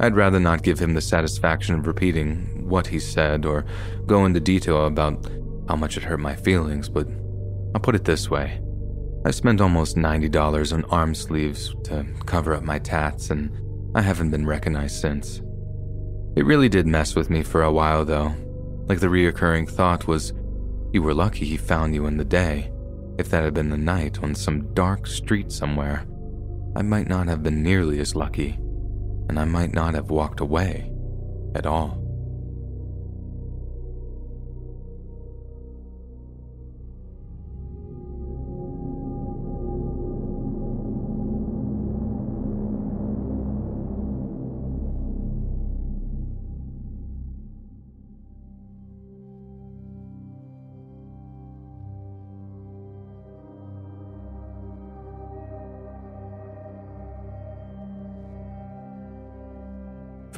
[0.00, 3.64] I'd rather not give him the satisfaction of repeating what he said or
[4.06, 5.28] go into detail about
[5.68, 7.08] how much it hurt my feelings, but
[7.74, 8.60] I'll put it this way.
[9.24, 13.50] I spent almost $90 on arm sleeves to cover up my tats, and
[13.94, 15.42] I haven't been recognized since.
[16.36, 18.32] It really did mess with me for a while, though.
[18.86, 20.32] Like the reoccurring thought was,
[20.92, 22.70] you were lucky he found you in the day.
[23.18, 26.06] If that had been the night on some dark street somewhere,
[26.76, 28.52] I might not have been nearly as lucky,
[29.28, 30.92] and I might not have walked away
[31.54, 32.07] at all.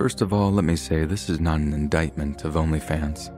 [0.00, 3.30] First of all, let me say this is not an indictment of OnlyFans.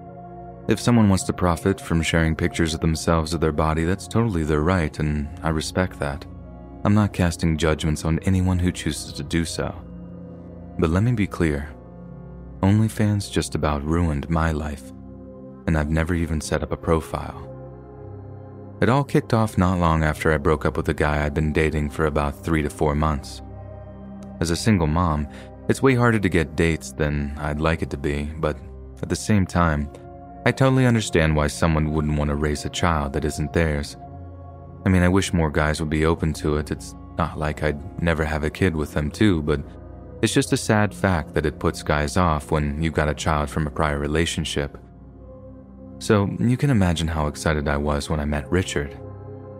[0.70, 4.44] If someone wants to profit from sharing pictures of themselves or their body, that's totally
[4.44, 6.24] their right, and I respect that.
[6.84, 9.74] I'm not casting judgments on anyone who chooses to do so.
[10.78, 11.68] But let me be clear
[12.60, 14.92] OnlyFans just about ruined my life,
[15.66, 17.48] and I've never even set up a profile.
[18.80, 21.52] It all kicked off not long after I broke up with a guy I'd been
[21.52, 23.42] dating for about three to four months.
[24.40, 25.26] As a single mom,
[25.68, 28.56] it's way harder to get dates than I'd like it to be, but
[29.02, 29.90] at the same time,
[30.44, 33.96] I totally understand why someone wouldn't want to raise a child that isn't theirs.
[34.84, 36.70] I mean, I wish more guys would be open to it.
[36.70, 39.60] It's not like I'd never have a kid with them, too, but
[40.20, 43.50] it's just a sad fact that it puts guys off when you've got a child
[43.50, 44.78] from a prior relationship.
[46.00, 48.98] So, you can imagine how excited I was when I met Richard.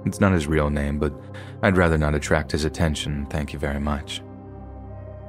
[0.04, 1.14] It's not his real name, but
[1.62, 4.20] I'd rather not attract his attention, thank you very much.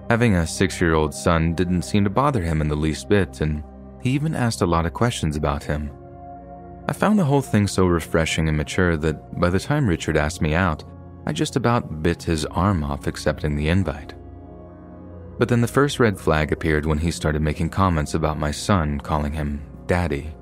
[0.09, 3.41] Having a six year old son didn't seem to bother him in the least bit,
[3.41, 3.63] and
[4.01, 5.91] he even asked a lot of questions about him.
[6.88, 10.41] I found the whole thing so refreshing and mature that by the time Richard asked
[10.41, 10.84] me out,
[11.25, 14.13] I just about bit his arm off accepting the invite.
[15.39, 18.99] But then the first red flag appeared when he started making comments about my son,
[18.99, 20.35] calling him Daddy.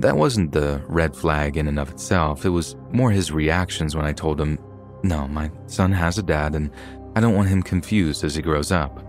[0.00, 4.06] That wasn't the red flag in and of itself, it was more his reactions when
[4.06, 4.58] I told him,
[5.04, 6.70] No, my son has a dad and
[7.16, 9.04] I don't want him confused as he grows up.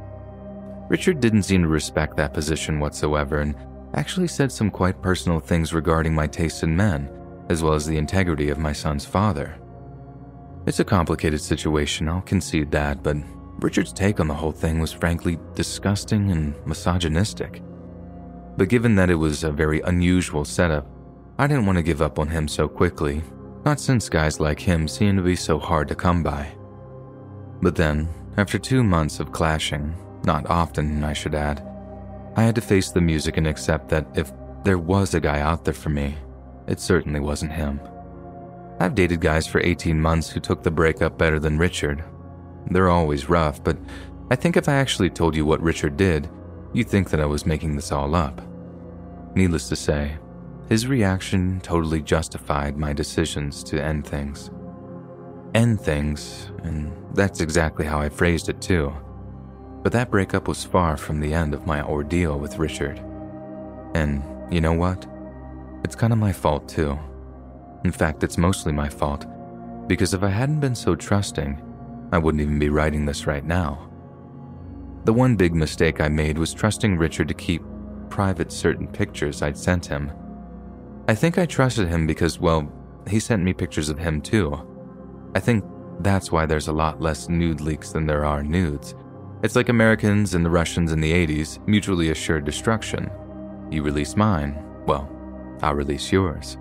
[0.89, 3.55] Richard didn't seem to respect that position whatsoever and
[3.93, 7.09] actually said some quite personal things regarding my taste in men,
[7.49, 9.57] as well as the integrity of my son's father.
[10.65, 13.17] It's a complicated situation, I'll concede that, but
[13.59, 17.61] Richard's take on the whole thing was frankly disgusting and misogynistic.
[18.57, 20.87] But given that it was a very unusual setup,
[21.37, 23.23] I didn't want to give up on him so quickly,
[23.65, 26.53] not since guys like him seem to be so hard to come by.
[27.61, 31.67] But then, after two months of clashing, not often, I should add,
[32.35, 34.31] I had to face the music and accept that if
[34.63, 36.15] there was a guy out there for me,
[36.67, 37.79] it certainly wasn't him.
[38.79, 42.03] I've dated guys for 18 months who took the breakup better than Richard.
[42.69, 43.77] They're always rough, but
[44.29, 46.29] I think if I actually told you what Richard did,
[46.73, 48.41] you'd think that I was making this all up.
[49.35, 50.17] Needless to say,
[50.69, 54.49] his reaction totally justified my decisions to end things.
[55.53, 58.93] End things, and that's exactly how I phrased it too.
[59.83, 63.01] But that breakup was far from the end of my ordeal with Richard.
[63.93, 65.05] And you know what?
[65.83, 66.97] It's kind of my fault too.
[67.83, 69.25] In fact, it's mostly my fault,
[69.87, 71.61] because if I hadn't been so trusting,
[72.13, 73.89] I wouldn't even be writing this right now.
[75.03, 77.63] The one big mistake I made was trusting Richard to keep
[78.09, 80.11] private certain pictures I'd sent him.
[81.07, 82.71] I think I trusted him because, well,
[83.07, 84.65] he sent me pictures of him too.
[85.35, 85.63] I think
[85.99, 88.95] that's why there's a lot less nude leaks than there are nudes.
[89.43, 93.09] It's like Americans and the Russians in the 80s, mutually assured destruction.
[93.71, 95.09] You release mine, well,
[95.61, 96.57] I'll release yours.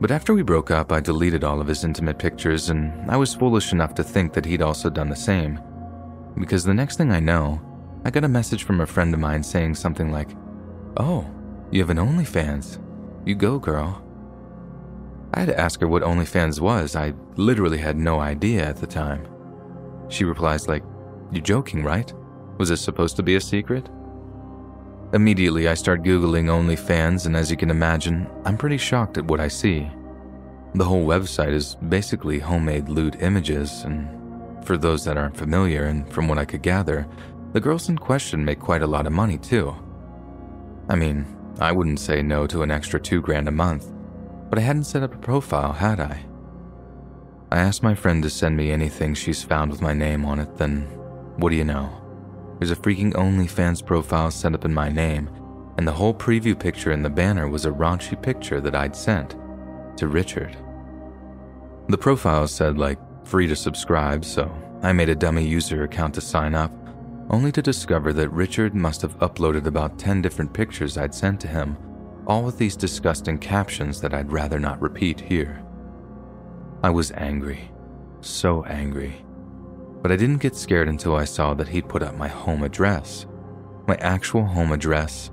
[0.00, 3.34] But after we broke up, I deleted all of his intimate pictures, and I was
[3.34, 5.60] foolish enough to think that he'd also done the same.
[6.38, 7.60] Because the next thing I know,
[8.04, 10.30] I got a message from a friend of mine saying something like,
[10.96, 11.28] Oh,
[11.70, 12.78] you have an OnlyFans.
[13.26, 14.02] You go, girl.
[15.32, 16.96] I had to ask her what OnlyFans was.
[16.96, 19.26] I literally had no idea at the time.
[20.08, 20.82] She replies like,
[21.30, 22.12] "You joking, right?
[22.58, 23.88] Was it supposed to be a secret?"
[25.12, 29.40] Immediately, I start Googling OnlyFans, and as you can imagine, I'm pretty shocked at what
[29.40, 29.90] I see.
[30.74, 34.08] The whole website is basically homemade lewd images, and
[34.64, 37.06] for those that aren't familiar, and from what I could gather,
[37.52, 39.74] the girls in question make quite a lot of money too.
[40.88, 41.26] I mean,
[41.60, 43.90] I wouldn't say no to an extra two grand a month,
[44.50, 46.26] but I hadn't set up a profile, had I?
[47.52, 50.56] I asked my friend to send me anything she's found with my name on it,
[50.56, 50.82] then
[51.36, 51.90] what do you know?
[52.58, 55.30] There's a freaking OnlyFans profile set up in my name,
[55.78, 59.36] and the whole preview picture in the banner was a raunchy picture that I'd sent
[59.96, 60.56] to Richard.
[61.88, 64.50] The profile said, like, free to subscribe, so
[64.82, 66.72] I made a dummy user account to sign up,
[67.30, 71.48] only to discover that Richard must have uploaded about 10 different pictures I'd sent to
[71.48, 71.76] him,
[72.30, 75.64] all with these disgusting captions that I'd rather not repeat here.
[76.80, 77.72] I was angry,
[78.20, 79.24] so angry.
[80.00, 83.26] But I didn't get scared until I saw that he'd put up my home address.
[83.88, 85.32] My actual home address,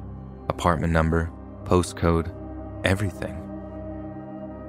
[0.49, 1.31] apartment number,
[1.65, 2.33] postcode,
[2.83, 3.43] everything.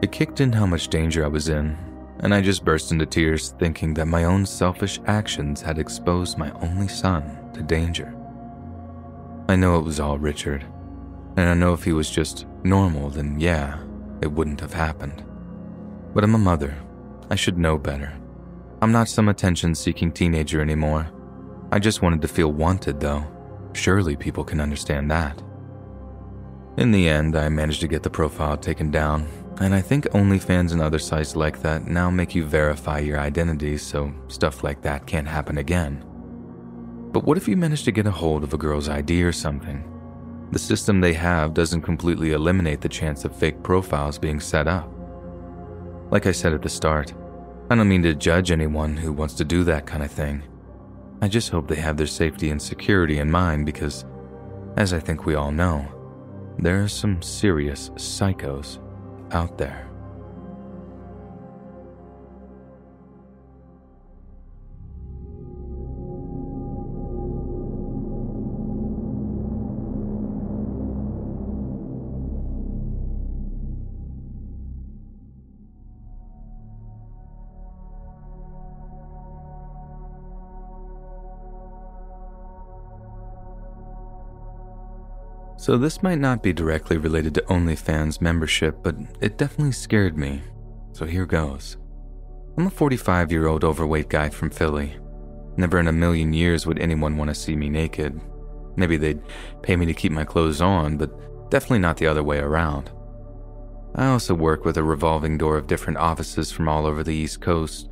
[0.03, 1.79] It kicked in how much danger I was in,
[2.21, 6.51] and I just burst into tears thinking that my own selfish actions had exposed my
[6.61, 8.15] only son to danger.
[9.49, 10.67] I know it was all Richard,
[11.39, 13.79] and I know if he was just normal, then yeah,
[14.21, 15.25] it wouldn't have happened.
[16.13, 16.77] But I'm a mother.
[17.31, 18.13] I should know better.
[18.83, 21.09] I'm not some attention seeking teenager anymore.
[21.71, 23.25] I just wanted to feel wanted, though.
[23.73, 25.41] Surely people can understand that.
[26.77, 29.29] In the end, I managed to get the profile taken down,
[29.61, 33.79] and I think OnlyFans and other sites like that now make you verify your identity
[33.79, 36.05] so stuff like that can't happen again.
[37.13, 39.85] But what if you manage to get a hold of a girl's ID or something?
[40.51, 44.91] The system they have doesn't completely eliminate the chance of fake profiles being set up.
[46.11, 47.13] Like I said at the start,
[47.71, 50.43] I don't mean to judge anyone who wants to do that kind of thing.
[51.21, 54.07] I just hope they have their safety and security in mind because,
[54.77, 55.87] as I think we all know,
[56.59, 58.79] there are some serious psychos
[59.33, 59.88] out there.
[85.69, 90.41] So, this might not be directly related to OnlyFans membership, but it definitely scared me.
[90.95, 91.77] So, here goes.
[92.57, 94.97] I'm a 45 year old overweight guy from Philly.
[95.59, 98.19] Never in a million years would anyone want to see me naked.
[98.77, 99.21] Maybe they'd
[99.61, 102.91] pay me to keep my clothes on, but definitely not the other way around.
[103.95, 107.43] I also work with a revolving door of different offices from all over the East
[107.43, 107.91] Coast,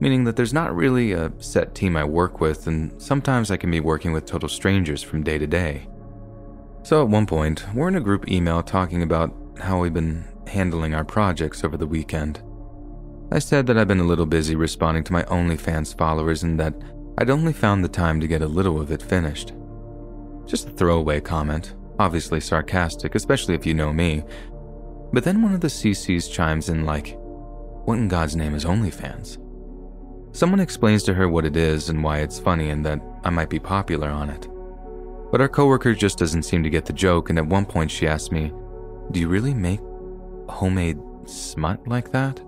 [0.00, 3.70] meaning that there's not really a set team I work with, and sometimes I can
[3.70, 5.88] be working with total strangers from day to day.
[6.88, 10.94] So at one point, we're in a group email talking about how we've been handling
[10.94, 12.42] our projects over the weekend.
[13.30, 16.72] I said that I've been a little busy responding to my OnlyFans followers and that
[17.18, 19.52] I'd only found the time to get a little of it finished.
[20.46, 24.24] Just a throwaway comment, obviously sarcastic, especially if you know me.
[25.12, 27.18] But then one of the CCs chimes in like,
[27.84, 29.36] What in God's name is OnlyFans?
[30.34, 33.50] Someone explains to her what it is and why it's funny and that I might
[33.50, 34.48] be popular on it.
[35.30, 38.06] But our coworker just doesn't seem to get the joke, and at one point she
[38.06, 38.52] asked me,
[39.10, 39.80] Do you really make
[40.48, 42.40] homemade smut like that?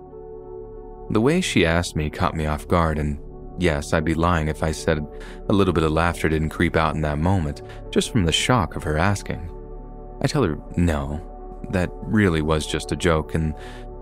[1.11, 3.19] The way she asked me caught me off guard, and
[3.59, 5.05] yes, I'd be lying if I said
[5.49, 8.75] a little bit of laughter didn't creep out in that moment, just from the shock
[8.75, 9.49] of her asking.
[10.21, 11.21] I tell her, no,
[11.71, 13.53] that really was just a joke, and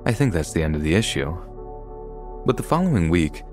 [0.05, 1.35] I think that's the end of the issue.
[2.45, 3.43] But the following week,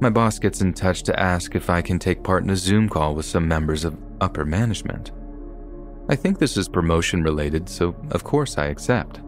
[0.00, 2.88] my boss gets in touch to ask if I can take part in a Zoom
[2.88, 5.12] call with some members of upper management.
[6.08, 9.20] I think this is promotion related, so of course I accept.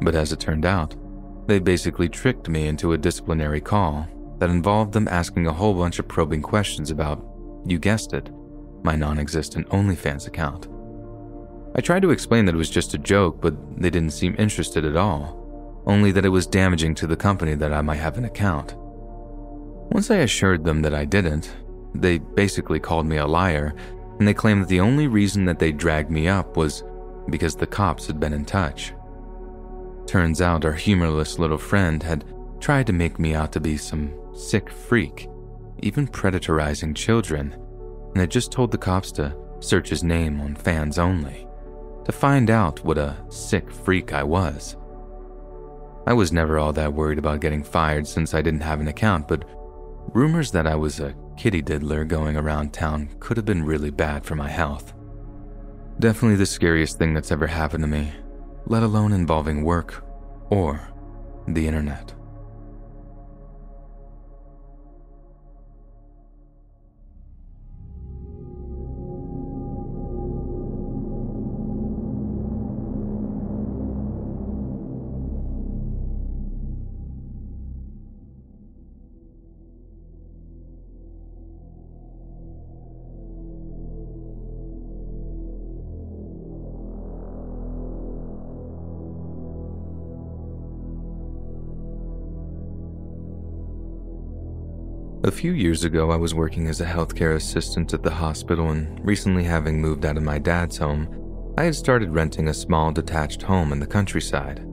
[0.00, 0.94] But as it turned out,
[1.46, 4.06] they basically tricked me into a disciplinary call
[4.38, 7.24] that involved them asking a whole bunch of probing questions about,
[7.64, 8.30] you guessed it,
[8.82, 10.68] my non existent OnlyFans account.
[11.74, 14.84] I tried to explain that it was just a joke, but they didn't seem interested
[14.84, 18.24] at all, only that it was damaging to the company that I might have an
[18.24, 18.74] account.
[18.76, 21.56] Once I assured them that I didn't,
[21.94, 23.74] they basically called me a liar,
[24.18, 26.84] and they claimed that the only reason that they dragged me up was
[27.30, 28.92] because the cops had been in touch.
[30.06, 32.24] Turns out our humorless little friend had
[32.60, 35.28] tried to make me out to be some sick freak,
[35.80, 37.54] even predatorizing children,
[38.10, 41.46] and had just told the cops to search his name on fans only
[42.04, 44.76] to find out what a sick freak I was.
[46.06, 49.28] I was never all that worried about getting fired since I didn't have an account,
[49.28, 49.44] but
[50.14, 54.24] rumors that I was a kitty diddler going around town could have been really bad
[54.24, 54.92] for my health.
[56.00, 58.12] Definitely the scariest thing that's ever happened to me,
[58.66, 60.04] let alone involving work
[60.50, 60.88] or
[61.46, 62.12] the internet.
[95.28, 98.98] A few years ago, I was working as a healthcare assistant at the hospital, and
[99.04, 103.42] recently having moved out of my dad's home, I had started renting a small detached
[103.42, 104.66] home in the countryside.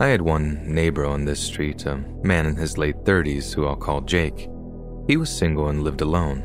[0.00, 3.76] I had one neighbor on this street, a man in his late 30s who I'll
[3.76, 4.48] call Jake.
[5.06, 6.42] He was single and lived alone.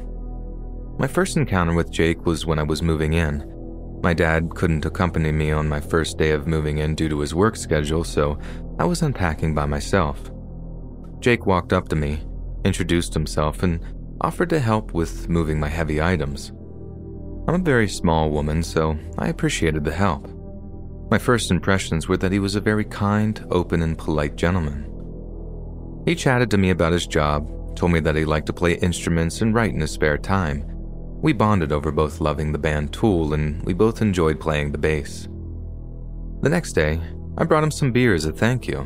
[0.99, 3.99] My first encounter with Jake was when I was moving in.
[4.03, 7.33] My dad couldn't accompany me on my first day of moving in due to his
[7.33, 8.37] work schedule, so
[8.77, 10.29] I was unpacking by myself.
[11.19, 12.21] Jake walked up to me,
[12.67, 13.79] introduced himself, and
[14.21, 16.51] offered to help with moving my heavy items.
[17.47, 20.27] I'm a very small woman, so I appreciated the help.
[21.09, 24.83] My first impressions were that he was a very kind, open, and polite gentleman.
[26.05, 29.41] He chatted to me about his job, told me that he liked to play instruments
[29.41, 30.65] and write in his spare time.
[31.21, 35.27] We bonded over both loving the band Tool, and we both enjoyed playing the bass.
[36.41, 36.99] The next day,
[37.37, 38.85] I brought him some beer as a thank you.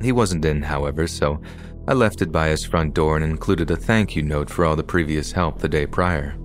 [0.00, 1.40] He wasn't in, however, so
[1.88, 4.76] I left it by his front door and included a thank you note for all
[4.76, 6.36] the previous help the day prior.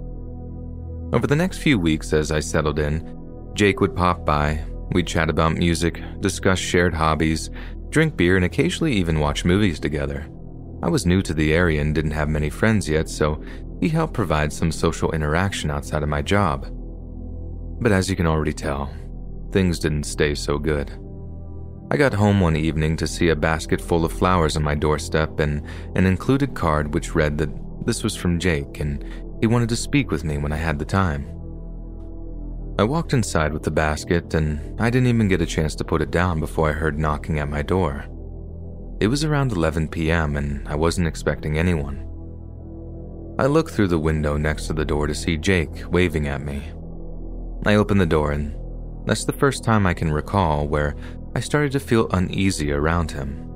[1.13, 5.29] Over the next few weeks, as I settled in, Jake would pop by, we'd chat
[5.29, 7.51] about music, discuss shared hobbies,
[7.89, 10.27] drink beer, and occasionally even watch movies together.
[10.81, 13.41] I was new to the area and didn't have many friends yet, so
[13.79, 16.67] he helped provide some social interaction outside of my job.
[17.79, 18.91] But as you can already tell,
[19.51, 20.91] things didn't stay so good.
[21.89, 25.39] I got home one evening to see a basket full of flowers on my doorstep
[25.39, 25.65] and
[25.95, 27.49] an included card which read that
[27.85, 29.05] this was from Jake and
[29.39, 31.25] he wanted to speak with me when I had the time.
[32.77, 36.01] I walked inside with the basket and I didn't even get a chance to put
[36.01, 38.05] it down before I heard knocking at my door.
[38.99, 40.35] It was around 11 p.m.
[40.35, 42.03] and I wasn't expecting anyone.
[43.39, 46.69] I looked through the window next to the door to see Jake waving at me.
[47.65, 48.53] I opened the door and
[49.07, 50.93] that's the first time I can recall where
[51.37, 53.47] I started to feel uneasy around him.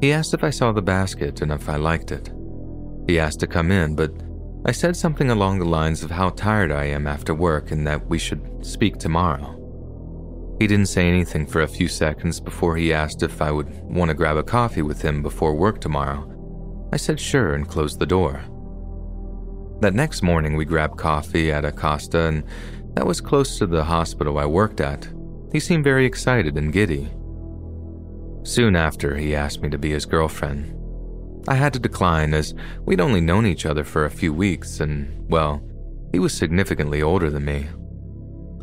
[0.00, 2.32] He asked if I saw the basket and if I liked it.
[3.06, 4.10] He asked to come in, but
[4.66, 8.08] I said something along the lines of how tired I am after work and that
[8.08, 10.56] we should speak tomorrow.
[10.58, 14.08] He didn't say anything for a few seconds before he asked if I would want
[14.08, 16.28] to grab a coffee with him before work tomorrow.
[16.92, 18.42] I said sure and closed the door.
[19.82, 22.42] That next morning, we grabbed coffee at a Costa, and
[22.94, 25.06] that was close to the hospital I worked at,
[25.52, 27.10] he seemed very excited and giddy.
[28.44, 30.76] Soon after, he asked me to be his girlfriend.
[31.48, 32.54] I had to decline as
[32.84, 35.62] we'd only known each other for a few weeks, and, well,
[36.12, 37.66] he was significantly older than me.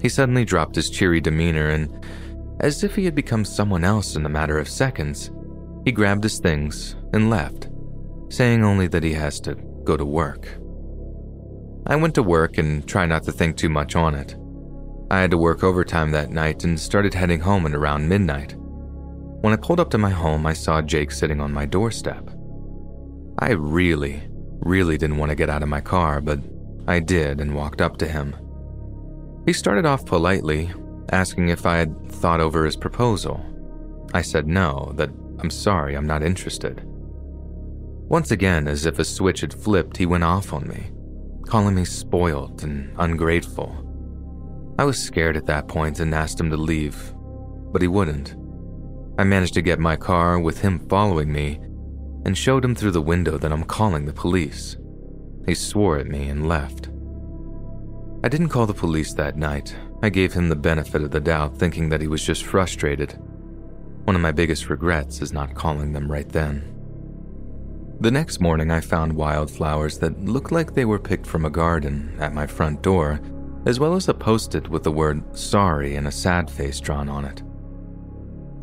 [0.02, 2.06] He suddenly dropped his cheery demeanor, and,
[2.60, 5.32] as if he had become someone else in a matter of seconds,
[5.86, 7.70] he grabbed his things and left.
[8.30, 10.48] saying only that he has to go to work.
[11.88, 14.36] I went to work and tried not to think too much on it.
[15.12, 18.56] I had to work overtime that night and started heading home at around midnight.
[19.42, 22.30] When I pulled up to my home, I saw Jake sitting on my doorstep.
[23.40, 24.22] I really,
[24.60, 26.40] really didn't want to get out of my car, but
[26.88, 28.36] I did and walked up to him.
[29.46, 30.70] He started off politely,
[31.12, 33.44] asking if I had thought over his proposal.
[34.14, 35.10] I said no, that
[35.40, 36.84] I'm sorry, I'm not interested.
[38.10, 40.92] Once again, as if a switch had flipped, he went off on me,
[41.48, 43.89] calling me spoiled and ungrateful.
[44.80, 47.14] I was scared at that point and asked him to leave,
[47.74, 48.38] but he wouldn't.
[49.18, 51.60] I managed to get my car with him following me
[52.24, 54.78] and showed him through the window that I'm calling the police.
[55.46, 56.88] He swore at me and left.
[58.24, 59.76] I didn't call the police that night.
[60.02, 63.20] I gave him the benefit of the doubt, thinking that he was just frustrated.
[64.06, 66.74] One of my biggest regrets is not calling them right then.
[68.00, 72.16] The next morning, I found wildflowers that looked like they were picked from a garden
[72.18, 73.20] at my front door,
[73.70, 77.08] as well as a post it with the word sorry and a sad face drawn
[77.08, 77.44] on it.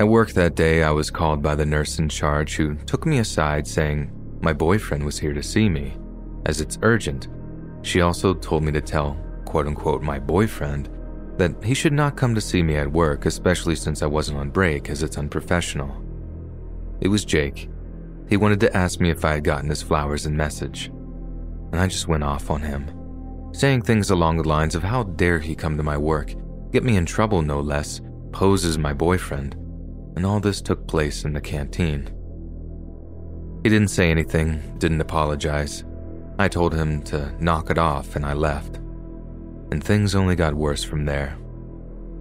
[0.00, 3.20] At work that day, I was called by the nurse in charge who took me
[3.20, 4.10] aside saying
[4.42, 5.96] my boyfriend was here to see me,
[6.46, 7.28] as it's urgent.
[7.82, 10.88] She also told me to tell, quote unquote, my boyfriend
[11.36, 14.50] that he should not come to see me at work, especially since I wasn't on
[14.50, 16.02] break, as it's unprofessional.
[17.00, 17.70] It was Jake.
[18.28, 20.86] He wanted to ask me if I had gotten his flowers and message,
[21.70, 22.90] and I just went off on him,
[23.56, 26.34] saying things along the lines of how dare he come to my work,
[26.72, 29.54] get me in trouble no less, pose as my boyfriend,
[30.14, 32.02] and all this took place in the canteen.
[33.62, 35.84] He didn't say anything, didn't apologize.
[36.38, 38.76] I told him to knock it off and I left.
[39.72, 41.38] And things only got worse from there.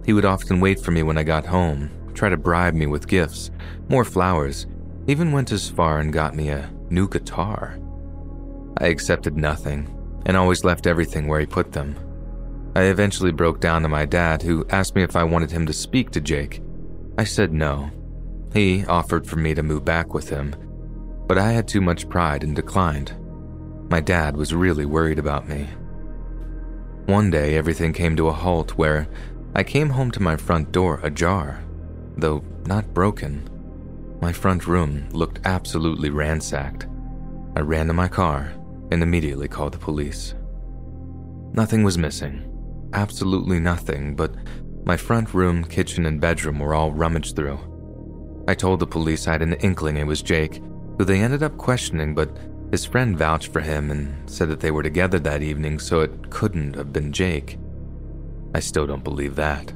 [0.06, 3.08] He would often wait for me when I got home, try to bribe me with
[3.08, 3.50] gifts,
[3.90, 4.66] more flowers,
[5.06, 7.78] even went as far and got me a new guitar.
[8.78, 9.95] I accepted nothing
[10.26, 11.96] and always left everything where he put them.
[12.74, 15.72] I eventually broke down to my dad, who asked me if I wanted him to
[15.72, 16.60] speak to Jake,
[17.16, 17.90] I said no.
[18.52, 20.54] He offered for me to move back with him,
[21.26, 23.14] but I had too much pride and declined.
[23.88, 25.68] My dad was really worried about me.
[27.06, 29.08] One day, everything came to a halt where
[29.54, 31.62] I came home to my front door ajar,
[32.16, 33.48] though not broken.
[34.20, 36.88] My front room looked absolutely ransacked.
[37.54, 38.52] I ran to my car
[38.90, 40.34] and immediately called the police.
[41.52, 42.52] Nothing was missing.
[42.92, 44.34] Absolutely nothing, but
[44.84, 47.58] my front room, kitchen, and bedroom were all rummaged through.
[48.48, 50.62] I told the police I had an inkling it was Jake,
[50.98, 52.36] who they ended up questioning, but
[52.70, 56.30] his friend vouched for him and said that they were together that evening, so it
[56.30, 57.58] couldn't have been Jake.
[58.54, 59.72] I still don't believe that.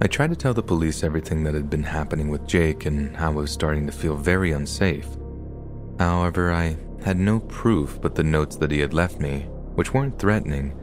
[0.00, 3.32] I tried to tell the police everything that had been happening with Jake and how
[3.32, 5.08] I was starting to feel very unsafe.
[5.98, 10.18] However, I had no proof but the notes that he had left me, which weren't
[10.18, 10.74] threatening,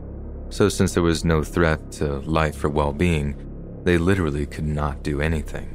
[0.49, 5.03] so, since there was no threat to life or well being, they literally could not
[5.03, 5.71] do anything.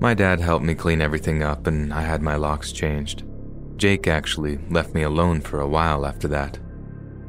[0.00, 3.24] My dad helped me clean everything up, and I had my locks changed.
[3.76, 6.58] Jake actually left me alone for a while after that.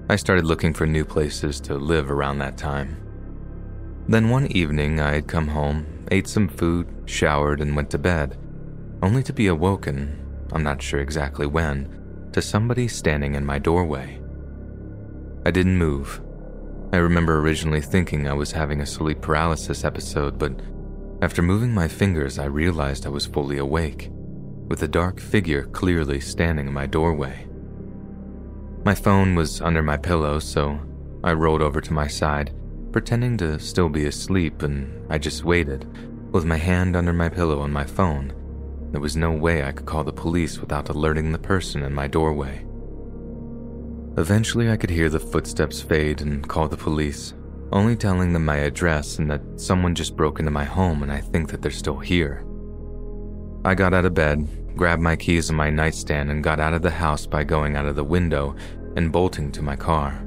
[0.09, 2.97] I started looking for new places to live around that time.
[4.07, 8.37] Then one evening, I had come home, ate some food, showered, and went to bed,
[9.03, 10.18] only to be awoken,
[10.51, 14.21] I'm not sure exactly when, to somebody standing in my doorway.
[15.45, 16.21] I didn't move.
[16.91, 20.59] I remember originally thinking I was having a sleep paralysis episode, but
[21.21, 24.09] after moving my fingers, I realized I was fully awake,
[24.67, 27.47] with a dark figure clearly standing in my doorway.
[28.85, 30.79] My phone was under my pillow, so
[31.23, 32.53] I rolled over to my side,
[32.91, 35.85] pretending to still be asleep, and I just waited,
[36.31, 38.33] with my hand under my pillow on my phone.
[38.91, 42.07] There was no way I could call the police without alerting the person in my
[42.07, 42.65] doorway.
[44.17, 47.33] Eventually, I could hear the footsteps fade and call the police,
[47.71, 51.21] only telling them my address and that someone just broke into my home and I
[51.21, 52.43] think that they're still here.
[53.63, 56.81] I got out of bed, grabbed my keys and my nightstand, and got out of
[56.81, 58.55] the house by going out of the window
[58.95, 60.25] and bolting to my car.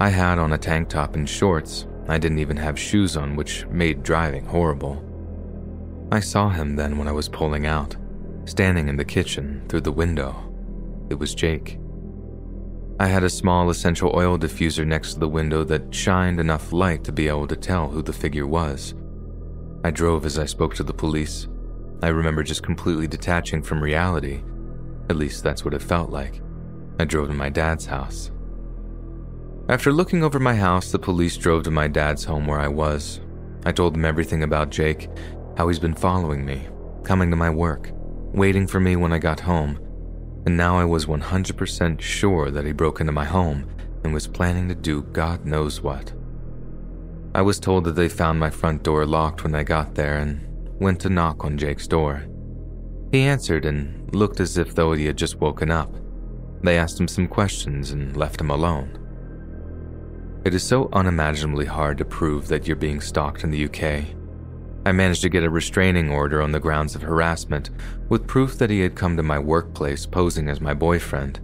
[0.00, 1.86] I had on a tank top and shorts.
[2.08, 5.03] I didn't even have shoes on, which made driving horrible.
[6.12, 7.96] I saw him then when I was pulling out,
[8.44, 10.34] standing in the kitchen through the window.
[11.10, 11.78] It was Jake.
[13.00, 17.02] I had a small essential oil diffuser next to the window that shined enough light
[17.04, 18.94] to be able to tell who the figure was.
[19.82, 21.48] I drove as I spoke to the police.
[22.02, 24.42] I remember just completely detaching from reality.
[25.10, 26.40] At least that's what it felt like.
[27.00, 28.30] I drove to my dad's house.
[29.68, 33.20] After looking over my house, the police drove to my dad's home where I was.
[33.66, 35.08] I told them everything about Jake,
[35.56, 36.68] how he's been following me,
[37.02, 37.90] coming to my work,
[38.32, 39.78] waiting for me when I got home,
[40.46, 43.68] and now I was 100% sure that he broke into my home
[44.02, 46.12] and was planning to do God knows what.
[47.34, 50.46] I was told that they found my front door locked when I got there and
[50.80, 52.26] went to knock on Jake's door.
[53.10, 55.94] He answered and looked as if though he had just woken up.
[56.62, 58.98] They asked him some questions and left him alone.
[60.44, 64.04] It is so unimaginably hard to prove that you're being stalked in the UK.
[64.86, 67.70] I managed to get a restraining order on the grounds of harassment,
[68.10, 71.40] with proof that he had come to my workplace posing as my boyfriend,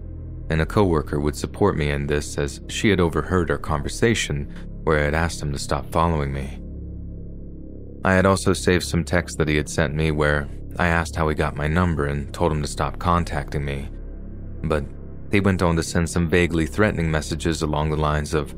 [0.50, 4.52] and a coworker would support me in this as she had overheard our conversation
[4.84, 6.60] where I had asked him to stop following me.
[8.04, 10.46] I had also saved some texts that he had sent me where
[10.78, 13.88] I asked how he got my number and told him to stop contacting me.
[14.62, 14.84] But
[15.32, 18.54] he went on to send some vaguely threatening messages along the lines of,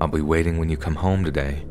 [0.00, 1.64] I'll be waiting when you come home today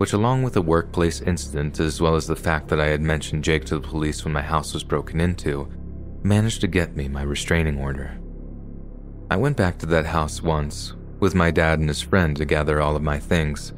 [0.00, 3.44] which, along with the workplace incident as well as the fact that I had mentioned
[3.44, 5.70] Jake to the police when my house was broken into,
[6.22, 8.18] managed to get me my restraining order.
[9.30, 12.80] I went back to that house once, with my dad and his friend to gather
[12.80, 13.74] all of my things.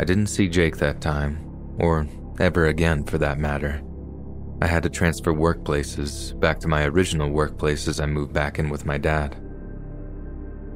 [0.00, 2.06] I didn't see Jake that time, or
[2.40, 3.82] ever again for that matter.
[4.62, 8.70] I had to transfer workplaces back to my original workplace as I moved back in
[8.70, 9.36] with my dad.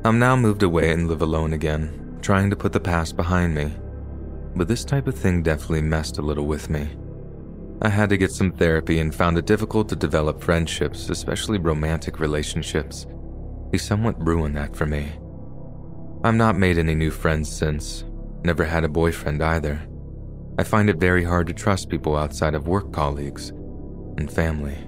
[0.05, 3.73] I'm now moved away and live alone again, trying to put the past behind me
[4.57, 6.89] but this type of thing definitely messed a little with me.
[7.81, 12.19] I had to get some therapy and found it difficult to develop friendships, especially romantic
[12.19, 13.07] relationships.
[13.71, 15.13] He somewhat ruined that for me.
[16.25, 18.05] I've not made any new friends since,
[18.43, 19.81] never had a boyfriend either.
[20.59, 23.51] I find it very hard to trust people outside of work colleagues
[24.17, 24.88] and family.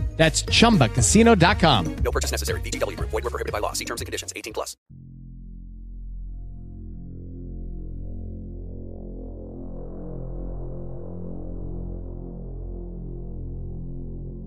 [0.21, 1.95] That's chumbacasino.com.
[2.03, 2.61] No purchase necessary.
[2.61, 3.09] VGW Group.
[3.09, 3.73] Void were prohibited by law.
[3.73, 4.31] See terms and conditions.
[4.35, 4.77] 18 plus.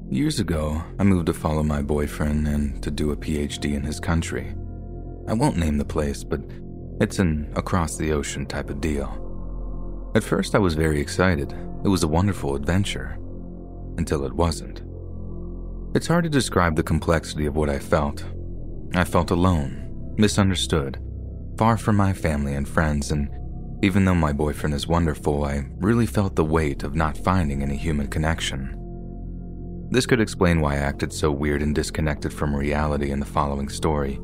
[0.08, 3.98] Years ago, I moved to follow my boyfriend and to do a PhD in his
[3.98, 4.54] country.
[5.26, 6.40] I won't name the place, but
[7.00, 10.12] it's an across the ocean type of deal.
[10.14, 11.52] At first, I was very excited.
[11.84, 13.18] It was a wonderful adventure.
[13.98, 14.83] Until it wasn't.
[15.94, 18.24] It's hard to describe the complexity of what I felt.
[18.96, 20.98] I felt alone, misunderstood,
[21.56, 23.30] far from my family and friends, and
[23.80, 27.76] even though my boyfriend is wonderful, I really felt the weight of not finding any
[27.76, 28.76] human connection.
[29.92, 33.68] This could explain why I acted so weird and disconnected from reality in the following
[33.68, 34.18] story.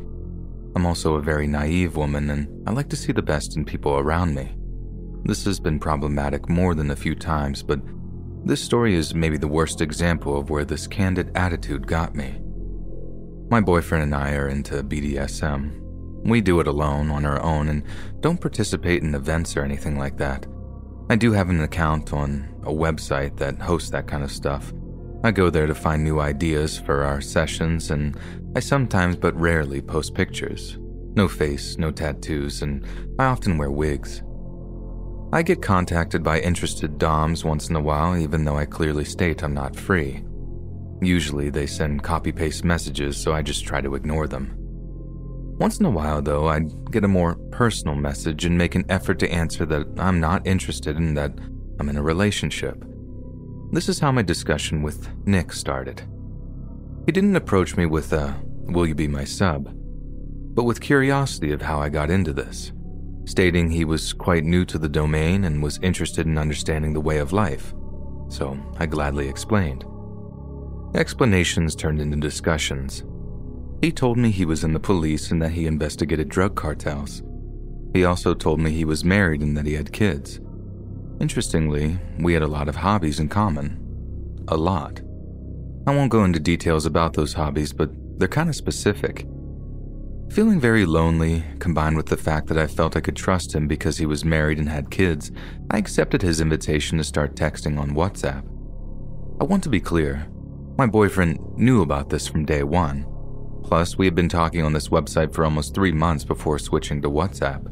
[0.74, 3.96] I'm also a very naive woman, and I like to see the best in people
[3.96, 4.56] around me.
[5.24, 7.78] This has been problematic more than a few times, but
[8.44, 12.40] this story is maybe the worst example of where this candid attitude got me.
[13.50, 15.78] My boyfriend and I are into BDSM.
[16.24, 17.82] We do it alone, on our own, and
[18.20, 20.46] don't participate in events or anything like that.
[21.10, 24.72] I do have an account on a website that hosts that kind of stuff.
[25.24, 28.16] I go there to find new ideas for our sessions, and
[28.56, 30.78] I sometimes but rarely post pictures.
[31.14, 32.86] No face, no tattoos, and
[33.18, 34.22] I often wear wigs.
[35.32, 39.44] I get contacted by interested DOMs once in a while, even though I clearly state
[39.44, 40.24] I'm not free.
[41.00, 44.54] Usually they send copy paste messages, so I just try to ignore them.
[45.58, 49.18] Once in a while, though, I'd get a more personal message and make an effort
[49.20, 51.32] to answer that I'm not interested and that
[51.78, 52.84] I'm in a relationship.
[53.70, 56.02] This is how my discussion with Nick started.
[57.06, 58.34] He didn't approach me with a,
[58.64, 59.74] Will you be my sub?
[60.54, 62.72] but with curiosity of how I got into this
[63.24, 67.18] stating he was quite new to the domain and was interested in understanding the way
[67.18, 67.74] of life.
[68.28, 69.84] So I gladly explained.
[70.94, 73.04] Explanations turned into discussions.
[73.80, 77.22] He told me he was in the police and that he investigated drug cartels.
[77.94, 80.40] He also told me he was married and that he had kids.
[81.20, 83.76] Interestingly, we had a lot of hobbies in common.
[84.48, 85.00] A lot.
[85.86, 89.26] I won't go into details about those hobbies, but they're kind of specific.
[90.30, 93.98] Feeling very lonely, combined with the fact that I felt I could trust him because
[93.98, 95.32] he was married and had kids,
[95.72, 98.44] I accepted his invitation to start texting on WhatsApp.
[99.40, 100.28] I want to be clear
[100.78, 103.06] My boyfriend knew about this from day one.
[103.64, 107.10] Plus, we had been talking on this website for almost three months before switching to
[107.10, 107.66] WhatsApp.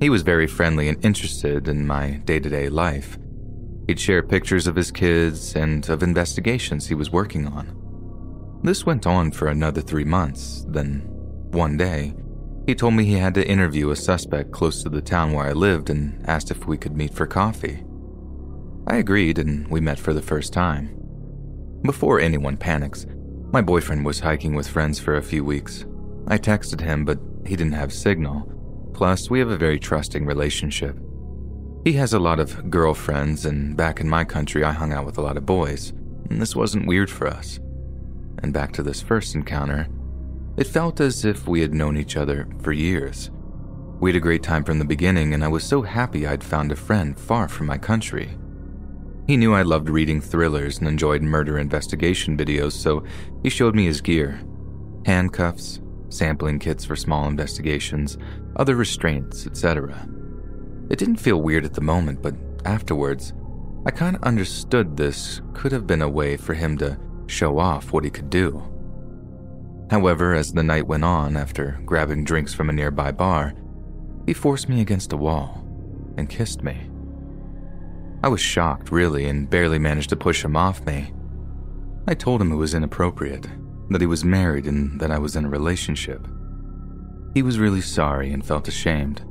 [0.00, 3.16] He was very friendly and interested in my day to day life.
[3.86, 8.60] He'd share pictures of his kids and of investigations he was working on.
[8.64, 11.13] This went on for another three months, then,
[11.54, 12.14] one day,
[12.66, 15.52] he told me he had to interview a suspect close to the town where I
[15.52, 17.84] lived and asked if we could meet for coffee.
[18.86, 20.94] I agreed and we met for the first time.
[21.82, 23.06] Before anyone panics,
[23.52, 25.84] my boyfriend was hiking with friends for a few weeks.
[26.26, 28.50] I texted him, but he didn't have signal.
[28.94, 30.98] Plus, we have a very trusting relationship.
[31.84, 35.18] He has a lot of girlfriends, and back in my country, I hung out with
[35.18, 35.90] a lot of boys,
[36.30, 37.60] and this wasn't weird for us.
[38.42, 39.86] And back to this first encounter,
[40.56, 43.30] it felt as if we had known each other for years.
[44.00, 46.72] We had a great time from the beginning, and I was so happy I'd found
[46.72, 48.36] a friend far from my country.
[49.26, 53.04] He knew I loved reading thrillers and enjoyed murder investigation videos, so
[53.42, 54.40] he showed me his gear
[55.06, 58.16] handcuffs, sampling kits for small investigations,
[58.56, 60.08] other restraints, etc.
[60.90, 63.32] It didn't feel weird at the moment, but afterwards,
[63.86, 67.92] I kind of understood this could have been a way for him to show off
[67.92, 68.62] what he could do.
[69.90, 73.54] However, as the night went on, after grabbing drinks from a nearby bar,
[74.26, 75.62] he forced me against a wall
[76.16, 76.90] and kissed me.
[78.22, 81.12] I was shocked, really, and barely managed to push him off me.
[82.08, 83.46] I told him it was inappropriate,
[83.90, 86.26] that he was married, and that I was in a relationship.
[87.34, 89.22] He was really sorry and felt ashamed.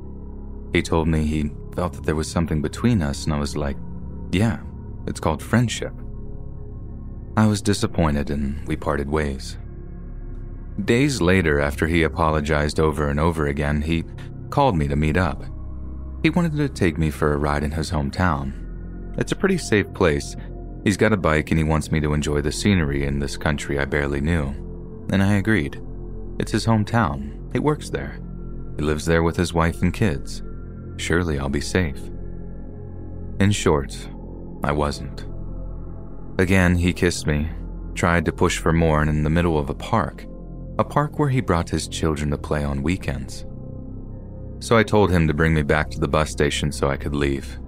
[0.74, 3.78] He told me he felt that there was something between us, and I was like,
[4.32, 4.60] yeah,
[5.08, 5.94] it's called friendship.
[7.36, 9.58] I was disappointed, and we parted ways.
[10.84, 14.04] Days later, after he apologized over and over again, he
[14.50, 15.44] called me to meet up.
[16.24, 19.18] He wanted to take me for a ride in his hometown.
[19.18, 20.36] It's a pretty safe place.
[20.84, 23.78] He's got a bike and he wants me to enjoy the scenery in this country
[23.78, 24.48] I barely knew.
[25.12, 25.80] And I agreed.
[26.40, 27.54] It's his hometown.
[27.54, 28.20] He works there.
[28.78, 30.42] He lives there with his wife and kids.
[30.98, 32.00] Surely I'll be safe.
[33.40, 33.96] In short,
[34.64, 35.26] I wasn't.
[36.40, 37.50] Again, he kissed me,
[37.94, 40.26] tried to push for more, and in the middle of a park,
[40.80, 43.46] a park where he brought his children to play on weekends.
[44.60, 47.14] So I told him to bring me back to the bus station so I could
[47.14, 47.60] leave.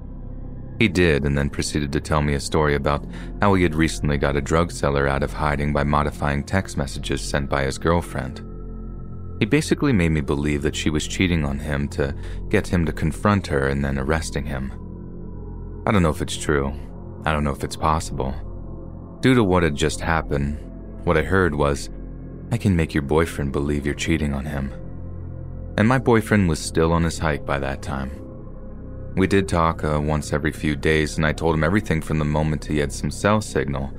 [0.79, 3.05] He did, and then proceeded to tell me a story about
[3.41, 7.21] how he had recently got a drug seller out of hiding by modifying text messages
[7.21, 8.41] sent by his girlfriend.
[9.39, 12.15] He basically made me believe that she was cheating on him to
[12.49, 14.71] get him to confront her and then arresting him.
[15.85, 16.73] I don't know if it's true.
[17.25, 18.33] I don't know if it's possible.
[19.21, 20.59] Due to what had just happened,
[21.03, 21.89] what I heard was
[22.51, 24.71] I can make your boyfriend believe you're cheating on him.
[25.77, 28.11] And my boyfriend was still on his hike by that time.
[29.15, 32.25] We did talk uh, once every few days, and I told him everything from the
[32.25, 33.91] moment he had some cell signal.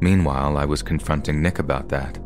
[0.00, 2.18] Meanwhile, I was confronting Nick about that.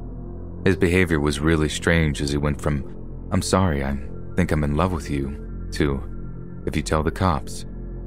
[0.65, 3.97] His behavior was really strange as he went from, I'm sorry, I
[4.35, 6.03] think I'm in love with you, to,
[6.67, 7.67] if you tell the cops,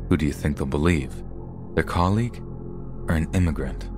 [0.10, 1.24] who do you think they'll believe?
[1.74, 2.42] Their colleague
[3.08, 3.90] or an immigrant?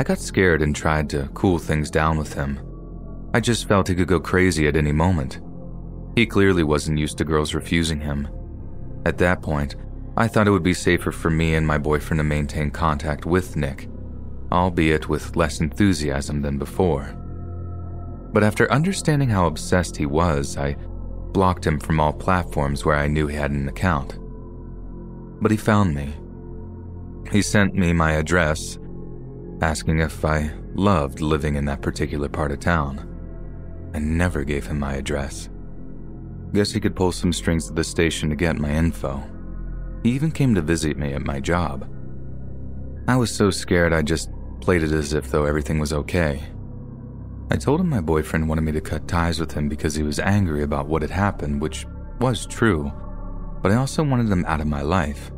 [0.00, 2.58] I got scared and tried to cool things down with him.
[3.34, 5.40] I just felt he could go crazy at any moment.
[6.16, 8.26] He clearly wasn't used to girls refusing him.
[9.04, 9.76] At that point,
[10.16, 13.56] I thought it would be safer for me and my boyfriend to maintain contact with
[13.56, 13.90] Nick,
[14.50, 17.14] albeit with less enthusiasm than before.
[18.32, 20.76] But after understanding how obsessed he was, I
[21.32, 24.18] blocked him from all platforms where I knew he had an account.
[25.42, 26.14] But he found me.
[27.30, 28.78] He sent me my address
[29.62, 33.06] asking if I loved living in that particular part of town.
[33.94, 35.48] I never gave him my address.
[36.52, 39.22] Guess he could pull some strings at the station to get my info.
[40.02, 41.88] He even came to visit me at my job.
[43.06, 44.30] I was so scared I just
[44.60, 46.42] played it as if though everything was okay.
[47.50, 50.20] I told him my boyfriend wanted me to cut ties with him because he was
[50.20, 51.86] angry about what had happened, which
[52.20, 52.92] was true,
[53.62, 55.32] but I also wanted him out of my life.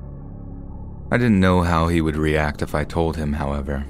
[1.11, 3.87] I didn't know how he would react if I told him, however.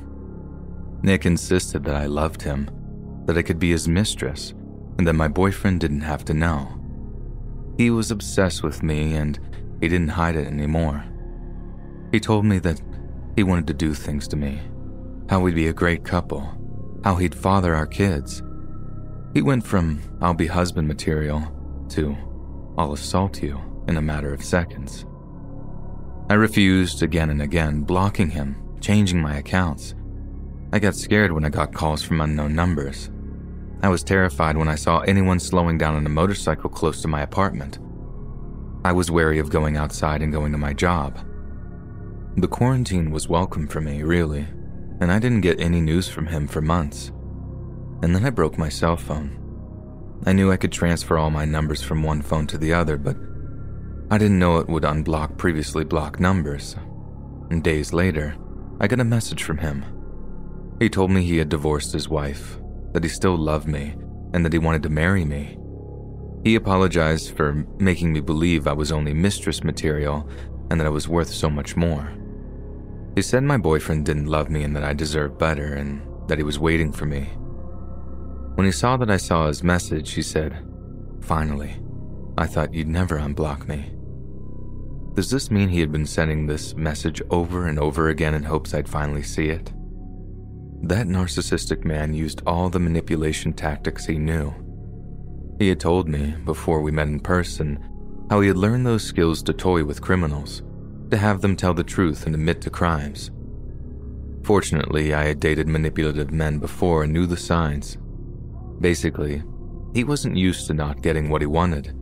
[1.02, 2.70] Nick insisted that I loved him,
[3.26, 4.54] that I could be his mistress,
[4.98, 6.78] and that my boyfriend didn't have to know.
[7.76, 9.38] He was obsessed with me and
[9.80, 11.04] he didn't hide it anymore.
[12.12, 12.80] He told me that
[13.34, 14.60] he wanted to do things to me,
[15.28, 16.46] how we'd be a great couple,
[17.02, 18.42] how he'd father our kids.
[19.34, 21.42] He went from I'll be husband material
[21.90, 22.16] to
[22.78, 25.04] I'll assault you in a matter of seconds.
[26.30, 29.94] I refused again and again, blocking him, changing my accounts.
[30.74, 33.10] I got scared when I got calls from unknown numbers.
[33.82, 37.20] I was terrified when I saw anyone slowing down on a motorcycle close to my
[37.20, 37.78] apartment.
[38.82, 41.18] I was wary of going outside and going to my job.
[42.38, 44.46] The quarantine was welcome for me, really,
[45.00, 47.12] and I didn't get any news from him for months.
[48.02, 49.38] And then I broke my cell phone.
[50.24, 53.18] I knew I could transfer all my numbers from one phone to the other, but
[54.10, 56.76] I didn't know it would unblock previously blocked numbers.
[57.50, 58.36] And days later,
[58.80, 59.84] I got a message from him.
[60.82, 62.59] He told me he had divorced his wife,
[62.90, 63.94] that he still loved me,
[64.34, 65.56] and that he wanted to marry me.
[66.42, 70.28] He apologized for making me believe I was only mistress material
[70.70, 72.12] and that I was worth so much more.
[73.14, 76.42] He said my boyfriend didn't love me and that I deserved better and that he
[76.42, 77.30] was waiting for me.
[78.56, 80.66] When he saw that I saw his message, he said,
[81.20, 81.76] Finally,
[82.36, 83.94] I thought you'd never unblock me.
[85.14, 88.74] Does this mean he had been sending this message over and over again in hopes
[88.74, 89.72] I'd finally see it?
[90.82, 94.54] That narcissistic man used all the manipulation tactics he knew
[95.62, 97.78] he had told me, before we met in person,
[98.30, 100.62] how he had learned those skills to toy with criminals,
[101.10, 103.30] to have them tell the truth and admit to crimes.
[104.42, 107.96] Fortunately, I had dated manipulative men before and knew the signs.
[108.80, 109.44] Basically,
[109.94, 111.96] he wasn't used to not getting what he wanted.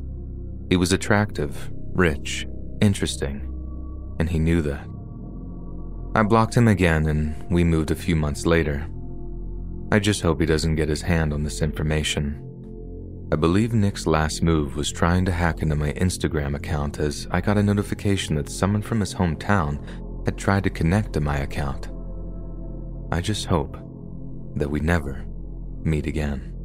[0.71, 2.47] He was attractive, rich,
[2.81, 3.47] interesting,
[4.19, 4.87] and he knew that.
[6.13, 8.85] I blocked him again and we moved a few months later.
[9.93, 12.47] I just hope he doesn't get his hand on this information.
[13.33, 17.41] I believe Nick's last move was trying to hack into my Instagram account as I
[17.41, 19.85] got a notification that someone from his hometown
[20.25, 21.89] had tried to connect to my account.
[23.13, 23.77] I just hope
[24.57, 25.25] that we never
[25.85, 26.60] meet again.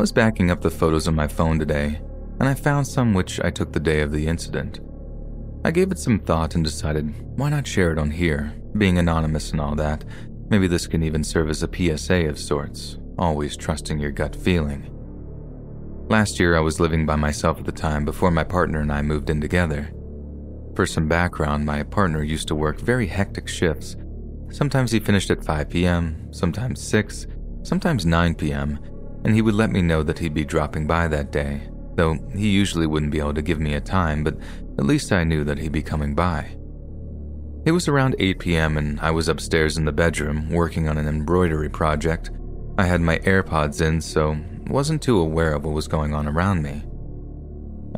[0.00, 2.00] I was backing up the photos on my phone today,
[2.38, 4.80] and I found some which I took the day of the incident.
[5.62, 9.50] I gave it some thought and decided, why not share it on here, being anonymous
[9.50, 10.06] and all that.
[10.48, 14.88] Maybe this can even serve as a PSA of sorts, always trusting your gut feeling.
[16.08, 19.02] Last year, I was living by myself at the time before my partner and I
[19.02, 19.90] moved in together.
[20.76, 23.96] For some background, my partner used to work very hectic shifts.
[24.50, 27.26] Sometimes he finished at 5 p.m., sometimes 6,
[27.64, 28.78] sometimes 9 p.m.,
[29.24, 32.48] and he would let me know that he'd be dropping by that day, though he
[32.48, 34.36] usually wouldn't be able to give me a time, but
[34.78, 36.56] at least I knew that he'd be coming by.
[37.66, 41.06] It was around 8 p.m., and I was upstairs in the bedroom working on an
[41.06, 42.30] embroidery project.
[42.78, 46.62] I had my AirPods in, so wasn't too aware of what was going on around
[46.62, 46.82] me.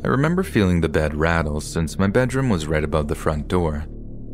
[0.03, 3.85] I remember feeling the bed rattle since my bedroom was right above the front door,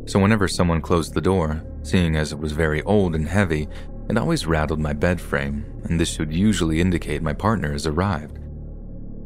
[0.06, 3.68] so whenever someone closed the door, seeing as it was very old and heavy,
[4.10, 8.38] it always rattled my bed frame, and this should usually indicate my partner has arrived.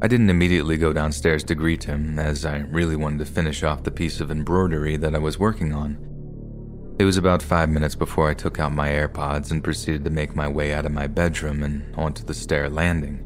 [0.02, 3.84] I didn't immediately go downstairs to greet him, as I really wanted to finish off
[3.84, 5.96] the piece of embroidery that I was working on.
[6.98, 10.36] It was about five minutes before I took out my AirPods and proceeded to make
[10.36, 13.24] my way out of my bedroom and onto the stair landing.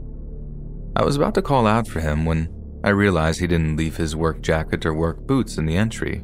[0.94, 2.48] I was about to call out for him when
[2.85, 6.22] I realized he didn't leave his work jacket or work boots in the entry.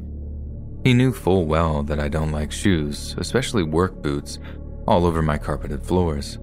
[0.85, 4.39] He knew full well that I don't like shoes, especially work boots,
[4.87, 6.39] all over my carpeted floors.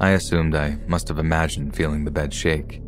[0.00, 2.80] I assumed I must have imagined feeling the bed shake.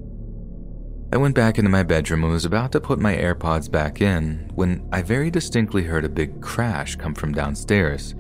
[1.13, 4.51] I went back into my bedroom and was about to put my AirPods back in
[4.55, 8.15] when I very distinctly heard a big crash come from downstairs.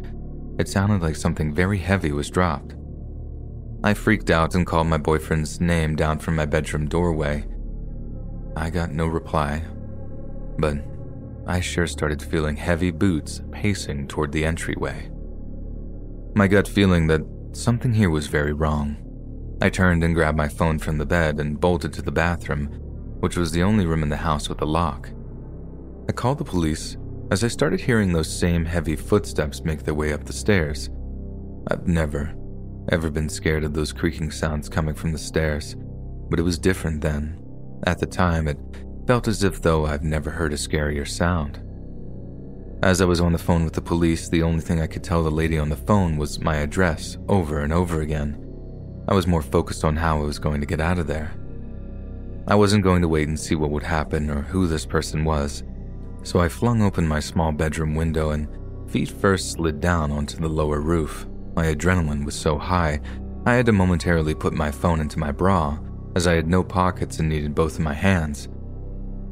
[0.58, 2.76] It sounded like something very heavy was dropped.
[3.82, 7.44] I freaked out and called my boyfriend's name down from my bedroom doorway.
[8.56, 9.64] I got no reply,
[10.58, 10.78] but
[11.46, 15.10] I sure started feeling heavy boots pacing toward the entryway
[16.36, 17.22] my gut feeling that
[17.52, 18.94] something here was very wrong.
[19.62, 22.66] I turned and grabbed my phone from the bed and bolted to the bathroom,
[23.20, 25.08] which was the only room in the house with a lock.
[26.10, 26.98] I called the police
[27.30, 30.90] as I started hearing those same heavy footsteps make their way up the stairs.
[31.70, 32.34] I've never,
[32.90, 35.74] ever been scared of those creaking sounds coming from the stairs,
[36.28, 37.42] but it was different then.
[37.86, 38.58] At the time, it
[39.06, 41.62] felt as if though I've never heard a scarier sound.
[42.82, 45.22] As I was on the phone with the police, the only thing I could tell
[45.22, 48.42] the lady on the phone was my address over and over again.
[49.08, 51.32] I was more focused on how I was going to get out of there.
[52.46, 55.64] I wasn't going to wait and see what would happen or who this person was,
[56.22, 58.46] so I flung open my small bedroom window and
[58.90, 61.26] feet first slid down onto the lower roof.
[61.54, 63.00] My adrenaline was so high,
[63.46, 65.78] I had to momentarily put my phone into my bra,
[66.14, 68.48] as I had no pockets and needed both of my hands.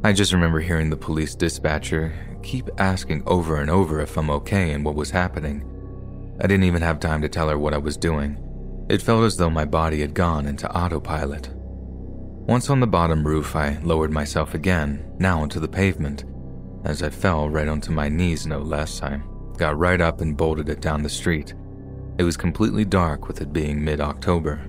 [0.02, 2.14] I just remember hearing the police dispatcher
[2.44, 5.64] keep asking over and over if I'm okay and what was happening.
[6.40, 8.38] I didn't even have time to tell her what I was doing.
[8.88, 11.48] It felt as though my body had gone into autopilot.
[12.46, 16.24] Once on the bottom roof, I lowered myself again, now onto the pavement.
[16.84, 19.22] As I fell right onto my knees, no less, I
[19.56, 21.54] got right up and bolted it down the street.
[22.18, 24.68] It was completely dark with it being mid October.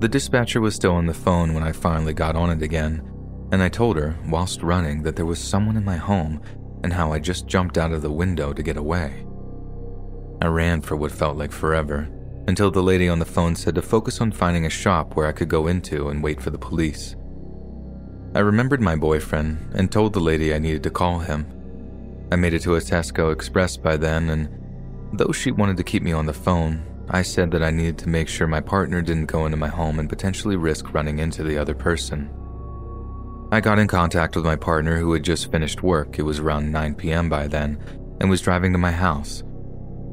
[0.00, 3.02] The dispatcher was still on the phone when I finally got on it again,
[3.50, 6.42] and I told her, whilst running, that there was someone in my home
[6.82, 9.26] and how I just jumped out of the window to get away.
[10.40, 12.08] I ran for what felt like forever
[12.46, 15.32] until the lady on the phone said to focus on finding a shop where I
[15.32, 17.14] could go into and wait for the police.
[18.34, 21.46] I remembered my boyfriend and told the lady I needed to call him.
[22.32, 24.48] I made it to a Tesco Express by then, and
[25.12, 28.08] though she wanted to keep me on the phone, I said that I needed to
[28.08, 31.58] make sure my partner didn't go into my home and potentially risk running into the
[31.58, 32.30] other person.
[33.50, 36.70] I got in contact with my partner who had just finished work, it was around
[36.70, 37.30] 9 p.m.
[37.30, 37.78] by then,
[38.20, 39.42] and was driving to my house.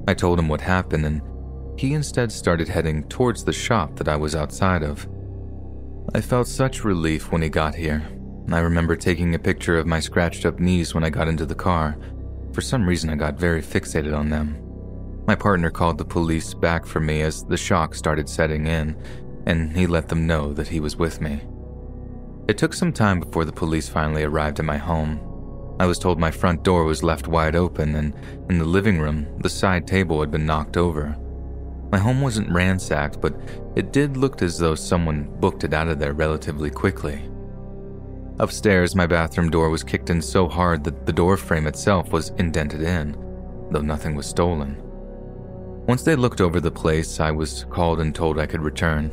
[0.07, 1.21] I told him what happened, and
[1.77, 5.05] he instead started heading towards the shop that I was outside of.
[6.13, 8.07] I felt such relief when he got here.
[8.53, 11.55] I remember taking a picture of my scratched up knees when I got into the
[11.55, 11.97] car.
[12.53, 14.61] For some reason, I got very fixated on them.
[15.27, 18.95] My partner called the police back for me as the shock started setting in,
[19.45, 21.41] and he let them know that he was with me.
[22.47, 25.19] It took some time before the police finally arrived at my home.
[25.79, 28.13] I was told my front door was left wide open, and
[28.49, 31.17] in the living room, the side table had been knocked over.
[31.91, 33.35] My home wasn't ransacked, but
[33.75, 37.29] it did look as though someone booked it out of there relatively quickly.
[38.39, 42.29] Upstairs, my bathroom door was kicked in so hard that the door frame itself was
[42.37, 43.13] indented in,
[43.71, 44.77] though nothing was stolen.
[45.87, 49.09] Once they looked over the place, I was called and told I could return.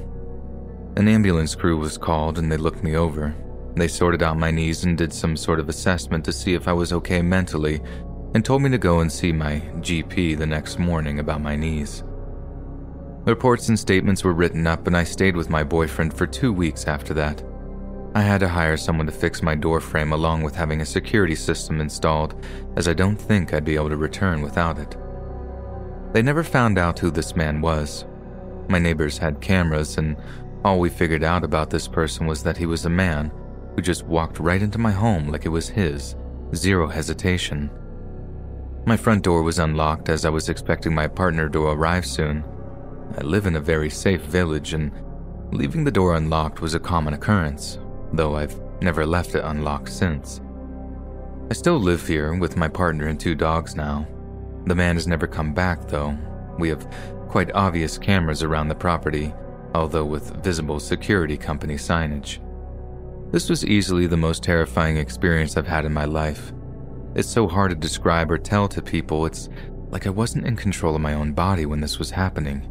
[0.97, 3.35] An ambulance crew was called and they looked me over.
[3.75, 6.73] They sorted out my knees and did some sort of assessment to see if I
[6.73, 7.81] was okay mentally
[8.35, 12.03] and told me to go and see my GP the next morning about my knees.
[13.25, 16.87] Reports and statements were written up, and I stayed with my boyfriend for two weeks
[16.87, 17.43] after that.
[18.15, 21.37] I had to hire someone to fix my door frame along with having a security
[21.37, 22.35] system installed,
[22.77, 24.97] as I don't think I'd be able to return without it.
[26.13, 28.05] They never found out who this man was.
[28.69, 30.17] My neighbors had cameras, and
[30.65, 33.33] all we figured out about this person was that he was a man
[33.75, 36.15] who just walked right into my home like it was his,
[36.55, 37.71] zero hesitation.
[38.87, 42.45] My front door was unlocked as I was expecting my partner to arrive soon.
[43.17, 44.93] I live in a very safe village, and
[45.53, 47.79] leaving the door unlocked was a common occurrence,
[48.13, 50.41] though I've never left it unlocked since.
[51.51, 54.07] I still live here with my partner and two dogs now.
[54.67, 56.17] The man has never come back, though.
[56.59, 56.89] We have
[57.29, 59.33] quite obvious cameras around the property,
[59.75, 62.39] although with visible security company signage.
[63.33, 66.53] This was easily the most terrifying experience I've had in my life.
[67.15, 69.49] It's so hard to describe or tell to people, it's
[69.91, 72.69] like I wasn't in control of my own body when this was happening.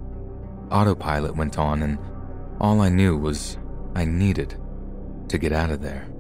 [0.72, 2.00] Autopilot went on, and
[2.60, 3.58] all I knew was
[3.96, 4.60] I needed
[5.30, 6.11] to get out of there.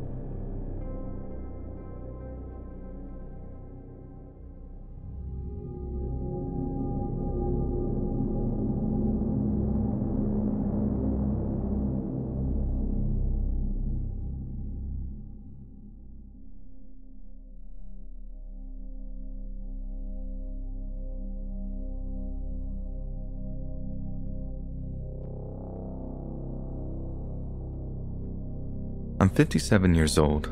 [29.22, 30.50] I'm 57 years old.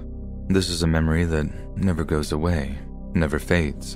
[0.48, 2.78] This is a memory that never goes away,
[3.16, 3.96] never fades.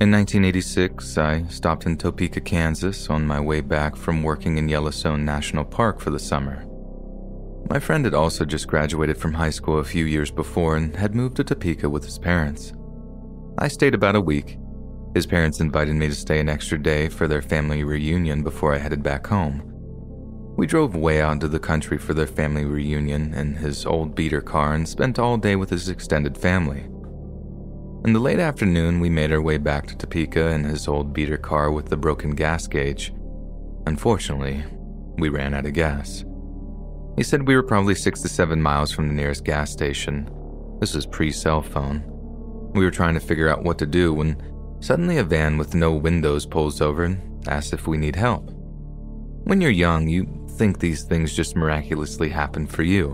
[0.00, 5.24] In 1986, I stopped in Topeka, Kansas on my way back from working in Yellowstone
[5.24, 6.66] National Park for the summer.
[7.68, 11.14] My friend had also just graduated from high school a few years before and had
[11.14, 12.72] moved to Topeka with his parents.
[13.58, 14.58] I stayed about a week.
[15.14, 18.78] His parents invited me to stay an extra day for their family reunion before I
[18.78, 19.69] headed back home.
[20.60, 24.42] We drove way out into the country for their family reunion in his old beater
[24.42, 26.80] car and spent all day with his extended family.
[28.04, 31.38] In the late afternoon, we made our way back to Topeka in his old beater
[31.38, 33.10] car with the broken gas gauge.
[33.86, 34.62] Unfortunately,
[35.16, 36.26] we ran out of gas.
[37.16, 40.28] He said we were probably six to seven miles from the nearest gas station.
[40.78, 42.02] This was pre cell phone.
[42.74, 44.36] We were trying to figure out what to do when
[44.80, 48.50] suddenly a van with no windows pulls over and asks if we need help.
[49.44, 53.12] When you're young, you think these things just miraculously happen for you.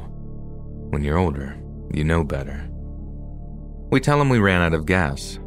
[0.90, 1.56] When you're older,
[1.94, 2.68] you know better.
[3.92, 5.38] We tell him we ran out of gas.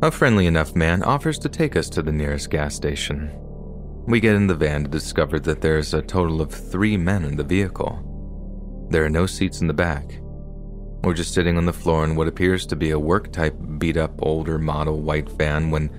[0.00, 3.30] A friendly enough man offers to take us to the nearest gas station.
[4.06, 7.36] We get in the van to discover that there's a total of three men in
[7.36, 8.88] the vehicle.
[8.90, 10.22] There are no seats in the back.
[11.04, 13.98] We're just sitting on the floor in what appears to be a work type beat
[13.98, 15.90] up older model white van when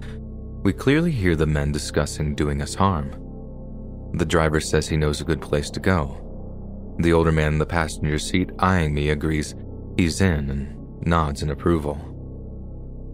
[0.63, 3.20] we clearly hear the men discussing doing us harm.
[4.13, 6.17] The driver says he knows a good place to go.
[6.99, 9.55] The older man in the passenger seat, eyeing me, agrees
[9.97, 12.07] he's in and nods in approval.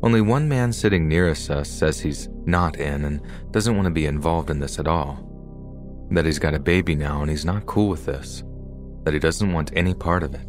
[0.04, 3.22] Only one man sitting nearest us uh, says he's not in and
[3.52, 5.24] doesn't want to be involved in this at all.
[6.12, 8.44] That he's got a baby now and he's not cool with this.
[9.04, 10.46] That he doesn't want any part of it.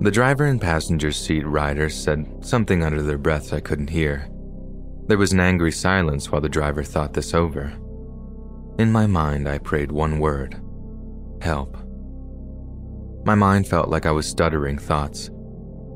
[0.00, 4.28] The driver and passenger seat riders said something under their breaths I couldn't hear.
[5.06, 7.72] There was an angry silence while the driver thought this over.
[8.78, 10.60] In my mind, I prayed one word
[11.42, 11.76] help.
[13.24, 15.30] My mind felt like I was stuttering thoughts.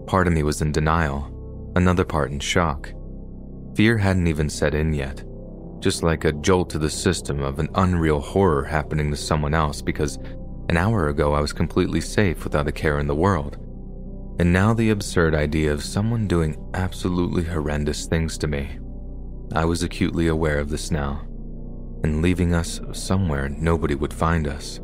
[0.06, 2.92] Part of me was in denial, another part in shock.
[3.76, 5.22] Fear hadn't even set in yet,
[5.78, 9.80] just like a jolt to the system of an unreal horror happening to someone else
[9.80, 10.18] because
[10.68, 13.58] an hour ago I was completely safe without a care in the world.
[14.40, 18.78] And now the absurd idea of someone doing absolutely horrendous things to me.
[19.54, 21.26] I was acutely aware of this now,
[22.04, 24.80] and leaving us somewhere nobody would find us.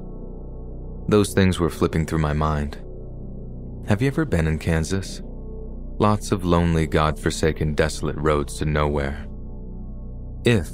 [1.08, 2.78] Those things were flipping through my mind.
[3.88, 5.22] Have you ever been in Kansas?
[5.98, 9.26] Lots of lonely, god-forsaken, desolate roads to nowhere.
[10.44, 10.68] If,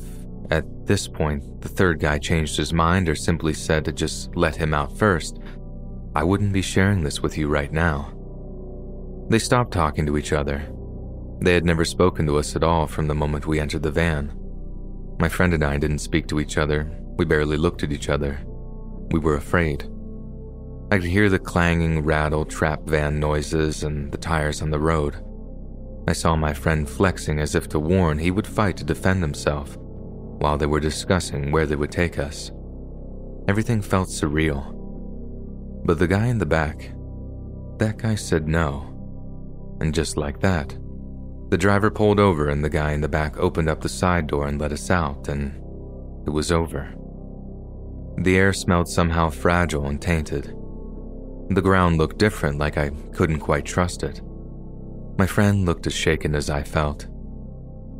[0.50, 4.56] at this point, the third guy changed his mind or simply said to just let
[4.56, 5.38] him out first,
[6.14, 8.12] I wouldn't be sharing this with you right now.
[9.30, 10.70] They stopped talking to each other.
[11.40, 14.38] They had never spoken to us at all from the moment we entered the van.
[15.18, 16.90] My friend and I didn't speak to each other.
[17.16, 18.40] We barely looked at each other.
[19.10, 19.88] We were afraid.
[20.90, 25.16] I could hear the clanging, rattle, trap van noises and the tires on the road.
[26.06, 29.76] I saw my friend flexing as if to warn he would fight to defend himself
[29.78, 32.50] while they were discussing where they would take us.
[33.48, 34.72] Everything felt surreal.
[35.84, 36.90] But the guy in the back,
[37.78, 38.90] that guy said no.
[39.80, 40.76] And just like that,
[41.54, 44.48] the driver pulled over and the guy in the back opened up the side door
[44.48, 45.54] and let us out, and
[46.26, 46.92] it was over.
[48.18, 50.46] The air smelled somehow fragile and tainted.
[51.50, 54.20] The ground looked different, like I couldn't quite trust it.
[55.16, 57.06] My friend looked as shaken as I felt.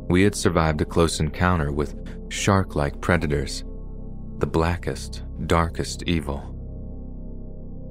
[0.09, 1.95] We had survived a close encounter with
[2.29, 3.63] shark like predators,
[4.39, 6.41] the blackest, darkest evil.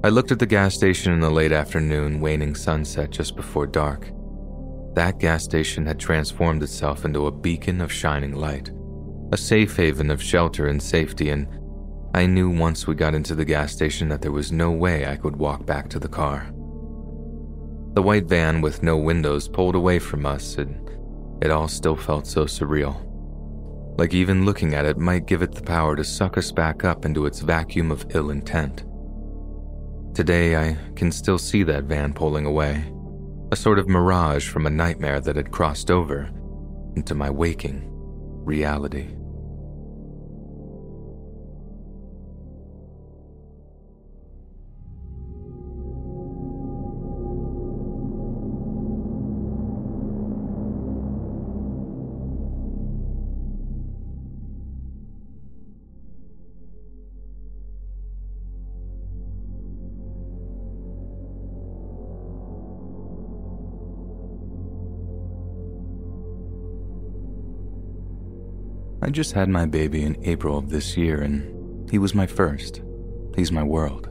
[0.03, 4.11] I looked at the gas station in the late afternoon, waning sunset just before dark.
[4.95, 8.71] That gas station had transformed itself into a beacon of shining light,
[9.33, 11.47] a safe haven of shelter and safety, and
[12.13, 15.17] I knew once we got into the gas station that there was no way I
[15.17, 16.49] could walk back to the car.
[17.93, 20.89] The white van with no windows pulled away from us, and
[21.41, 23.01] it all still felt so surreal.
[23.97, 27.03] Like even looking at it might give it the power to suck us back up
[27.03, 28.85] into its vacuum of ill intent.
[30.13, 32.85] Today, I can still see that van pulling away,
[33.51, 36.29] a sort of mirage from a nightmare that had crossed over
[36.95, 37.83] into my waking
[38.45, 39.07] reality.
[69.05, 72.81] I just had my baby in April of this year, and he was my first.
[73.35, 74.09] He's my world.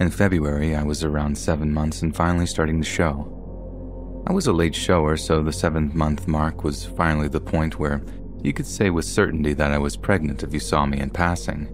[0.00, 4.24] In February, I was around seven months and finally starting the show.
[4.26, 8.00] I was a late shower, so the seventh month mark was finally the point where
[8.42, 11.66] you could say with certainty that I was pregnant if you saw me in passing.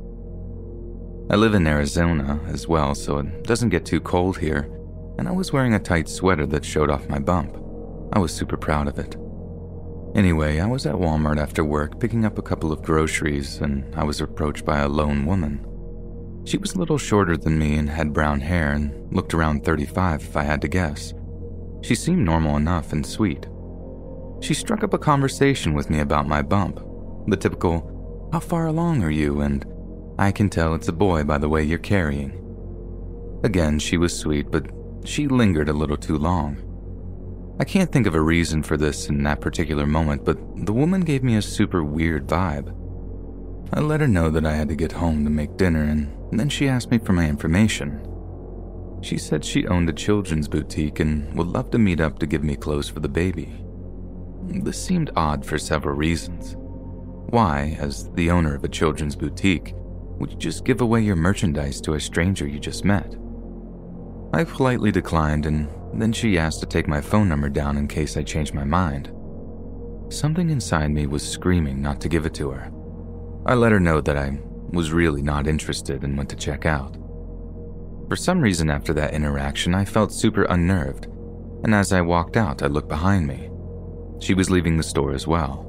[1.30, 4.68] I live in Arizona as well, so it doesn't get too cold here,
[5.16, 7.56] and I was wearing a tight sweater that showed off my bump.
[8.12, 9.16] I was super proud of it.
[10.16, 14.02] Anyway, I was at Walmart after work picking up a couple of groceries, and I
[14.02, 15.60] was approached by a lone woman.
[16.46, 20.22] She was a little shorter than me and had brown hair and looked around 35
[20.22, 21.12] if I had to guess.
[21.82, 23.46] She seemed normal enough and sweet.
[24.40, 26.80] She struck up a conversation with me about my bump.
[27.26, 29.42] The typical, How far along are you?
[29.42, 29.66] and
[30.18, 32.32] I can tell it's a boy by the way you're carrying.
[33.44, 34.70] Again, she was sweet, but
[35.04, 36.65] she lingered a little too long.
[37.58, 41.00] I can't think of a reason for this in that particular moment, but the woman
[41.00, 42.74] gave me a super weird vibe.
[43.72, 46.50] I let her know that I had to get home to make dinner, and then
[46.50, 48.06] she asked me for my information.
[49.00, 52.44] She said she owned a children's boutique and would love to meet up to give
[52.44, 53.64] me clothes for the baby.
[54.44, 56.56] This seemed odd for several reasons.
[56.58, 59.74] Why, as the owner of a children's boutique,
[60.18, 63.16] would you just give away your merchandise to a stranger you just met?
[64.32, 68.16] I politely declined, and then she asked to take my phone number down in case
[68.16, 69.12] I changed my mind.
[70.08, 72.70] Something inside me was screaming not to give it to her.
[73.47, 74.39] I let her know that I
[74.70, 76.97] was really not interested and went to check out.
[78.08, 81.06] For some reason, after that interaction, I felt super unnerved,
[81.65, 83.50] and as I walked out, I looked behind me.
[84.20, 85.66] She was leaving the store as well.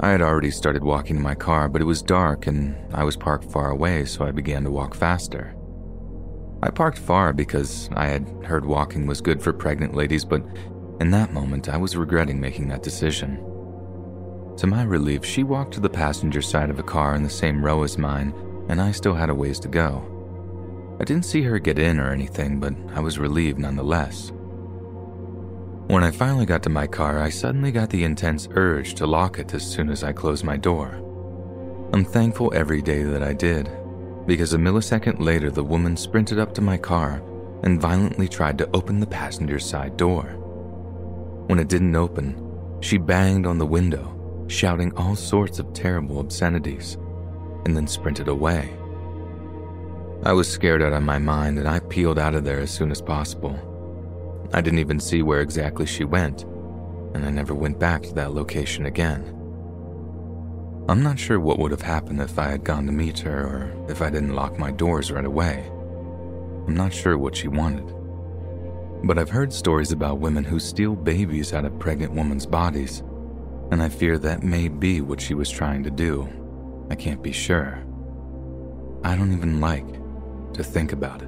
[0.00, 3.16] I had already started walking to my car, but it was dark and I was
[3.16, 5.56] parked far away, so I began to walk faster.
[6.62, 10.42] I parked far because I had heard walking was good for pregnant ladies, but
[11.00, 13.36] in that moment I was regretting making that decision.
[14.56, 17.64] To my relief, she walked to the passenger side of a car in the same
[17.64, 18.34] row as mine,
[18.68, 20.96] and I still had a ways to go.
[21.00, 24.32] I didn't see her get in or anything, but I was relieved nonetheless.
[25.86, 29.38] When I finally got to my car, I suddenly got the intense urge to lock
[29.38, 30.96] it as soon as I closed my door.
[31.92, 33.70] I'm thankful every day that I did,
[34.28, 37.22] because a millisecond later, the woman sprinted up to my car
[37.62, 40.24] and violently tried to open the passenger side door.
[41.46, 42.36] When it didn't open,
[42.80, 46.98] she banged on the window, shouting all sorts of terrible obscenities,
[47.64, 48.76] and then sprinted away.
[50.24, 52.90] I was scared out of my mind and I peeled out of there as soon
[52.90, 53.58] as possible.
[54.52, 56.42] I didn't even see where exactly she went,
[57.14, 59.37] and I never went back to that location again.
[60.88, 63.90] I'm not sure what would have happened if I had gone to meet her or
[63.90, 65.70] if I didn't lock my doors right away.
[66.66, 67.94] I'm not sure what she wanted.
[69.04, 73.02] But I've heard stories about women who steal babies out of pregnant women's bodies,
[73.70, 76.26] and I fear that may be what she was trying to do.
[76.88, 77.84] I can't be sure.
[79.04, 79.92] I don't even like
[80.54, 81.27] to think about it.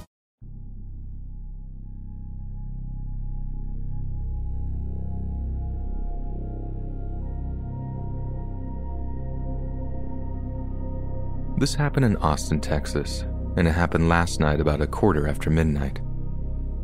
[11.61, 13.21] This happened in Austin, Texas,
[13.55, 16.01] and it happened last night about a quarter after midnight.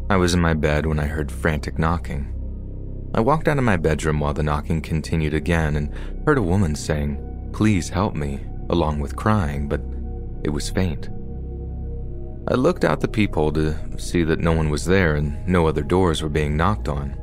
[0.07, 2.31] I was in my bed when I heard frantic knocking.
[3.15, 5.91] I walked out of my bedroom while the knocking continued again and
[6.27, 9.81] heard a woman saying, Please help me, along with crying, but
[10.43, 11.09] it was faint.
[12.47, 15.81] I looked out the peephole to see that no one was there and no other
[15.81, 17.17] doors were being knocked on.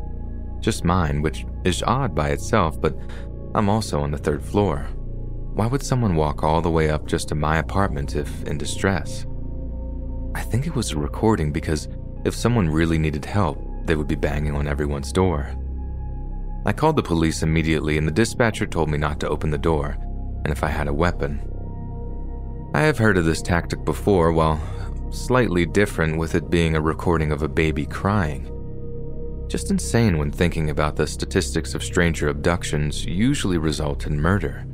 [0.60, 2.96] Just mine, which is odd by itself, but
[3.54, 4.88] I'm also on the third floor.
[5.54, 9.24] Why would someone walk all the way up just to my apartment if in distress?
[10.34, 11.86] I think it was a recording because
[12.24, 15.48] if someone really needed help, they would be banging on everyone's door.
[16.66, 19.96] I called the police immediately, and the dispatcher told me not to open the door,
[20.44, 21.40] and if I had a weapon.
[22.74, 24.60] I have heard of this tactic before, while
[25.12, 28.50] slightly different with it being a recording of a baby crying.
[29.46, 34.66] Just insane when thinking about the statistics of stranger abductions usually result in murder.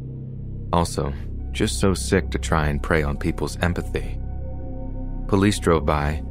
[0.72, 1.12] Also,
[1.52, 4.18] just so sick to try and prey on people's empathy.
[5.26, 6.22] Police drove by.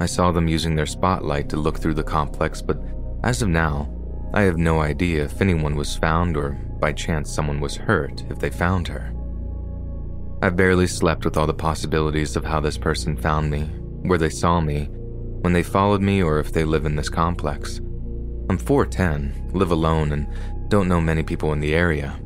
[0.00, 2.80] I saw them using their spotlight to look through the complex, but
[3.22, 3.88] as of now,
[4.34, 6.50] I have no idea if anyone was found or
[6.80, 9.14] by chance someone was hurt if they found her.
[10.42, 13.62] I barely slept with all the possibilities of how this person found me,
[14.02, 14.88] where they saw me,
[15.40, 17.78] when they followed me, or if they live in this complex.
[18.50, 20.26] I'm 4'10, live alone, and
[20.68, 22.20] don't know many people in the area.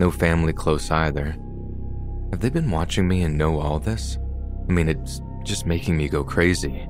[0.00, 1.36] No family close either.
[2.30, 4.16] Have they been watching me and know all this?
[4.66, 6.88] I mean, it's just making me go crazy.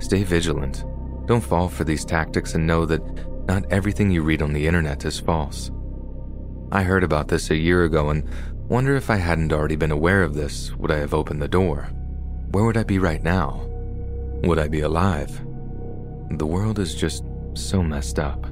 [0.00, 0.84] Stay vigilant.
[1.26, 3.00] Don't fall for these tactics and know that
[3.46, 5.70] not everything you read on the internet is false.
[6.70, 8.28] I heard about this a year ago and
[8.68, 11.84] wonder if I hadn't already been aware of this, would I have opened the door?
[12.50, 13.66] Where would I be right now?
[14.44, 15.40] Would I be alive?
[16.32, 17.24] The world is just
[17.54, 18.42] so messed up.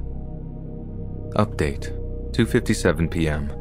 [1.35, 1.98] Update
[2.31, 3.51] 2:57 p.m.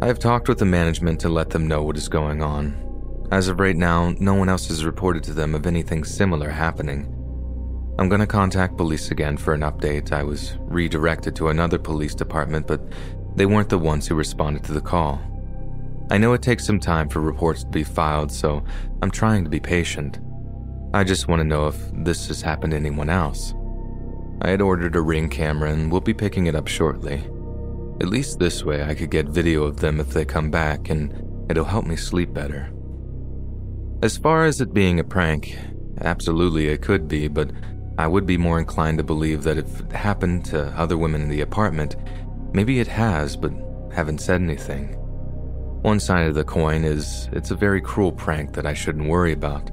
[0.00, 2.76] I have talked with the management to let them know what is going on.
[3.30, 7.06] As of right now, no one else has reported to them of anything similar happening.
[7.98, 10.12] I'm going to contact police again for an update.
[10.12, 12.80] I was redirected to another police department, but
[13.36, 15.20] they weren't the ones who responded to the call.
[16.10, 18.64] I know it takes some time for reports to be filed, so
[19.02, 20.20] I'm trying to be patient.
[20.94, 23.54] I just want to know if this has happened to anyone else.
[24.42, 27.24] I had ordered a ring camera and we'll be picking it up shortly.
[28.02, 31.46] At least this way I could get video of them if they come back and
[31.48, 32.72] it'll help me sleep better.
[34.02, 35.56] As far as it being a prank,
[36.00, 37.52] absolutely it could be, but
[37.98, 41.28] I would be more inclined to believe that if it happened to other women in
[41.28, 41.94] the apartment,
[42.52, 43.52] maybe it has, but
[43.92, 44.96] haven't said anything.
[45.82, 49.32] One side of the coin is it's a very cruel prank that I shouldn't worry
[49.32, 49.70] about.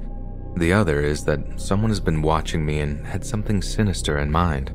[0.56, 4.72] The other is that someone has been watching me and had something sinister in mind.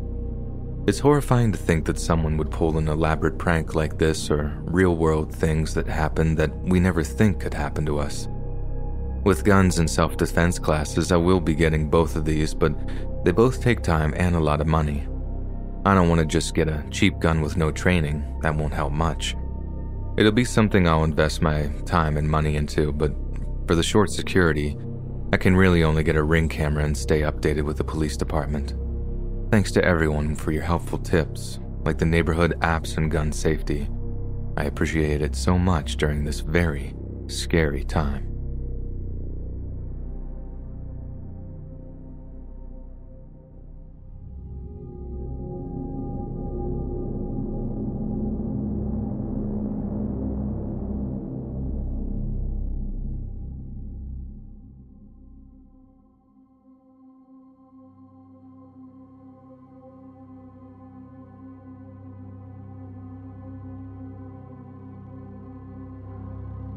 [0.88, 4.96] It's horrifying to think that someone would pull an elaborate prank like this or real
[4.96, 8.28] world things that happen that we never think could happen to us.
[9.24, 12.76] With guns and self defense classes, I will be getting both of these, but
[13.26, 15.08] they both take time and a lot of money.
[15.88, 18.94] I don't want to just get a cheap gun with no training, that won't help
[18.94, 19.36] much.
[20.18, 23.12] It'll be something I'll invest my time and money into, but
[23.66, 24.78] for the short security,
[25.34, 28.76] I can really only get a ring camera and stay updated with the police department.
[29.56, 33.88] Thanks to everyone for your helpful tips, like the neighborhood apps and gun safety.
[34.58, 36.94] I appreciate it so much during this very
[37.28, 38.25] scary time.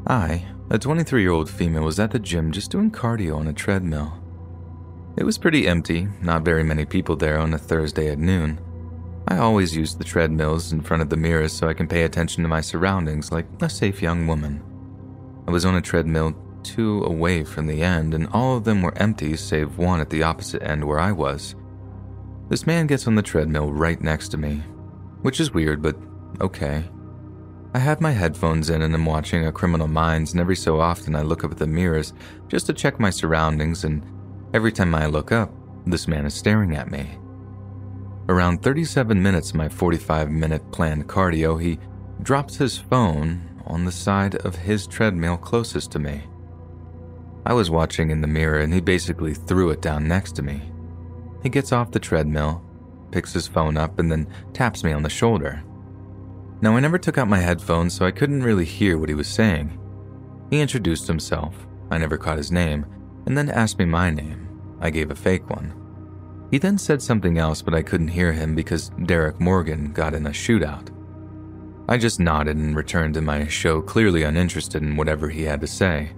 [0.09, 3.53] I, a 23 year old female, was at the gym just doing cardio on a
[3.53, 4.11] treadmill.
[5.15, 8.59] It was pretty empty, not very many people there on a Thursday at noon.
[9.27, 12.41] I always use the treadmills in front of the mirrors so I can pay attention
[12.41, 14.63] to my surroundings like a safe young woman.
[15.47, 18.97] I was on a treadmill two away from the end, and all of them were
[18.97, 21.53] empty save one at the opposite end where I was.
[22.49, 24.63] This man gets on the treadmill right next to me,
[25.21, 25.95] which is weird, but
[26.41, 26.85] okay.
[27.71, 31.15] I have my headphones in and am watching a Criminal Minds, and every so often
[31.15, 32.13] I look up at the mirrors
[32.47, 34.01] just to check my surroundings, and
[34.55, 35.53] every time I look up,
[35.85, 37.19] this man is staring at me.
[38.27, 41.77] Around 37 minutes of my 45 minute planned cardio, he
[42.23, 46.23] drops his phone on the side of his treadmill closest to me.
[47.45, 50.71] I was watching in the mirror and he basically threw it down next to me.
[51.43, 52.63] He gets off the treadmill,
[53.11, 55.63] picks his phone up, and then taps me on the shoulder.
[56.61, 59.27] Now, I never took out my headphones, so I couldn't really hear what he was
[59.27, 59.79] saying.
[60.49, 61.55] He introduced himself,
[61.89, 62.85] I never caught his name,
[63.25, 64.47] and then asked me my name.
[64.81, 65.73] I gave a fake one.
[66.51, 70.25] He then said something else, but I couldn't hear him because Derek Morgan got in
[70.25, 70.89] a shootout.
[71.87, 75.67] I just nodded and returned to my show, clearly uninterested in whatever he had to
[75.67, 76.11] say.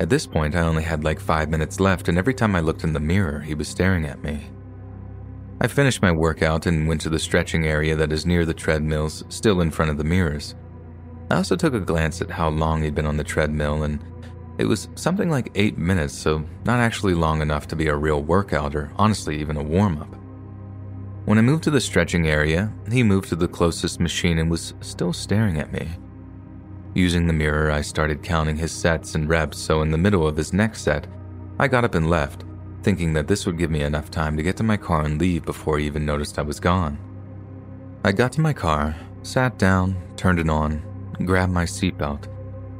[0.00, 2.84] At this point, I only had like five minutes left, and every time I looked
[2.84, 4.50] in the mirror, he was staring at me.
[5.62, 9.24] I finished my workout and went to the stretching area that is near the treadmills,
[9.28, 10.54] still in front of the mirrors.
[11.30, 14.02] I also took a glance at how long he'd been on the treadmill, and
[14.56, 18.22] it was something like eight minutes, so not actually long enough to be a real
[18.22, 20.14] workout or honestly even a warm up.
[21.26, 24.72] When I moved to the stretching area, he moved to the closest machine and was
[24.80, 25.90] still staring at me.
[26.94, 30.38] Using the mirror, I started counting his sets and reps, so in the middle of
[30.38, 31.06] his next set,
[31.58, 32.44] I got up and left,
[32.82, 35.44] thinking that this would give me enough time to get to my car and leave
[35.44, 36.98] before he even noticed I was gone.
[38.04, 40.82] I got to my car, sat down, turned it on,
[41.24, 42.28] grabbed my seatbelt,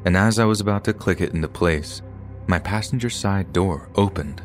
[0.04, 2.02] and as I was about to click it into place,
[2.46, 4.42] my passenger side door opened.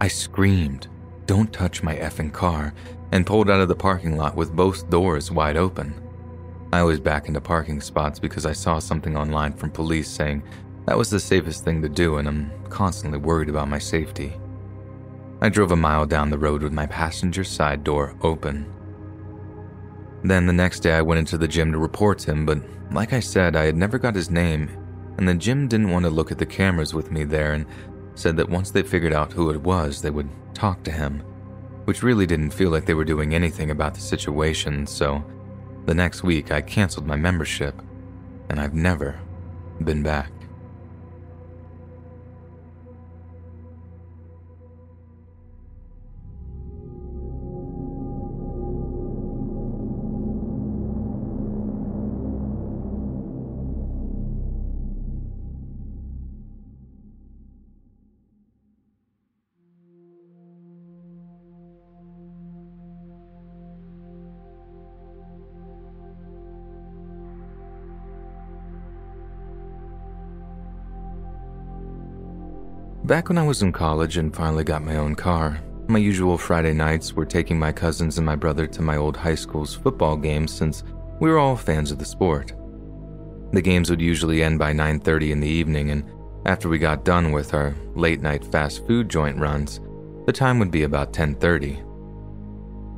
[0.00, 0.88] I screamed,
[1.26, 2.74] Don't touch my effing car,
[3.12, 5.94] and pulled out of the parking lot with both doors wide open.
[6.72, 10.42] I was back into parking spots because I saw something online from police saying
[10.84, 14.34] that was the safest thing to do, and I'm constantly worried about my safety.
[15.40, 18.66] I drove a mile down the road with my passenger side door open.
[20.24, 22.58] Then the next day, I went into the gym to report him, but
[22.90, 24.68] like I said, I had never got his name,
[25.16, 27.66] and the gym didn't want to look at the cameras with me there and
[28.16, 31.20] said that once they figured out who it was, they would talk to him,
[31.84, 35.24] which really didn't feel like they were doing anything about the situation, so
[35.86, 37.80] the next week I canceled my membership,
[38.48, 39.20] and I've never
[39.84, 40.32] been back.
[73.08, 76.74] Back when I was in college and finally got my own car, my usual Friday
[76.74, 80.52] nights were taking my cousins and my brother to my old high school's football games
[80.52, 80.84] since
[81.18, 82.52] we were all fans of the sport.
[83.52, 86.04] The games would usually end by 9:30 in the evening and
[86.44, 89.80] After we got done with our late night fast food joint runs,
[90.26, 91.80] the time would be about 10:30.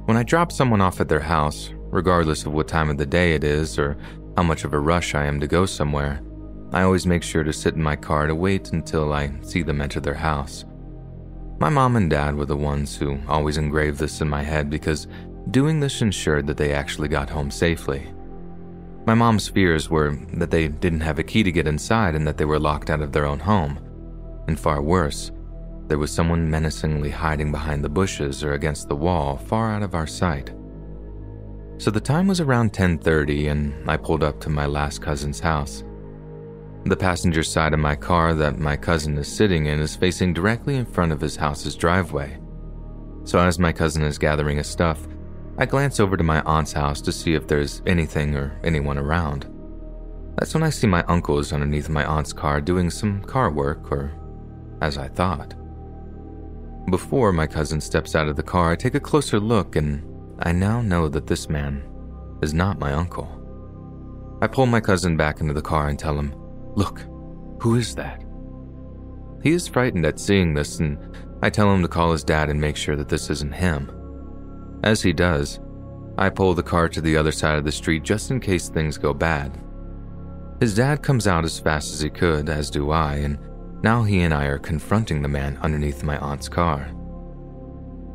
[0.06, 3.34] When I drop someone off at their house, regardless of what time of the day
[3.34, 3.96] it is or
[4.36, 6.20] how much of a rush I am to go somewhere,
[6.72, 9.80] I always make sure to sit in my car to wait until I see them
[9.80, 10.64] enter their house.
[11.58, 15.08] My mom and dad were the ones who always engraved this in my head because
[15.50, 18.06] doing this ensured that they actually got home safely.
[19.06, 22.36] My mom's fears were that they didn't have a key to get inside and that
[22.36, 23.80] they were locked out of their own home.
[24.46, 25.32] And far worse,
[25.88, 29.94] there was someone menacingly hiding behind the bushes or against the wall far out of
[29.94, 30.52] our sight.
[31.78, 35.82] So the time was around 10:30 and I pulled up to my last cousin's house.
[36.84, 40.76] The passenger side of my car that my cousin is sitting in is facing directly
[40.76, 42.38] in front of his house's driveway.
[43.24, 45.06] So, as my cousin is gathering his stuff,
[45.58, 49.46] I glance over to my aunt's house to see if there's anything or anyone around.
[50.38, 53.92] That's when I see my uncle is underneath my aunt's car doing some car work,
[53.92, 54.12] or
[54.80, 55.54] as I thought.
[56.90, 60.02] Before my cousin steps out of the car, I take a closer look and
[60.40, 61.84] I now know that this man
[62.40, 63.28] is not my uncle.
[64.40, 66.34] I pull my cousin back into the car and tell him,
[66.76, 67.00] Look,
[67.60, 68.22] who is that?
[69.42, 70.98] He is frightened at seeing this, and
[71.42, 73.90] I tell him to call his dad and make sure that this isn't him.
[74.82, 75.60] As he does,
[76.18, 78.98] I pull the car to the other side of the street just in case things
[78.98, 79.58] go bad.
[80.60, 83.38] His dad comes out as fast as he could, as do I, and
[83.82, 86.90] now he and I are confronting the man underneath my aunt's car.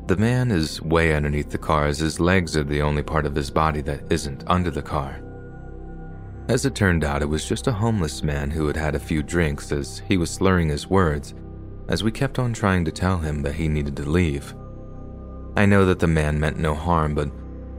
[0.06, 3.34] The man is way underneath the car as his legs are the only part of
[3.34, 5.20] his body that isn't under the car.
[6.48, 9.24] As it turned out, it was just a homeless man who had had a few
[9.24, 11.34] drinks as he was slurring his words,
[11.88, 14.54] as we kept on trying to tell him that he needed to leave.
[15.58, 17.32] I know that the man meant no harm, but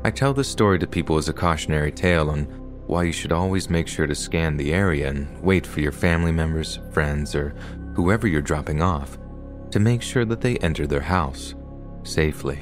[0.04, 2.44] I tell this story to people as a cautionary tale on
[2.86, 6.32] why you should always make sure to scan the area and wait for your family
[6.32, 7.54] members, friends, or
[7.94, 9.16] whoever you're dropping off
[9.70, 11.54] to make sure that they enter their house
[12.02, 12.58] safely.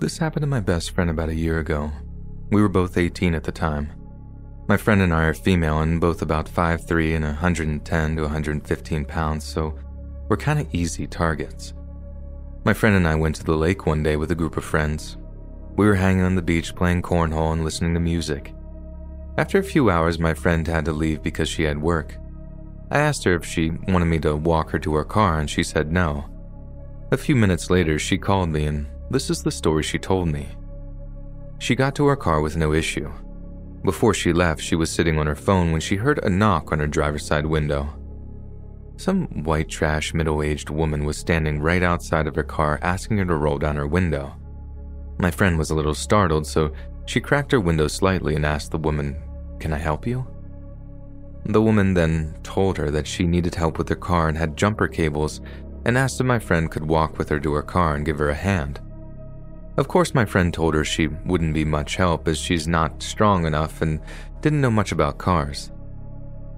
[0.00, 1.90] This happened to my best friend about a year ago.
[2.52, 3.90] We were both 18 at the time.
[4.68, 9.44] My friend and I are female and both about 5'3 and 110 to 115 pounds,
[9.44, 9.76] so
[10.28, 11.74] we're kind of easy targets.
[12.64, 15.16] My friend and I went to the lake one day with a group of friends.
[15.74, 18.54] We were hanging on the beach playing cornhole and listening to music.
[19.36, 22.16] After a few hours, my friend had to leave because she had work.
[22.92, 25.64] I asked her if she wanted me to walk her to her car, and she
[25.64, 26.24] said no.
[27.10, 30.48] A few minutes later, she called me and this is the story she told me.
[31.58, 33.10] She got to her car with no issue.
[33.84, 36.78] Before she left, she was sitting on her phone when she heard a knock on
[36.78, 37.88] her driver's side window.
[38.96, 43.24] Some white trash middle aged woman was standing right outside of her car asking her
[43.26, 44.34] to roll down her window.
[45.18, 46.72] My friend was a little startled, so
[47.06, 49.16] she cracked her window slightly and asked the woman,
[49.60, 50.26] Can I help you?
[51.44, 54.88] The woman then told her that she needed help with her car and had jumper
[54.88, 55.40] cables
[55.84, 58.30] and asked if my friend could walk with her to her car and give her
[58.30, 58.80] a hand.
[59.78, 63.46] Of course, my friend told her she wouldn't be much help as she's not strong
[63.46, 64.00] enough and
[64.40, 65.70] didn't know much about cars.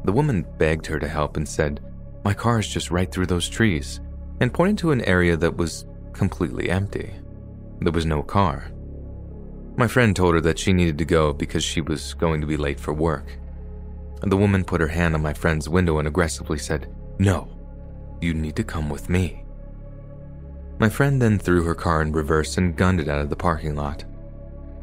[0.04, 1.80] The woman begged her to help and said,
[2.24, 4.00] My car is just right through those trees,
[4.40, 5.84] and pointed to an area that was
[6.14, 7.14] completely empty.
[7.80, 8.72] There was no car.
[9.76, 12.56] My friend told her that she needed to go because she was going to be
[12.56, 13.36] late for work.
[14.22, 17.48] The woman put her hand on my friend's window and aggressively said, No,
[18.22, 19.44] you need to come with me.
[20.80, 23.76] My friend then threw her car in reverse and gunned it out of the parking
[23.76, 24.02] lot.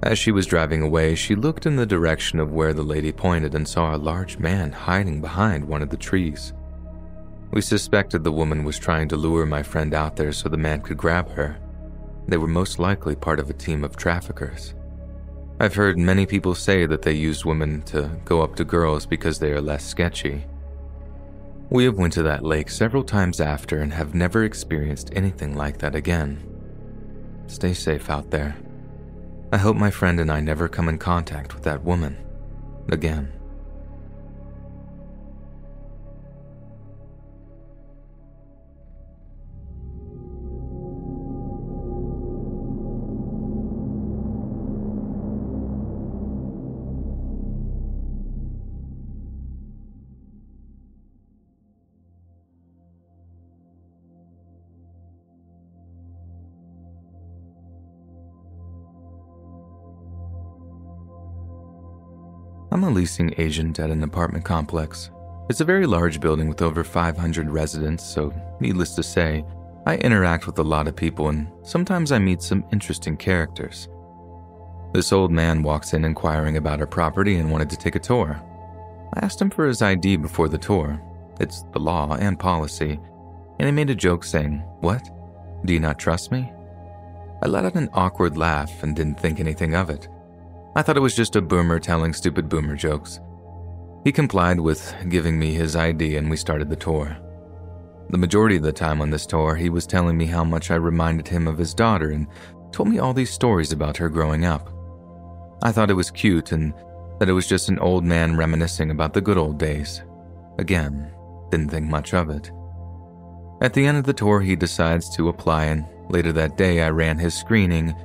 [0.04, 3.56] As she was driving away, she looked in the direction of where the lady pointed
[3.56, 6.54] and saw a large man hiding behind one of the trees.
[7.52, 10.82] We suspected the woman was trying to lure my friend out there so the man
[10.82, 11.58] could grab her.
[12.28, 14.76] They were most likely part of a team of traffickers.
[15.60, 19.40] I've heard many people say that they use women to go up to girls because
[19.40, 20.46] they are less sketchy.
[21.70, 25.80] We have went to that lake several times after and have never experienced anything like
[25.80, 26.42] that again.
[27.48, 28.56] Stay safe out there.
[29.52, 32.18] I hope my friend and I never come in contact with that woman
[32.90, 33.37] again.
[62.78, 65.10] I'm a leasing agent at an apartment complex.
[65.50, 69.44] It's a very large building with over 500 residents, so needless to say,
[69.88, 73.90] I interact with a lot of people and sometimes I meet some interesting characters.
[74.94, 78.40] This old man walks in inquiring about our property and wanted to take a tour.
[79.16, 81.02] I asked him for his ID before the tour.
[81.40, 83.00] It's the law and policy.
[83.58, 85.10] And he made a joke saying, What?
[85.66, 86.52] Do you not trust me?
[87.42, 90.08] I let out an awkward laugh and didn't think anything of it.
[90.78, 93.20] I thought it was just a boomer telling stupid boomer jokes.
[94.04, 97.18] He complied with giving me his ID and we started the tour.
[98.12, 100.76] The majority of the time on this tour, he was telling me how much I
[100.76, 102.28] reminded him of his daughter and
[102.72, 104.70] told me all these stories about her growing up.
[105.64, 106.76] I thought it was cute and
[107.18, 110.04] that it was just an old man reminiscing about the good old days.
[110.60, 111.12] Again,
[111.50, 112.52] didn't think much of it.
[113.64, 116.92] At the end of the tour, he decides to apply, and later that day, I
[116.92, 117.96] ran his screening,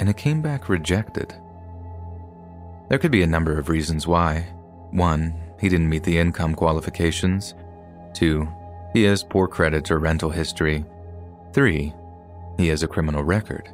[0.00, 1.32] and it came back rejected.
[2.88, 4.46] There could be a number of reasons why.
[4.90, 7.54] One, he didn't meet the income qualifications.
[8.12, 8.48] Two,
[8.92, 10.84] he has poor credit or rental history.
[11.52, 11.94] Three,
[12.58, 13.68] he has a criminal record.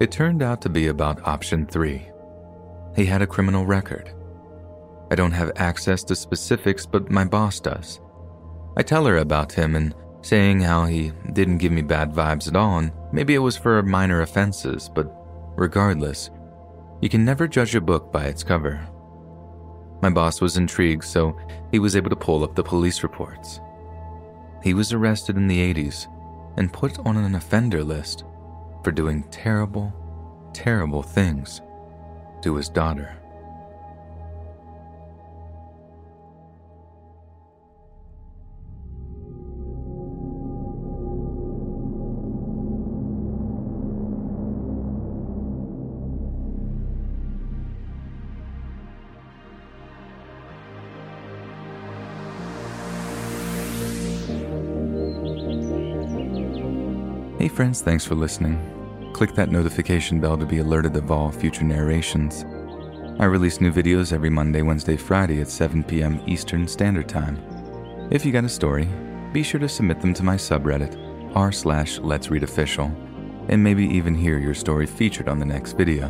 [0.00, 2.08] It turned out to be about option three.
[2.96, 4.12] He had a criminal record.
[5.10, 8.00] I don't have access to specifics, but my boss does.
[8.76, 12.56] I tell her about him and saying how he didn't give me bad vibes at
[12.56, 15.12] all, and maybe it was for minor offenses, but
[15.56, 16.30] regardless,
[17.02, 18.80] you can never judge a book by its cover.
[20.00, 21.36] My boss was intrigued, so
[21.70, 23.60] he was able to pull up the police reports.
[24.62, 26.06] He was arrested in the 80s
[26.56, 28.24] and put on an offender list
[28.84, 29.92] for doing terrible,
[30.52, 31.60] terrible things
[32.42, 33.21] to his daughter.
[57.52, 58.58] Friends, thanks for listening.
[59.12, 62.46] Click that notification bell to be alerted of all future narrations.
[63.18, 66.22] I release new videos every Monday, Wednesday, Friday at 7 p.m.
[66.26, 67.38] Eastern Standard Time.
[68.10, 68.88] If you got a story,
[69.34, 70.96] be sure to submit them to my subreddit,
[71.34, 72.86] r slash let's read official,
[73.48, 76.08] and maybe even hear your story featured on the next video.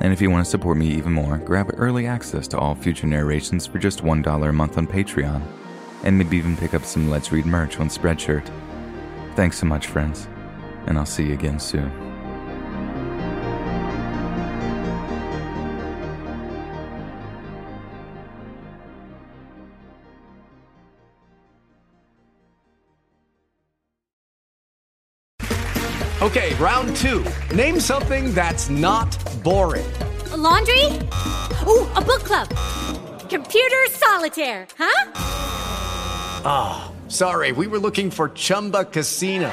[0.00, 3.08] And if you want to support me even more, grab early access to all future
[3.08, 5.42] narrations for just $1 a month on Patreon,
[6.04, 8.48] and maybe even pick up some Let's Read merch on Spreadshirt.
[9.34, 10.28] Thanks so much, friends,
[10.86, 11.90] and I'll see you again soon.
[26.24, 27.22] Okay, round two.
[27.54, 29.14] Name something that's not
[29.44, 29.84] boring.
[30.32, 30.86] A laundry?
[31.66, 32.48] Ooh, a book club.
[33.28, 35.10] Computer solitaire, huh?
[36.46, 39.52] Ah, sorry, we were looking for Chumba Casino.